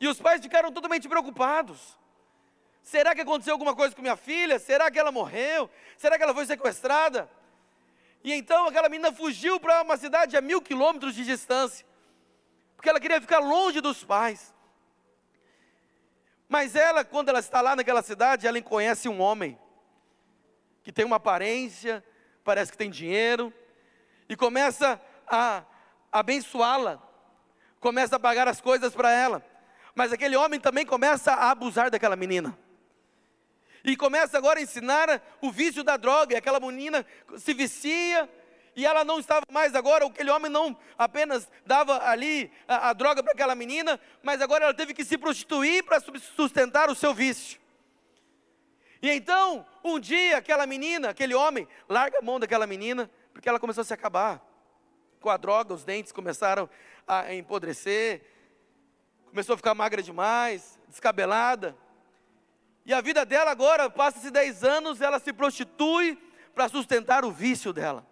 E 0.00 0.08
os 0.08 0.18
pais 0.18 0.40
ficaram 0.40 0.72
totalmente 0.72 1.06
preocupados. 1.06 1.98
Será 2.82 3.14
que 3.14 3.20
aconteceu 3.20 3.52
alguma 3.52 3.76
coisa 3.76 3.94
com 3.94 4.00
minha 4.00 4.16
filha? 4.16 4.58
Será 4.58 4.90
que 4.90 4.98
ela 4.98 5.12
morreu? 5.12 5.68
Será 5.98 6.16
que 6.16 6.22
ela 6.22 6.34
foi 6.34 6.46
sequestrada? 6.46 7.30
E 8.24 8.32
então 8.32 8.66
aquela 8.68 8.88
menina 8.88 9.12
fugiu 9.12 9.60
para 9.60 9.82
uma 9.82 9.98
cidade 9.98 10.34
a 10.34 10.40
mil 10.40 10.62
quilômetros 10.62 11.14
de 11.14 11.26
distância 11.26 11.89
porque 12.80 12.88
ela 12.88 12.98
queria 12.98 13.20
ficar 13.20 13.40
longe 13.40 13.78
dos 13.82 14.02
pais. 14.02 14.54
Mas 16.48 16.74
ela, 16.74 17.04
quando 17.04 17.28
ela 17.28 17.38
está 17.38 17.60
lá 17.60 17.76
naquela 17.76 18.00
cidade, 18.00 18.46
ela 18.46 18.62
conhece 18.62 19.06
um 19.06 19.20
homem 19.20 19.58
que 20.82 20.90
tem 20.90 21.04
uma 21.04 21.16
aparência, 21.16 22.02
parece 22.42 22.72
que 22.72 22.78
tem 22.78 22.88
dinheiro, 22.88 23.52
e 24.30 24.34
começa 24.34 24.98
a 25.28 25.62
abençoá-la, 26.10 27.02
começa 27.80 28.16
a 28.16 28.18
pagar 28.18 28.48
as 28.48 28.62
coisas 28.62 28.94
para 28.94 29.12
ela. 29.12 29.44
Mas 29.94 30.10
aquele 30.10 30.34
homem 30.34 30.58
também 30.58 30.86
começa 30.86 31.34
a 31.34 31.50
abusar 31.50 31.90
daquela 31.90 32.16
menina. 32.16 32.58
E 33.84 33.94
começa 33.94 34.38
agora 34.38 34.58
a 34.58 34.62
ensinar 34.62 35.20
o 35.42 35.52
vício 35.52 35.84
da 35.84 35.98
droga, 35.98 36.32
e 36.32 36.38
aquela 36.38 36.58
menina 36.58 37.04
se 37.36 37.52
vicia, 37.52 38.26
e 38.80 38.86
ela 38.86 39.04
não 39.04 39.20
estava 39.20 39.44
mais 39.52 39.74
agora, 39.74 40.06
aquele 40.06 40.30
homem 40.30 40.50
não 40.50 40.74
apenas 40.96 41.46
dava 41.66 42.02
ali 42.02 42.50
a, 42.66 42.88
a 42.88 42.92
droga 42.94 43.22
para 43.22 43.34
aquela 43.34 43.54
menina, 43.54 44.00
mas 44.22 44.40
agora 44.40 44.64
ela 44.64 44.72
teve 44.72 44.94
que 44.94 45.04
se 45.04 45.18
prostituir 45.18 45.84
para 45.84 46.00
sustentar 46.34 46.88
o 46.88 46.94
seu 46.94 47.12
vício. 47.12 47.60
E 49.02 49.10
então, 49.10 49.66
um 49.84 50.00
dia, 50.00 50.38
aquela 50.38 50.66
menina, 50.66 51.10
aquele 51.10 51.34
homem, 51.34 51.68
larga 51.90 52.20
a 52.20 52.22
mão 52.22 52.40
daquela 52.40 52.66
menina, 52.66 53.10
porque 53.34 53.50
ela 53.50 53.60
começou 53.60 53.82
a 53.82 53.84
se 53.84 53.92
acabar. 53.92 54.40
Com 55.20 55.28
a 55.28 55.36
droga, 55.36 55.74
os 55.74 55.84
dentes 55.84 56.10
começaram 56.10 56.66
a 57.06 57.34
empodrecer, 57.34 58.22
começou 59.26 59.52
a 59.52 59.56
ficar 59.58 59.74
magra 59.74 60.02
demais, 60.02 60.80
descabelada. 60.88 61.76
E 62.86 62.94
a 62.94 63.02
vida 63.02 63.26
dela 63.26 63.50
agora, 63.50 63.90
passa-se 63.90 64.30
10 64.30 64.64
anos, 64.64 65.02
ela 65.02 65.18
se 65.18 65.34
prostitui 65.34 66.16
para 66.54 66.66
sustentar 66.66 67.26
o 67.26 67.30
vício 67.30 67.74
dela. 67.74 68.08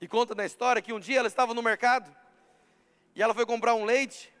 E 0.00 0.06
conta 0.06 0.34
na 0.34 0.46
história 0.46 0.80
que 0.80 0.92
um 0.92 1.00
dia 1.00 1.18
ela 1.18 1.28
estava 1.28 1.52
no 1.52 1.62
mercado 1.62 2.14
e 3.14 3.22
ela 3.22 3.34
foi 3.34 3.44
comprar 3.44 3.74
um 3.74 3.84
leite. 3.84 4.32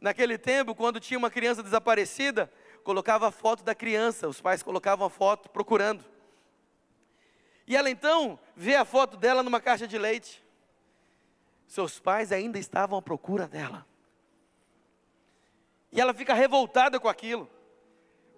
Naquele 0.00 0.38
tempo, 0.38 0.74
quando 0.74 1.00
tinha 1.00 1.18
uma 1.18 1.30
criança 1.30 1.62
desaparecida, 1.62 2.50
colocava 2.82 3.28
a 3.28 3.30
foto 3.30 3.62
da 3.62 3.74
criança, 3.74 4.28
os 4.28 4.40
pais 4.40 4.62
colocavam 4.62 5.06
a 5.06 5.10
foto 5.10 5.50
procurando. 5.50 6.04
E 7.66 7.76
ela 7.76 7.90
então 7.90 8.38
vê 8.54 8.76
a 8.76 8.84
foto 8.84 9.16
dela 9.16 9.42
numa 9.42 9.60
caixa 9.60 9.86
de 9.86 9.98
leite. 9.98 10.42
Seus 11.66 11.98
pais 11.98 12.30
ainda 12.32 12.58
estavam 12.58 12.98
à 12.98 13.02
procura 13.02 13.48
dela. 13.48 13.86
E 15.92 16.00
ela 16.00 16.14
fica 16.14 16.32
revoltada 16.32 17.00
com 17.00 17.08
aquilo. 17.08 17.50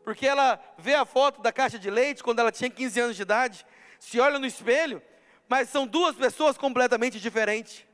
Porque 0.03 0.27
ela 0.27 0.59
vê 0.79 0.95
a 0.95 1.05
foto 1.05 1.43
da 1.43 1.53
caixa 1.53 1.79
de 1.79 1.91
leite 1.91 2.25
quando 2.25 2.39
ela 2.39 2.51
tinha 2.51 2.71
15 2.71 3.01
anos 3.01 3.17
de 3.17 3.23
idade, 3.23 3.67
se 4.01 4.19
olha 4.19 4.39
no 4.39 4.47
espelho 4.47 5.03
mas 5.49 5.71
são 5.71 5.87
duas 5.87 6.15
pessoas 6.15 6.59
completamente 6.59 7.19
diferentes. 7.19 7.87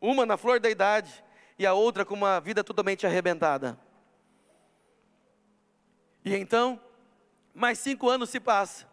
Uma 0.00 0.26
na 0.26 0.36
flor 0.36 0.60
da 0.60 0.68
idade 0.68 1.24
e 1.58 1.66
a 1.66 1.72
outra 1.72 2.04
com 2.04 2.14
uma 2.14 2.38
vida 2.40 2.62
totalmente 2.62 3.06
arrebentada. 3.06 3.78
E 6.24 6.36
então, 6.36 6.80
mais 7.54 7.78
cinco 7.78 8.08
anos 8.08 8.30
se 8.30 8.38
passam. 8.38 8.88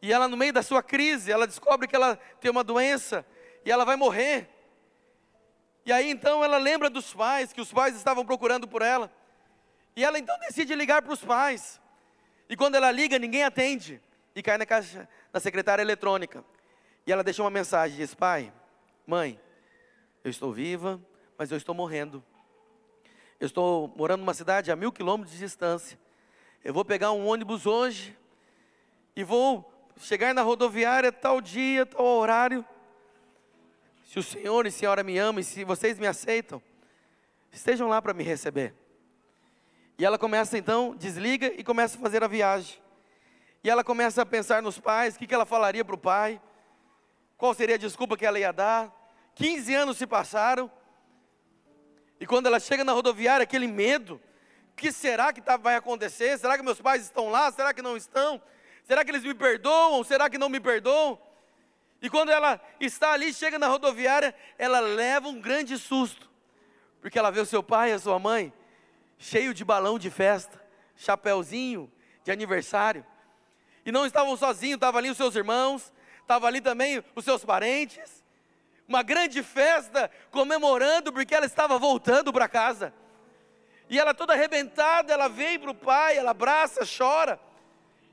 E 0.00 0.12
ela, 0.12 0.28
no 0.28 0.36
meio 0.36 0.52
da 0.52 0.62
sua 0.62 0.82
crise, 0.82 1.30
ela 1.30 1.46
descobre 1.46 1.86
que 1.86 1.96
ela 1.96 2.16
tem 2.40 2.50
uma 2.50 2.64
doença 2.64 3.26
e 3.64 3.70
ela 3.70 3.84
vai 3.84 3.96
morrer. 3.96 4.48
E 5.84 5.92
aí 5.92 6.10
então 6.10 6.44
ela 6.44 6.56
lembra 6.56 6.88
dos 6.88 7.12
pais, 7.12 7.52
que 7.52 7.60
os 7.60 7.72
pais 7.72 7.96
estavam 7.96 8.24
procurando 8.24 8.68
por 8.68 8.80
ela. 8.80 9.12
E 9.96 10.04
ela 10.04 10.18
então 10.18 10.38
decide 10.38 10.74
ligar 10.74 11.02
para 11.02 11.12
os 11.12 11.22
pais. 11.22 11.80
E 12.48 12.56
quando 12.56 12.76
ela 12.76 12.90
liga, 12.90 13.18
ninguém 13.18 13.42
atende. 13.42 14.00
E 14.34 14.42
cai 14.42 14.56
na 14.56 14.64
caixa 14.64 15.08
da 15.32 15.40
secretária 15.40 15.82
eletrônica. 15.82 16.44
E 17.06 17.12
ela 17.12 17.22
deixa 17.22 17.42
uma 17.42 17.50
mensagem: 17.50 17.96
diz, 17.96 18.14
pai, 18.14 18.52
mãe, 19.06 19.40
eu 20.22 20.30
estou 20.30 20.52
viva, 20.52 21.00
mas 21.36 21.50
eu 21.50 21.56
estou 21.56 21.74
morrendo. 21.74 22.22
Eu 23.38 23.46
estou 23.46 23.88
morando 23.96 24.20
numa 24.20 24.34
cidade 24.34 24.70
a 24.70 24.76
mil 24.76 24.92
quilômetros 24.92 25.32
de 25.32 25.38
distância. 25.38 25.98
Eu 26.62 26.74
vou 26.74 26.84
pegar 26.84 27.12
um 27.12 27.26
ônibus 27.26 27.64
hoje 27.64 28.16
e 29.16 29.24
vou 29.24 29.72
chegar 29.96 30.34
na 30.34 30.42
rodoviária 30.42 31.10
tal 31.10 31.40
dia, 31.40 31.86
tal 31.86 32.04
horário. 32.04 32.64
Se 34.04 34.18
o 34.18 34.22
senhor 34.22 34.66
e 34.66 34.68
a 34.68 34.72
senhora 34.72 35.02
me 35.02 35.16
amam 35.16 35.40
e 35.40 35.44
se 35.44 35.64
vocês 35.64 35.98
me 35.98 36.06
aceitam, 36.06 36.62
estejam 37.50 37.88
lá 37.88 38.02
para 38.02 38.12
me 38.12 38.22
receber. 38.22 38.74
E 39.98 40.04
ela 40.04 40.18
começa 40.18 40.58
então, 40.58 40.94
desliga 40.96 41.46
e 41.46 41.62
começa 41.62 41.96
a 41.96 42.00
fazer 42.00 42.22
a 42.22 42.26
viagem. 42.26 42.80
E 43.62 43.70
ela 43.70 43.84
começa 43.84 44.22
a 44.22 44.26
pensar 44.26 44.62
nos 44.62 44.78
pais, 44.78 45.14
o 45.14 45.18
que, 45.18 45.26
que 45.26 45.34
ela 45.34 45.46
falaria 45.46 45.84
para 45.84 45.94
o 45.94 45.98
pai, 45.98 46.40
qual 47.40 47.54
seria 47.54 47.76
a 47.76 47.78
desculpa 47.78 48.18
que 48.18 48.26
ela 48.26 48.38
ia 48.38 48.52
dar. 48.52 48.94
15 49.34 49.74
anos 49.74 49.96
se 49.96 50.06
passaram, 50.06 50.70
e 52.20 52.26
quando 52.26 52.44
ela 52.44 52.60
chega 52.60 52.84
na 52.84 52.92
rodoviária, 52.92 53.44
aquele 53.44 53.66
medo, 53.66 54.20
o 54.72 54.76
que 54.76 54.92
será 54.92 55.32
que 55.32 55.40
tá, 55.40 55.56
vai 55.56 55.74
acontecer? 55.74 56.38
Será 56.38 56.58
que 56.58 56.62
meus 56.62 56.82
pais 56.82 57.04
estão 57.04 57.30
lá? 57.30 57.50
Será 57.50 57.72
que 57.72 57.80
não 57.80 57.96
estão? 57.96 58.42
Será 58.84 59.02
que 59.02 59.10
eles 59.10 59.22
me 59.22 59.32
perdoam? 59.32 60.04
Será 60.04 60.28
que 60.28 60.36
não 60.36 60.50
me 60.50 60.60
perdoam? 60.60 61.18
E 62.02 62.10
quando 62.10 62.30
ela 62.30 62.60
está 62.78 63.12
ali, 63.12 63.32
chega 63.32 63.58
na 63.58 63.68
rodoviária, 63.68 64.34
ela 64.58 64.80
leva 64.80 65.28
um 65.28 65.40
grande 65.40 65.78
susto, 65.78 66.30
porque 67.00 67.18
ela 67.18 67.30
vê 67.30 67.40
o 67.40 67.46
seu 67.46 67.62
pai 67.62 67.90
e 67.90 67.94
a 67.94 67.98
sua 67.98 68.18
mãe 68.18 68.52
cheio 69.18 69.54
de 69.54 69.64
balão 69.64 69.98
de 69.98 70.10
festa, 70.10 70.62
chapéuzinho 70.94 71.90
de 72.22 72.30
aniversário, 72.30 73.04
e 73.86 73.90
não 73.90 74.04
estavam 74.04 74.36
sozinhos, 74.36 74.74
estavam 74.74 74.98
ali 74.98 75.08
os 75.08 75.16
seus 75.16 75.34
irmãos, 75.34 75.90
estavam 76.30 76.46
ali 76.46 76.60
também 76.60 77.02
os 77.16 77.24
seus 77.24 77.44
parentes, 77.44 78.24
uma 78.86 79.02
grande 79.02 79.42
festa 79.42 80.08
comemorando 80.30 81.12
porque 81.12 81.34
ela 81.34 81.44
estava 81.44 81.76
voltando 81.76 82.32
para 82.32 82.46
casa. 82.46 82.94
E 83.88 83.98
ela 83.98 84.14
toda 84.14 84.34
arrebentada, 84.34 85.12
ela 85.12 85.28
vem 85.28 85.58
para 85.58 85.72
o 85.72 85.74
pai, 85.74 86.16
ela 86.16 86.30
abraça, 86.30 86.82
chora. 86.86 87.40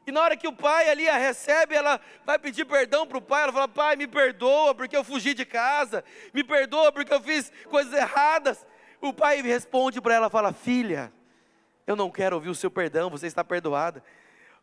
E 0.08 0.12
na 0.12 0.22
hora 0.22 0.36
que 0.36 0.48
o 0.48 0.54
pai 0.54 0.90
ali 0.90 1.08
a 1.08 1.16
recebe, 1.16 1.76
ela 1.76 2.02
vai 2.26 2.40
pedir 2.40 2.66
perdão 2.66 3.06
para 3.06 3.20
o 3.20 3.22
pai. 3.22 3.44
Ela 3.44 3.54
fala: 3.54 3.68
Pai, 3.68 3.96
me 3.96 4.08
perdoa 4.08 4.74
porque 4.74 4.98
eu 4.98 5.04
fugi 5.04 5.36
de 5.36 5.46
casa, 5.46 6.04
me 6.34 6.44
perdoa 6.44 6.92
porque 6.92 7.14
eu 7.14 7.22
fiz 7.22 7.52
coisas 7.70 7.94
erradas. 7.94 8.66
O 9.00 9.14
pai 9.14 9.44
responde 9.44 10.02
para 10.02 10.16
ela: 10.16 10.30
Fala, 10.30 10.52
filha, 10.52 11.14
eu 11.86 11.96
não 11.96 12.10
quero 12.10 12.36
ouvir 12.36 12.50
o 12.50 12.56
seu 12.56 12.72
perdão, 12.72 13.12
você 13.12 13.28
está 13.28 13.44
perdoada. 13.44 14.04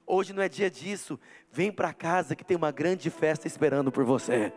Hoje 0.07 0.32
não 0.32 0.42
é 0.42 0.48
dia 0.48 0.70
disso. 0.70 1.18
Vem 1.50 1.72
para 1.72 1.92
casa 1.92 2.36
que 2.36 2.44
tem 2.44 2.57
uma 2.57 2.70
grande 2.70 3.11
festa 3.11 3.46
esperando 3.46 3.90
por 3.90 4.05
você. 4.05 4.52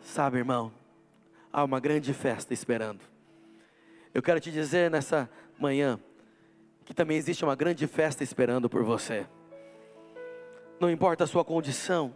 Sabe, 0.00 0.38
irmão, 0.38 0.72
há 1.52 1.64
uma 1.64 1.80
grande 1.80 2.12
festa 2.14 2.54
esperando. 2.54 3.00
Eu 4.12 4.22
quero 4.22 4.38
te 4.40 4.50
dizer 4.50 4.90
nessa 4.90 5.28
manhã 5.58 5.98
que 6.84 6.94
também 6.94 7.16
existe 7.16 7.44
uma 7.44 7.56
grande 7.56 7.86
festa 7.86 8.22
esperando 8.22 8.68
por 8.68 8.84
você. 8.84 9.26
Não 10.78 10.90
importa 10.90 11.24
a 11.24 11.26
sua 11.26 11.44
condição, 11.44 12.14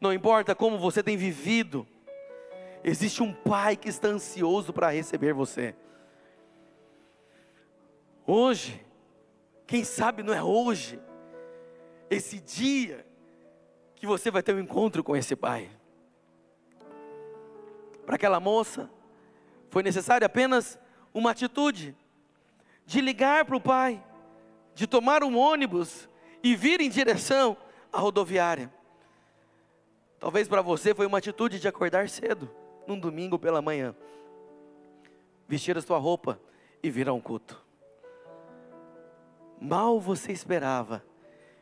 não 0.00 0.12
importa 0.12 0.54
como 0.54 0.78
você 0.78 1.02
tem 1.02 1.16
vivido, 1.16 1.86
existe 2.82 3.22
um 3.22 3.32
pai 3.32 3.76
que 3.76 3.88
está 3.88 4.08
ansioso 4.08 4.72
para 4.72 4.90
receber 4.90 5.34
você. 5.34 5.74
Hoje, 8.32 8.80
quem 9.66 9.82
sabe 9.82 10.22
não 10.22 10.32
é 10.32 10.40
hoje, 10.40 11.00
esse 12.08 12.38
dia, 12.38 13.04
que 13.96 14.06
você 14.06 14.30
vai 14.30 14.40
ter 14.40 14.54
um 14.54 14.60
encontro 14.60 15.02
com 15.02 15.16
esse 15.16 15.34
pai. 15.34 15.68
Para 18.06 18.14
aquela 18.14 18.38
moça, 18.38 18.88
foi 19.68 19.82
necessária 19.82 20.24
apenas 20.26 20.78
uma 21.12 21.32
atitude 21.32 21.96
de 22.86 23.00
ligar 23.00 23.44
para 23.44 23.56
o 23.56 23.60
pai, 23.60 24.00
de 24.76 24.86
tomar 24.86 25.24
um 25.24 25.36
ônibus 25.36 26.08
e 26.40 26.54
vir 26.54 26.80
em 26.80 26.88
direção 26.88 27.56
à 27.92 27.98
rodoviária. 27.98 28.72
Talvez 30.20 30.46
para 30.46 30.62
você 30.62 30.94
foi 30.94 31.04
uma 31.04 31.18
atitude 31.18 31.58
de 31.58 31.66
acordar 31.66 32.08
cedo, 32.08 32.48
num 32.86 32.96
domingo 32.96 33.40
pela 33.40 33.60
manhã, 33.60 33.92
vestir 35.48 35.76
a 35.76 35.82
sua 35.82 35.98
roupa 35.98 36.40
e 36.80 36.88
vir 36.88 37.08
a 37.08 37.12
um 37.12 37.20
culto. 37.20 37.68
Mal 39.60 40.00
você 40.00 40.32
esperava 40.32 41.04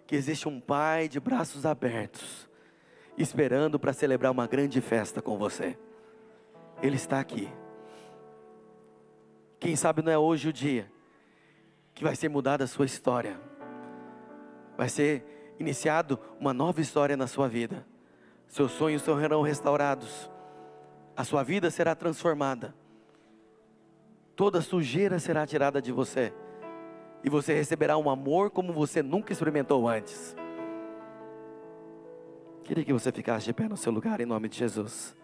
que 0.07 0.15
existe 0.15 0.49
um 0.49 0.61
pai 0.61 1.09
de 1.09 1.19
braços 1.19 1.67
abertos, 1.67 2.49
esperando 3.17 3.79
para 3.79 3.93
celebrar 3.93 4.31
uma 4.31 4.47
grande 4.47 4.81
festa 4.81 5.21
com 5.21 5.37
você. 5.37 5.77
Ele 6.81 6.97
está 6.97 7.19
aqui. 7.19 7.49
Quem 9.59 9.75
sabe 9.75 10.01
não 10.01 10.13
é 10.13 10.17
hoje 10.17 10.49
o 10.49 10.53
dia 10.53 10.91
que 11.93 12.05
vai 12.05 12.15
ser 12.15 12.29
mudada 12.29 12.63
a 12.63 12.69
sua 12.69 12.87
história. 12.87 13.41
Vai 14.77 14.89
ser 14.89 15.55
iniciado 15.59 16.17
uma 16.39 16.55
nova 16.55 16.81
história 16.81 17.17
na 17.17 17.27
sua 17.27 17.49
vida. 17.49 17.85
Seus 18.47 18.71
sonhos 18.71 19.03
serão 19.03 19.43
restaurados. 19.43 20.31
A 21.17 21.25
sua 21.25 21.43
vida 21.43 21.69
será 21.69 21.97
transformada. 21.97 22.73
Toda 24.37 24.63
sujeira 24.63 25.19
será 25.19 25.45
tirada 25.45 25.83
de 25.83 25.91
você. 25.91 26.33
E 27.23 27.29
você 27.29 27.55
receberá 27.55 27.97
um 27.97 28.09
amor 28.09 28.51
como 28.51 28.73
você 28.73 29.03
nunca 29.03 29.33
experimentou 29.33 29.89
antes. 29.89 30.37
Queria 32.65 32.85
que 32.85 32.93
você 32.93 33.11
ficasse 33.11 33.47
de 33.47 33.53
pé 33.53 33.67
no 33.67 33.77
seu 33.77 33.91
lugar 33.91 34.21
em 34.21 34.27
nome 34.27 34.49
de 34.49 34.59
Jesus. 34.59 35.17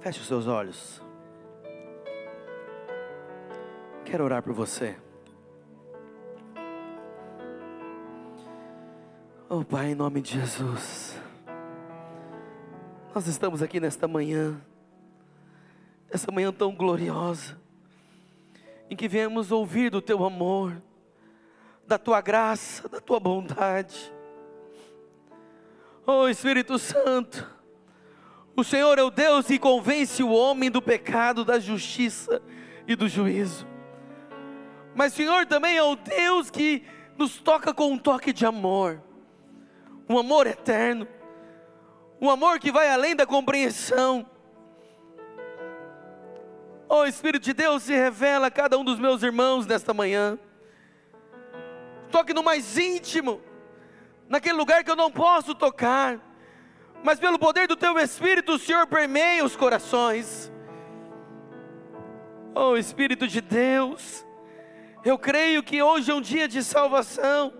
Feche 0.00 0.20
os 0.20 0.26
seus 0.26 0.46
olhos. 0.46 1.02
Quero 4.04 4.24
orar 4.24 4.42
por 4.42 4.52
você. 4.52 4.96
Oh 9.48 9.64
Pai, 9.64 9.92
em 9.92 9.94
nome 9.94 10.20
de 10.20 10.38
Jesus. 10.38 11.16
Nós 13.12 13.26
estamos 13.26 13.60
aqui 13.60 13.80
nesta 13.80 14.06
manhã, 14.06 14.60
essa 16.08 16.30
manhã 16.30 16.52
tão 16.52 16.72
gloriosa, 16.72 17.60
em 18.88 18.94
que 18.94 19.08
viemos 19.08 19.50
ouvir 19.50 19.90
do 19.90 20.00
Teu 20.00 20.24
amor, 20.24 20.80
da 21.84 21.98
Tua 21.98 22.20
graça, 22.20 22.88
da 22.88 23.00
Tua 23.00 23.18
bondade. 23.18 24.12
Oh 26.06 26.28
Espírito 26.28 26.78
Santo, 26.78 27.50
o 28.54 28.62
Senhor 28.62 28.96
é 28.96 29.02
o 29.02 29.10
Deus 29.10 29.46
que 29.46 29.58
convence 29.58 30.22
o 30.22 30.30
homem 30.30 30.70
do 30.70 30.80
pecado, 30.80 31.44
da 31.44 31.58
justiça 31.58 32.40
e 32.86 32.94
do 32.94 33.08
juízo. 33.08 33.66
Mas 34.94 35.14
o 35.14 35.16
Senhor 35.16 35.46
também 35.46 35.76
é 35.76 35.82
o 35.82 35.96
Deus 35.96 36.48
que 36.48 36.84
nos 37.18 37.38
toca 37.38 37.74
com 37.74 37.90
um 37.90 37.98
toque 37.98 38.32
de 38.32 38.46
amor, 38.46 39.02
um 40.08 40.16
amor 40.16 40.46
eterno, 40.46 41.08
um 42.20 42.28
amor 42.30 42.58
que 42.58 42.70
vai 42.70 42.88
além 42.90 43.16
da 43.16 43.26
compreensão. 43.26 44.26
Oh 46.88 47.04
Espírito 47.04 47.44
de 47.44 47.52
Deus, 47.52 47.84
se 47.84 47.92
revela 47.92 48.48
a 48.48 48.50
cada 48.50 48.76
um 48.78 48.84
dos 48.84 48.98
meus 48.98 49.22
irmãos 49.22 49.66
nesta 49.66 49.94
manhã. 49.94 50.38
Toque 52.10 52.34
no 52.34 52.42
mais 52.42 52.76
íntimo, 52.76 53.40
naquele 54.28 54.58
lugar 54.58 54.82
que 54.82 54.90
eu 54.90 54.96
não 54.96 55.10
posso 55.10 55.54
tocar 55.54 56.20
mas 57.02 57.18
pelo 57.18 57.38
poder 57.38 57.66
do 57.66 57.76
teu 57.76 57.98
Espírito, 57.98 58.52
o 58.52 58.58
Senhor 58.58 58.86
permeia 58.86 59.44
os 59.44 59.56
corações. 59.56 60.52
Oh 62.54 62.76
Espírito 62.76 63.26
de 63.26 63.40
Deus, 63.40 64.26
eu 65.04 65.18
creio 65.18 65.62
que 65.62 65.82
hoje 65.82 66.10
é 66.10 66.14
um 66.14 66.20
dia 66.20 66.46
de 66.46 66.62
salvação, 66.62 67.52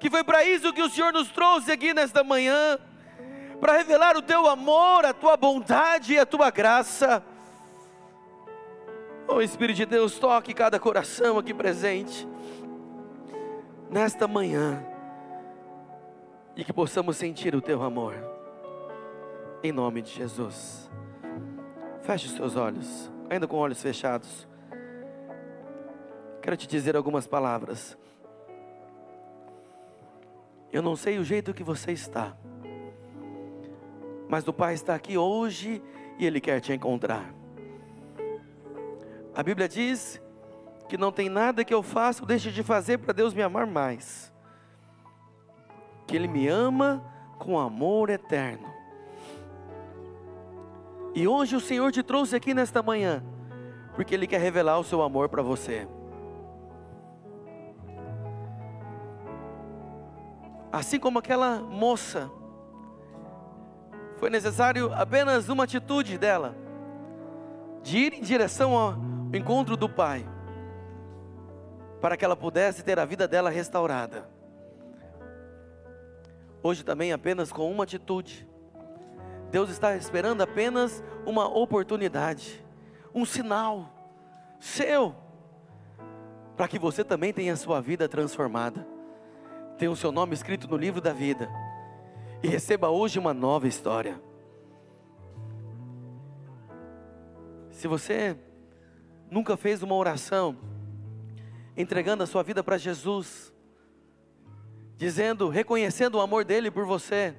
que 0.00 0.10
foi 0.10 0.24
para 0.24 0.44
isso 0.44 0.72
que 0.72 0.82
o 0.82 0.88
Senhor 0.88 1.12
nos 1.12 1.28
trouxe 1.28 1.70
aqui 1.70 1.94
nesta 1.94 2.24
manhã, 2.24 2.78
para 3.60 3.76
revelar 3.76 4.16
o 4.16 4.22
teu 4.22 4.48
amor, 4.48 5.04
a 5.04 5.12
tua 5.12 5.36
bondade 5.36 6.14
e 6.14 6.18
a 6.18 6.26
tua 6.26 6.50
graça. 6.50 7.22
Oh 9.28 9.40
Espírito 9.40 9.76
de 9.76 9.86
Deus, 9.86 10.18
toque 10.18 10.52
cada 10.54 10.80
coração 10.80 11.38
aqui 11.38 11.54
presente. 11.54 12.26
nesta 13.90 14.28
manhã 14.28 14.84
e 16.56 16.64
que 16.64 16.72
possamos 16.72 17.16
sentir 17.16 17.54
o 17.54 17.60
teu 17.60 17.82
amor. 17.82 18.14
Em 19.62 19.72
nome 19.72 20.00
de 20.00 20.10
Jesus. 20.10 20.88
Feche 22.02 22.26
os 22.26 22.32
seus 22.32 22.56
olhos, 22.56 23.10
ainda 23.28 23.46
com 23.46 23.56
olhos 23.56 23.82
fechados. 23.82 24.48
Quero 26.40 26.56
te 26.56 26.66
dizer 26.66 26.96
algumas 26.96 27.26
palavras. 27.26 27.98
Eu 30.72 30.82
não 30.82 30.94
sei 30.96 31.18
o 31.18 31.24
jeito 31.24 31.52
que 31.52 31.64
você 31.64 31.92
está, 31.92 32.36
mas 34.30 34.46
o 34.46 34.52
Pai 34.52 34.74
está 34.74 34.94
aqui 34.94 35.18
hoje 35.18 35.82
e 36.16 36.24
Ele 36.24 36.40
quer 36.40 36.60
te 36.60 36.72
encontrar. 36.72 37.34
A 39.34 39.42
Bíblia 39.42 39.68
diz 39.68 40.22
que 40.88 40.96
não 40.96 41.10
tem 41.10 41.28
nada 41.28 41.64
que 41.64 41.74
eu 41.74 41.82
faça 41.82 42.22
ou 42.22 42.28
deixe 42.28 42.52
de 42.52 42.62
fazer 42.62 42.98
para 42.98 43.12
Deus 43.12 43.34
me 43.34 43.42
amar 43.42 43.66
mais. 43.66 44.32
Que 46.06 46.14
Ele 46.14 46.28
me 46.28 46.46
ama 46.46 47.04
com 47.40 47.58
amor 47.58 48.08
eterno. 48.08 48.68
E 51.12 51.26
hoje 51.26 51.56
o 51.56 51.60
Senhor 51.60 51.90
te 51.90 52.04
trouxe 52.04 52.36
aqui 52.36 52.54
nesta 52.54 52.80
manhã, 52.84 53.24
porque 53.96 54.14
Ele 54.14 54.28
quer 54.28 54.40
revelar 54.40 54.78
o 54.78 54.84
seu 54.84 55.02
amor 55.02 55.28
para 55.28 55.42
você. 55.42 55.88
Assim 60.70 61.00
como 61.00 61.18
aquela 61.18 61.58
moça, 61.58 62.30
foi 64.20 64.28
necessário 64.28 64.92
apenas 64.92 65.48
uma 65.48 65.64
atitude 65.64 66.18
dela, 66.18 66.54
de 67.82 67.96
ir 67.96 68.12
em 68.12 68.20
direção 68.20 68.76
ao 68.76 68.94
encontro 69.32 69.78
do 69.78 69.88
Pai 69.88 70.28
para 72.02 72.18
que 72.18 72.24
ela 72.24 72.36
pudesse 72.36 72.82
ter 72.82 72.98
a 72.98 73.06
vida 73.06 73.26
dela 73.26 73.48
restaurada. 73.48 74.28
Hoje 76.62 76.84
também, 76.84 77.14
apenas 77.14 77.50
com 77.50 77.72
uma 77.72 77.84
atitude, 77.84 78.46
Deus 79.50 79.70
está 79.70 79.96
esperando 79.96 80.42
apenas 80.42 81.02
uma 81.24 81.48
oportunidade, 81.48 82.62
um 83.14 83.24
sinal 83.24 83.88
seu, 84.58 85.14
para 86.58 86.68
que 86.68 86.78
você 86.78 87.02
também 87.02 87.32
tenha 87.32 87.54
a 87.54 87.56
sua 87.56 87.80
vida 87.80 88.06
transformada, 88.06 88.86
tenha 89.78 89.90
o 89.90 89.96
seu 89.96 90.12
nome 90.12 90.34
escrito 90.34 90.68
no 90.68 90.76
livro 90.76 91.00
da 91.00 91.14
vida 91.14 91.48
e 92.42 92.48
receba 92.48 92.88
hoje 92.88 93.18
uma 93.18 93.34
nova 93.34 93.68
história. 93.68 94.20
Se 97.70 97.86
você 97.86 98.36
nunca 99.30 99.56
fez 99.56 99.82
uma 99.82 99.94
oração, 99.94 100.56
entregando 101.76 102.22
a 102.22 102.26
sua 102.26 102.42
vida 102.42 102.62
para 102.62 102.76
Jesus, 102.78 103.52
dizendo, 104.96 105.48
reconhecendo 105.48 106.16
o 106.16 106.20
amor 106.20 106.44
dele 106.44 106.70
por 106.70 106.84
você, 106.84 107.34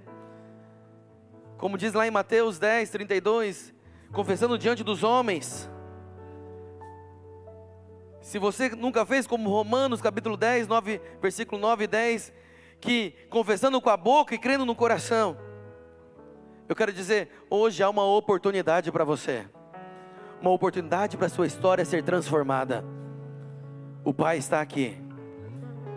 como 1.57 1.77
diz 1.77 1.93
lá 1.93 2.07
em 2.07 2.11
Mateus 2.11 2.57
10, 2.57 2.89
32, 2.89 3.73
confessando 4.11 4.57
diante 4.57 4.83
dos 4.83 5.03
homens. 5.03 5.69
Se 8.19 8.39
você 8.39 8.69
nunca 8.69 9.05
fez 9.05 9.27
como 9.27 9.49
Romanos 9.49 10.01
capítulo 10.01 10.37
10, 10.37 10.67
9, 10.67 11.01
versículo 11.21 11.61
9 11.61 11.83
e 11.83 11.87
10, 11.87 12.33
que 12.81 13.13
confessando 13.29 13.79
com 13.79 13.89
a 13.89 13.95
boca 13.95 14.33
e 14.33 14.39
crendo 14.39 14.65
no 14.65 14.75
coração, 14.75 15.37
eu 16.67 16.75
quero 16.75 16.91
dizer, 16.91 17.29
hoje 17.49 17.83
há 17.83 17.89
uma 17.89 18.03
oportunidade 18.03 18.91
para 18.91 19.03
você, 19.03 19.47
uma 20.41 20.49
oportunidade 20.49 21.15
para 21.15 21.27
a 21.27 21.29
sua 21.29 21.45
história 21.45 21.85
ser 21.85 22.03
transformada. 22.03 22.83
O 24.03 24.13
Pai 24.13 24.37
está 24.37 24.59
aqui, 24.59 24.97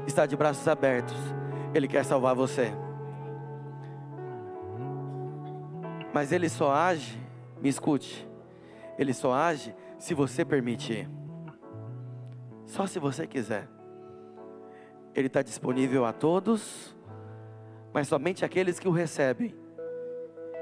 está 0.07 0.26
de 0.26 0.37
braços 0.37 0.68
abertos, 0.68 1.16
Ele 1.72 1.89
quer 1.89 2.05
salvar 2.05 2.35
você. 2.35 2.70
Mas 6.12 6.32
Ele 6.32 6.49
só 6.49 6.72
age, 6.72 7.18
me 7.62 7.68
escute, 7.68 8.28
Ele 8.99 9.14
só 9.14 9.32
age 9.32 9.74
se 9.99 10.12
você 10.12 10.45
permitir, 10.45 11.09
só 12.66 12.87
se 12.87 12.99
você 12.99 13.26
quiser. 13.26 13.73
Ele 15.14 15.28
está 15.28 15.42
disponível 15.42 16.04
a 16.04 16.12
todos, 16.12 16.94
mas 17.92 18.08
somente 18.08 18.44
aqueles 18.44 18.80
que 18.80 18.88
o 18.88 18.90
recebem, 18.90 19.54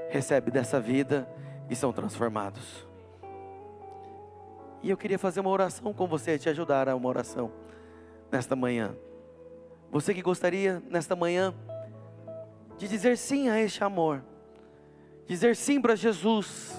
recebem 0.09 0.53
dessa 0.53 0.79
vida 0.79 1.27
e 1.69 1.75
são 1.75 1.91
transformados. 1.91 2.87
E 4.83 4.89
eu 4.89 4.97
queria 4.97 5.17
fazer 5.17 5.39
uma 5.39 5.49
oração 5.49 5.93
com 5.93 6.05
você, 6.05 6.37
te 6.37 6.49
ajudar 6.49 6.87
a 6.87 6.95
uma 6.95 7.09
oração 7.09 7.51
nesta 8.31 8.55
manhã. 8.55 8.95
Você 9.91 10.13
que 10.13 10.21
gostaria 10.21 10.83
nesta 10.89 11.15
manhã 11.15 11.53
de 12.77 12.87
dizer 12.87 13.17
sim 13.17 13.49
a 13.49 13.59
este 13.59 13.83
amor, 13.83 14.23
dizer 15.25 15.55
sim 15.55 15.81
para 15.81 15.95
Jesus, 15.95 16.75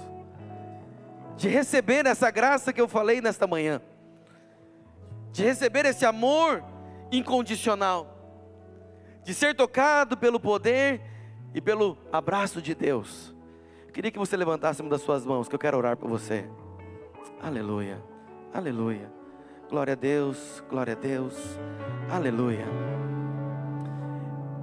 de 1.36 1.48
receber 1.48 2.06
essa 2.06 2.30
graça 2.30 2.72
que 2.72 2.80
eu 2.80 2.86
falei 2.86 3.20
nesta 3.20 3.46
manhã, 3.46 3.80
de 5.32 5.42
receber 5.42 5.86
esse 5.86 6.04
amor 6.04 6.62
incondicional, 7.10 8.10
de 9.22 9.32
ser 9.32 9.54
tocado 9.54 10.16
pelo 10.16 10.38
poder 10.38 11.00
e 11.54 11.60
pelo 11.60 11.96
abraço 12.12 12.60
de 12.60 12.74
Deus. 12.74 13.34
Eu 13.86 13.92
queria 13.92 14.10
que 14.10 14.18
você 14.18 14.36
levantasse 14.36 14.82
uma 14.82 14.90
das 14.90 15.02
suas 15.02 15.24
mãos, 15.24 15.48
que 15.48 15.54
eu 15.54 15.58
quero 15.58 15.78
orar 15.78 15.96
por 15.96 16.08
você. 16.08 16.48
Aleluia, 17.40 18.02
aleluia. 18.52 19.12
Glória 19.70 19.92
a 19.92 19.96
Deus, 19.96 20.62
glória 20.68 20.92
a 20.92 20.96
Deus, 20.96 21.34
aleluia. 22.10 22.66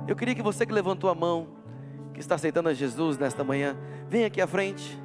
Eu 0.08 0.16
queria 0.16 0.36
que 0.36 0.42
você 0.42 0.66
que 0.66 0.74
levantou 0.74 1.10
a 1.10 1.16
mão, 1.16 1.48
que 2.14 2.20
está 2.20 2.36
aceitando 2.36 2.70
a 2.70 2.74
Jesus 2.74 3.18
nesta 3.18 3.44
manhã, 3.44 3.78
venha 4.08 4.28
aqui 4.28 4.42
à 4.42 4.48
frente. 4.48 5.02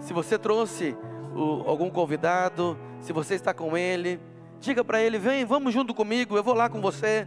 Se 0.00 0.12
você 0.12 0.38
trouxe 0.38 0.96
o, 1.34 1.62
algum 1.68 1.90
convidado, 1.90 2.78
se 3.00 3.12
você 3.12 3.34
está 3.34 3.54
com 3.54 3.76
ele, 3.76 4.20
diga 4.62 4.84
para 4.84 5.00
ele: 5.02 5.18
vem, 5.18 5.44
vamos 5.44 5.74
junto 5.74 5.92
comigo, 5.92 6.36
eu 6.36 6.42
vou 6.42 6.54
lá 6.54 6.68
com 6.68 6.80
você. 6.80 7.26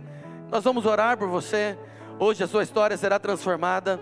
Nós 0.49 0.63
vamos 0.63 0.85
orar 0.85 1.17
por 1.17 1.27
você. 1.27 1.77
Hoje 2.17 2.43
a 2.43 2.47
sua 2.47 2.63
história 2.63 2.97
será 2.97 3.19
transformada. 3.19 3.99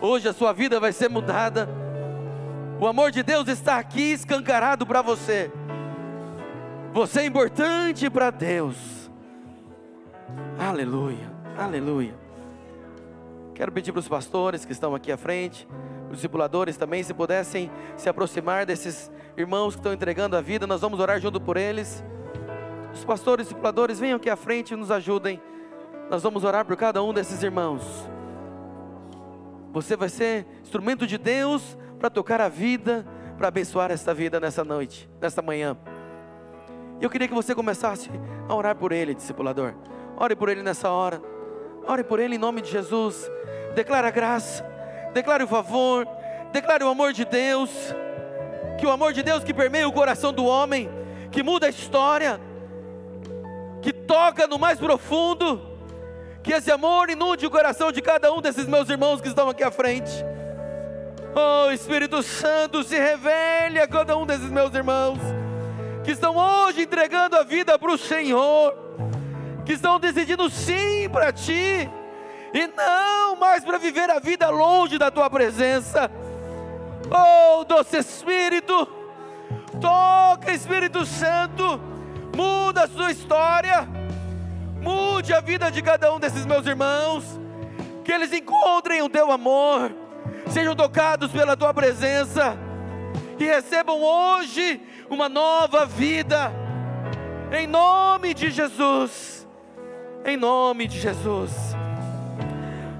Hoje 0.00 0.28
a 0.28 0.32
sua 0.32 0.52
vida 0.52 0.78
vai 0.78 0.92
ser 0.92 1.08
mudada. 1.08 1.68
O 2.80 2.86
amor 2.86 3.10
de 3.10 3.22
Deus 3.22 3.48
está 3.48 3.78
aqui 3.78 4.12
escancarado 4.12 4.86
para 4.86 5.02
você. 5.02 5.50
Você 6.92 7.20
é 7.20 7.26
importante 7.26 8.10
para 8.10 8.30
Deus. 8.30 8.76
Aleluia, 10.58 11.30
aleluia. 11.56 12.14
Quero 13.54 13.72
pedir 13.72 13.92
para 13.92 14.00
os 14.00 14.08
pastores 14.08 14.64
que 14.64 14.72
estão 14.72 14.94
aqui 14.94 15.10
à 15.10 15.16
frente, 15.16 15.66
os 16.08 16.16
discipuladores 16.16 16.76
também, 16.76 17.02
se 17.02 17.12
pudessem 17.12 17.70
se 17.96 18.08
aproximar 18.08 18.64
desses 18.64 19.10
irmãos 19.36 19.74
que 19.74 19.80
estão 19.80 19.92
entregando 19.92 20.36
a 20.36 20.40
vida, 20.40 20.66
nós 20.66 20.80
vamos 20.80 21.00
orar 21.00 21.20
junto 21.20 21.40
por 21.40 21.56
eles. 21.56 22.04
Os 22.92 23.04
pastores 23.04 23.46
e 23.46 23.48
discipuladores, 23.48 23.98
venham 23.98 24.16
aqui 24.16 24.30
à 24.30 24.36
frente 24.36 24.72
e 24.72 24.76
nos 24.76 24.90
ajudem. 24.90 25.40
Nós 26.10 26.22
vamos 26.22 26.44
orar 26.44 26.64
por 26.64 26.76
cada 26.76 27.02
um 27.02 27.12
desses 27.12 27.42
irmãos. 27.42 27.82
Você 29.72 29.96
vai 29.96 30.08
ser 30.08 30.46
instrumento 30.62 31.06
de 31.06 31.18
Deus 31.18 31.76
para 31.98 32.08
tocar 32.08 32.40
a 32.40 32.48
vida, 32.48 33.06
para 33.36 33.48
abençoar 33.48 33.90
esta 33.90 34.14
vida 34.14 34.40
nessa 34.40 34.64
noite, 34.64 35.08
nesta 35.20 35.42
manhã. 35.42 35.76
Eu 37.00 37.08
queria 37.08 37.28
que 37.28 37.34
você 37.34 37.54
começasse 37.54 38.10
a 38.48 38.54
orar 38.54 38.74
por 38.74 38.90
ele, 38.90 39.14
discipulador. 39.14 39.74
Ore 40.16 40.34
por 40.34 40.48
ele 40.48 40.62
nessa 40.62 40.90
hora. 40.90 41.22
Ore 41.86 42.02
por 42.02 42.18
ele 42.18 42.34
em 42.34 42.38
nome 42.38 42.60
de 42.60 42.70
Jesus. 42.70 43.30
Declare 43.74 44.06
a 44.08 44.10
graça, 44.10 44.64
declare 45.14 45.44
o 45.44 45.48
favor, 45.48 46.06
declare 46.52 46.82
o 46.82 46.88
amor 46.88 47.12
de 47.12 47.24
Deus. 47.24 47.70
Que 48.78 48.86
o 48.86 48.90
amor 48.90 49.12
de 49.12 49.22
Deus 49.22 49.44
que 49.44 49.54
permeia 49.54 49.86
o 49.86 49.92
coração 49.92 50.32
do 50.32 50.44
homem, 50.44 50.88
que 51.30 51.42
muda 51.42 51.66
a 51.66 51.70
história, 51.70 52.40
que 53.80 53.92
toca 53.92 54.46
no 54.46 54.58
mais 54.58 54.78
profundo, 54.78 55.60
que 56.42 56.52
esse 56.52 56.70
amor 56.70 57.10
inunde 57.10 57.46
o 57.46 57.50
coração 57.50 57.92
de 57.92 58.00
cada 58.00 58.32
um 58.32 58.40
desses 58.40 58.66
meus 58.66 58.88
irmãos 58.88 59.20
que 59.20 59.28
estão 59.28 59.48
aqui 59.48 59.62
à 59.62 59.70
frente. 59.70 60.12
Oh 61.34 61.70
Espírito 61.70 62.22
Santo, 62.22 62.82
se 62.82 62.98
revele 62.98 63.80
a 63.80 63.86
cada 63.86 64.16
um 64.16 64.26
desses 64.26 64.50
meus 64.50 64.74
irmãos 64.74 65.18
que 66.02 66.12
estão 66.12 66.36
hoje 66.36 66.82
entregando 66.82 67.36
a 67.36 67.42
vida 67.42 67.78
para 67.78 67.92
o 67.92 67.98
Senhor, 67.98 68.74
que 69.66 69.74
estão 69.74 70.00
decidindo 70.00 70.48
sim 70.48 71.08
para 71.10 71.30
Ti 71.32 71.88
e 72.54 72.66
não 72.68 73.36
mais 73.36 73.62
para 73.62 73.76
viver 73.76 74.10
a 74.10 74.18
vida 74.18 74.48
longe 74.48 74.96
da 74.96 75.10
Tua 75.10 75.28
presença. 75.28 76.10
Oh 77.10 77.64
doce 77.64 77.98
Espírito, 77.98 78.88
toca 79.80 80.50
Espírito 80.52 81.04
Santo, 81.04 81.78
muda 82.38 82.84
a 82.84 82.88
sua 82.88 83.10
história, 83.10 83.88
mude 84.80 85.32
a 85.32 85.40
vida 85.40 85.70
de 85.70 85.82
cada 85.82 86.14
um 86.14 86.20
desses 86.20 86.46
meus 86.46 86.64
irmãos, 86.66 87.24
que 88.04 88.12
eles 88.12 88.32
encontrem 88.32 89.02
o 89.02 89.08
Teu 89.08 89.30
amor 89.32 89.90
sejam 90.50 90.74
tocados 90.74 91.30
pela 91.30 91.56
tua 91.56 91.74
presença 91.74 92.56
e 93.38 93.44
recebam 93.44 94.00
hoje 94.00 94.80
uma 95.10 95.28
nova 95.28 95.86
vida, 95.86 96.52
em 97.52 97.66
nome 97.66 98.34
de 98.34 98.50
Jesus, 98.50 99.46
em 100.24 100.36
nome 100.36 100.86
de 100.86 100.98
Jesus. 100.98 101.52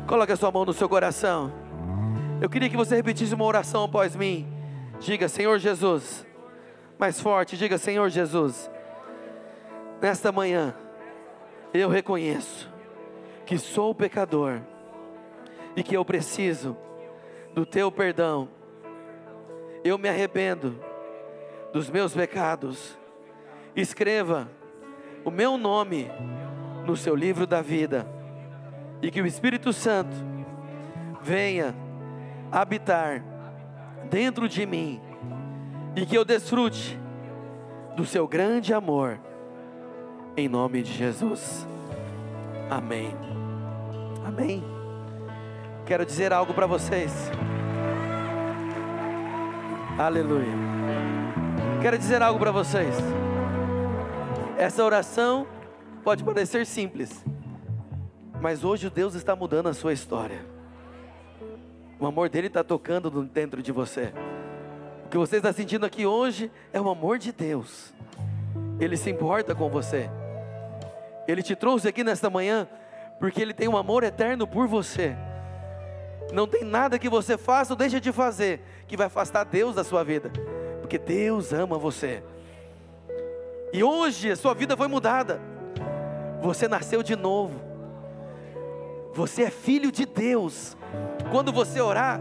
Coloque 0.07 0.33
a 0.33 0.37
sua 0.37 0.51
mão 0.51 0.65
no 0.65 0.73
seu 0.73 0.89
coração. 0.89 1.53
Eu 2.41 2.49
queria 2.49 2.71
que 2.71 2.77
você 2.77 2.95
repetisse 2.97 3.35
uma 3.35 3.45
oração 3.45 3.85
após 3.85 4.15
mim. 4.15 4.47
Diga, 5.01 5.29
Senhor 5.29 5.59
Jesus. 5.59 6.27
Mais 6.99 7.21
forte, 7.21 7.57
diga, 7.57 7.77
Senhor 7.77 8.09
Jesus. 8.09 8.71
Nesta 10.01 10.31
manhã, 10.31 10.75
eu 11.75 11.89
reconheço 11.89 12.71
que 13.45 13.59
sou 13.59 13.95
pecador 13.95 14.61
e 15.75 15.83
que 15.83 15.97
eu 15.97 16.05
preciso 16.05 16.77
do 17.55 17.67
teu 17.67 17.91
perdão. 17.91 18.49
Eu 19.83 19.99
me 19.99 20.09
arrependo 20.09 20.79
dos 21.73 21.91
meus 21.91 22.15
pecados. 22.15 22.99
Escreva 23.75 24.49
o 25.25 25.31
meu 25.31 25.59
nome 25.59 26.11
no 26.85 26.97
seu 26.97 27.15
livro 27.15 27.47
da 27.47 27.61
vida 27.61 28.07
e 29.03 29.11
que 29.11 29.21
o 29.21 29.27
Espírito 29.27 29.73
Santo 29.73 30.17
venha 31.23 31.75
habitar 32.51 33.23
dentro 34.09 34.49
de 34.49 34.65
mim 34.65 35.01
e 35.95 36.07
que 36.07 36.17
eu 36.17 36.25
desfrute 36.25 36.99
do 37.97 38.05
seu 38.05 38.27
grande 38.27 38.73
amor, 38.73 39.21
em 40.39 40.49
nome 40.49 40.83
de 40.83 40.93
Jesus. 40.93 41.67
Amém. 42.71 43.13
Amém. 44.25 44.63
Quero 45.85 46.07
dizer 46.07 46.33
algo 46.33 46.55
para 46.55 46.67
vocês. 46.67 47.13
Aleluia. 49.99 50.55
Quero 51.83 51.99
dizer 51.99 52.23
algo 52.23 52.39
para 52.39 52.53
vocês. 52.53 52.95
Essa 54.57 54.85
oração 54.85 55.45
pode 56.05 56.23
parecer 56.23 56.65
simples, 56.67 57.25
mas 58.41 58.63
hoje 58.63 58.89
Deus 58.91 59.15
está 59.15 59.35
mudando 59.35 59.69
a 59.69 59.75
sua 59.75 59.93
história. 59.93 60.47
O 61.99 62.07
amor 62.07 62.29
dele 62.29 62.47
está 62.47 62.63
tocando 62.63 63.11
dentro 63.25 63.61
de 63.61 63.73
você. 63.73 64.13
O 65.05 65.09
que 65.09 65.19
você 65.19 65.39
está 65.39 65.53
sentindo 65.53 65.85
aqui 65.85 66.07
hoje 66.07 66.49
é 66.73 66.81
o 66.81 66.89
amor 66.89 67.19
de 67.19 67.33
Deus. 67.33 67.93
Ele 68.79 68.97
se 68.97 69.11
importa 69.11 69.53
com 69.53 69.69
você. 69.69 70.09
Ele 71.29 71.43
te 71.43 71.55
trouxe 71.55 71.87
aqui 71.87 72.03
nesta 72.03 72.31
manhã 72.31 72.67
porque 73.21 73.43
ele 73.43 73.53
tem 73.53 73.69
um 73.69 73.77
amor 73.77 74.03
eterno 74.03 74.47
por 74.47 74.67
você. 74.67 75.15
Não 76.33 76.47
tem 76.47 76.65
nada 76.65 76.99
que 76.99 77.09
você 77.09 77.37
faça 77.37 77.75
ou 77.75 77.77
deixe 77.77 78.01
de 78.01 78.11
fazer 78.13 78.63
que 78.87 78.97
vai 78.97 79.07
afastar 79.07 79.45
Deus 79.45 79.75
da 79.75 79.85
sua 79.85 80.03
vida, 80.03 80.31
porque 80.81 80.99
Deus 80.99 81.53
ama 81.53 81.77
você. 81.77 82.23
E 83.73 83.85
hoje 83.85 84.31
a 84.31 84.37
sua 84.37 84.55
vida 84.55 84.75
foi 84.75 84.89
mudada. 84.89 85.39
Você 86.41 86.67
nasceu 86.67 87.03
de 87.03 87.15
novo. 87.15 87.61
Você 89.13 89.43
é 89.43 89.51
filho 89.51 89.93
de 89.93 90.07
Deus. 90.07 90.77
Quando 91.31 91.53
você 91.53 91.81
orar, 91.81 92.21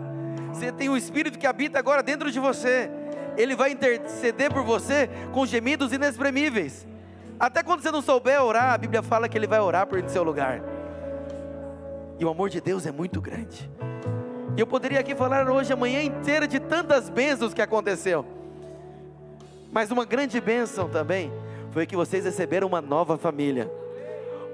você 0.51 0.71
tem 0.71 0.89
o 0.89 0.97
Espírito 0.97 1.39
que 1.39 1.47
habita 1.47 1.79
agora 1.79 2.03
dentro 2.03 2.29
de 2.29 2.39
você. 2.39 2.89
Ele 3.37 3.55
vai 3.55 3.71
interceder 3.71 4.51
por 4.51 4.63
você 4.63 5.09
com 5.31 5.45
gemidos 5.45 5.93
inexprimíveis. 5.93 6.87
Até 7.39 7.61
quando 7.61 7.81
você 7.81 7.91
não 7.91 8.01
souber 8.01 8.41
orar, 8.41 8.73
a 8.73 8.77
Bíblia 8.77 9.03
fala 9.03 9.29
que 9.29 9.37
Ele 9.37 9.45
vai 9.45 9.59
orar 9.59 9.85
por 9.85 10.01
seu 10.09 10.23
lugar. 10.23 10.61
E 12.19 12.25
o 12.25 12.29
amor 12.29 12.49
de 12.49 12.59
Deus 12.59 12.85
é 12.87 12.91
muito 12.91 13.21
grande. 13.21 13.69
E 14.55 14.59
eu 14.59 14.65
poderia 14.65 14.99
aqui 14.99 15.13
falar 15.13 15.47
hoje 15.47 15.71
a 15.71 15.75
manhã 15.75 16.01
inteira 16.01 16.47
de 16.47 16.59
tantas 16.59 17.09
bênçãos 17.09 17.53
que 17.53 17.61
aconteceu. 17.61 18.25
Mas 19.71 19.91
uma 19.91 20.03
grande 20.03 20.41
bênção 20.41 20.89
também 20.89 21.31
foi 21.71 21.85
que 21.85 21.95
vocês 21.95 22.25
receberam 22.25 22.67
uma 22.67 22.81
nova 22.81 23.19
família. 23.19 23.71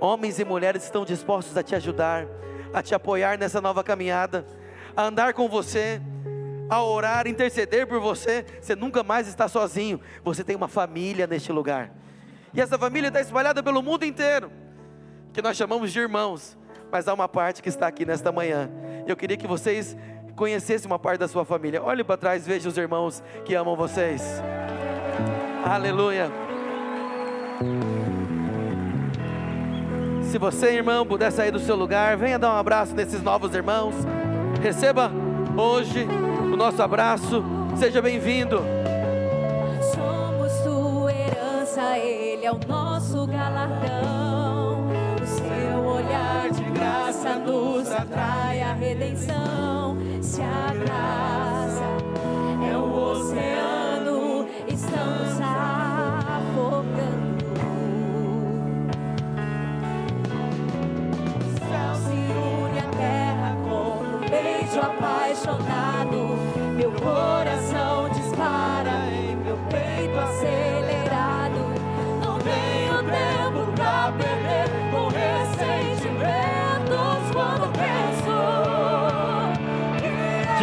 Homens 0.01 0.37
e 0.39 0.43
mulheres 0.43 0.83
estão 0.83 1.05
dispostos 1.05 1.55
a 1.55 1.63
te 1.63 1.73
ajudar, 1.75 2.27
a 2.73 2.83
te 2.83 2.93
apoiar 2.93 3.37
nessa 3.37 3.61
nova 3.61 3.81
caminhada, 3.81 4.45
a 4.93 5.05
andar 5.05 5.33
com 5.33 5.47
você, 5.47 6.01
a 6.69 6.83
orar, 6.83 7.27
interceder 7.27 7.87
por 7.87 8.01
você. 8.01 8.45
Você 8.59 8.75
nunca 8.75 9.03
mais 9.03 9.29
está 9.29 9.47
sozinho. 9.47 10.01
Você 10.21 10.43
tem 10.43 10.57
uma 10.57 10.67
família 10.67 11.25
neste 11.25 11.49
lugar. 11.53 12.02
E 12.53 12.61
essa 12.61 12.77
família 12.77 13.07
está 13.07 13.19
espalhada 13.19 13.63
pelo 13.63 13.81
mundo 13.81 14.05
inteiro, 14.05 14.51
que 15.33 15.41
nós 15.41 15.57
chamamos 15.57 15.91
de 15.91 15.99
irmãos. 15.99 16.57
Mas 16.91 17.07
há 17.07 17.13
uma 17.13 17.27
parte 17.27 17.63
que 17.63 17.69
está 17.69 17.87
aqui 17.87 18.05
nesta 18.05 18.31
manhã. 18.31 18.69
Eu 19.07 19.17
queria 19.17 19.35
que 19.35 19.47
vocês 19.47 19.97
conhecessem 20.35 20.85
uma 20.85 20.99
parte 20.99 21.19
da 21.19 21.27
sua 21.27 21.43
família. 21.43 21.81
Olhe 21.81 22.03
para 22.03 22.17
trás, 22.17 22.45
veja 22.45 22.69
os 22.69 22.77
irmãos 22.77 23.23
que 23.43 23.55
amam 23.55 23.75
vocês. 23.75 24.21
Aleluia. 25.65 26.29
Se 30.33 30.37
você, 30.37 30.71
irmão, 30.71 31.05
puder 31.05 31.31
sair 31.31 31.51
do 31.51 31.59
seu 31.59 31.75
lugar, 31.75 32.17
venha 32.17 32.37
dar 32.37 32.53
um 32.53 32.57
abraço 32.57 32.93
nesses 32.93 33.21
novos 33.21 33.53
irmãos. 33.55 33.95
Receba 34.61 35.11
hoje 35.57 36.07
o 36.51 36.55
nosso 36.55 36.81
abraço. 36.81 37.43
Seja 37.77 38.01
bem-vindo. 38.01 38.82
Herança, 41.83 41.99
Ele 41.99 42.45
é 42.45 42.51
o 42.51 42.59
nosso 42.67 43.27
galardão. 43.27 44.87
O 45.21 45.25
seu 45.25 45.85
olhar 45.85 46.49
de 46.49 46.63
graça 46.71 47.35
nos 47.35 47.91
atrai 47.91 48.61
a 48.61 48.73
redenção. 48.73 49.52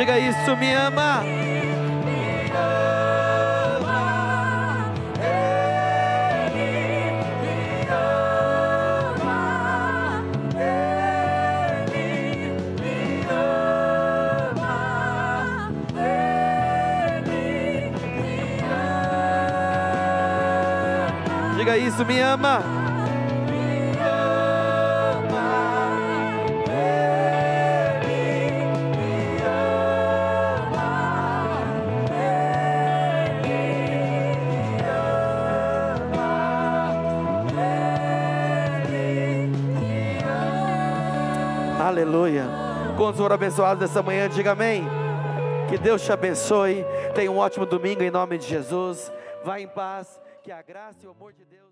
Diga 0.00 0.16
isso, 0.18 0.56
me 0.56 0.72
ama. 0.74 1.20
me 1.20 2.48
ama. 2.48 4.00
Me 7.60 7.68
ama. 7.92 10.24
Me 12.80 12.96
ama. 13.28 14.72
Me 15.92 16.16
ama. 18.64 21.52
Diga 21.58 21.76
isso, 21.76 22.00
me 22.06 22.22
ama. 22.22 22.79
Aleluia. 42.00 42.46
Quantos 42.96 43.20
foram 43.20 43.34
abençoados 43.34 43.82
nessa 43.82 44.02
manhã, 44.02 44.26
diga 44.26 44.52
amém. 44.52 44.84
Que 45.68 45.76
Deus 45.76 46.02
te 46.02 46.10
abençoe. 46.10 46.84
Tenha 47.14 47.30
um 47.30 47.36
ótimo 47.36 47.66
domingo 47.66 48.02
em 48.02 48.10
nome 48.10 48.38
de 48.38 48.46
Jesus. 48.46 49.12
Vá 49.44 49.60
em 49.60 49.68
paz. 49.68 50.18
Que 50.42 50.50
a 50.50 50.62
graça 50.62 50.98
e 51.04 51.06
o 51.06 51.10
amor 51.10 51.34
de 51.34 51.44
Deus. 51.44 51.69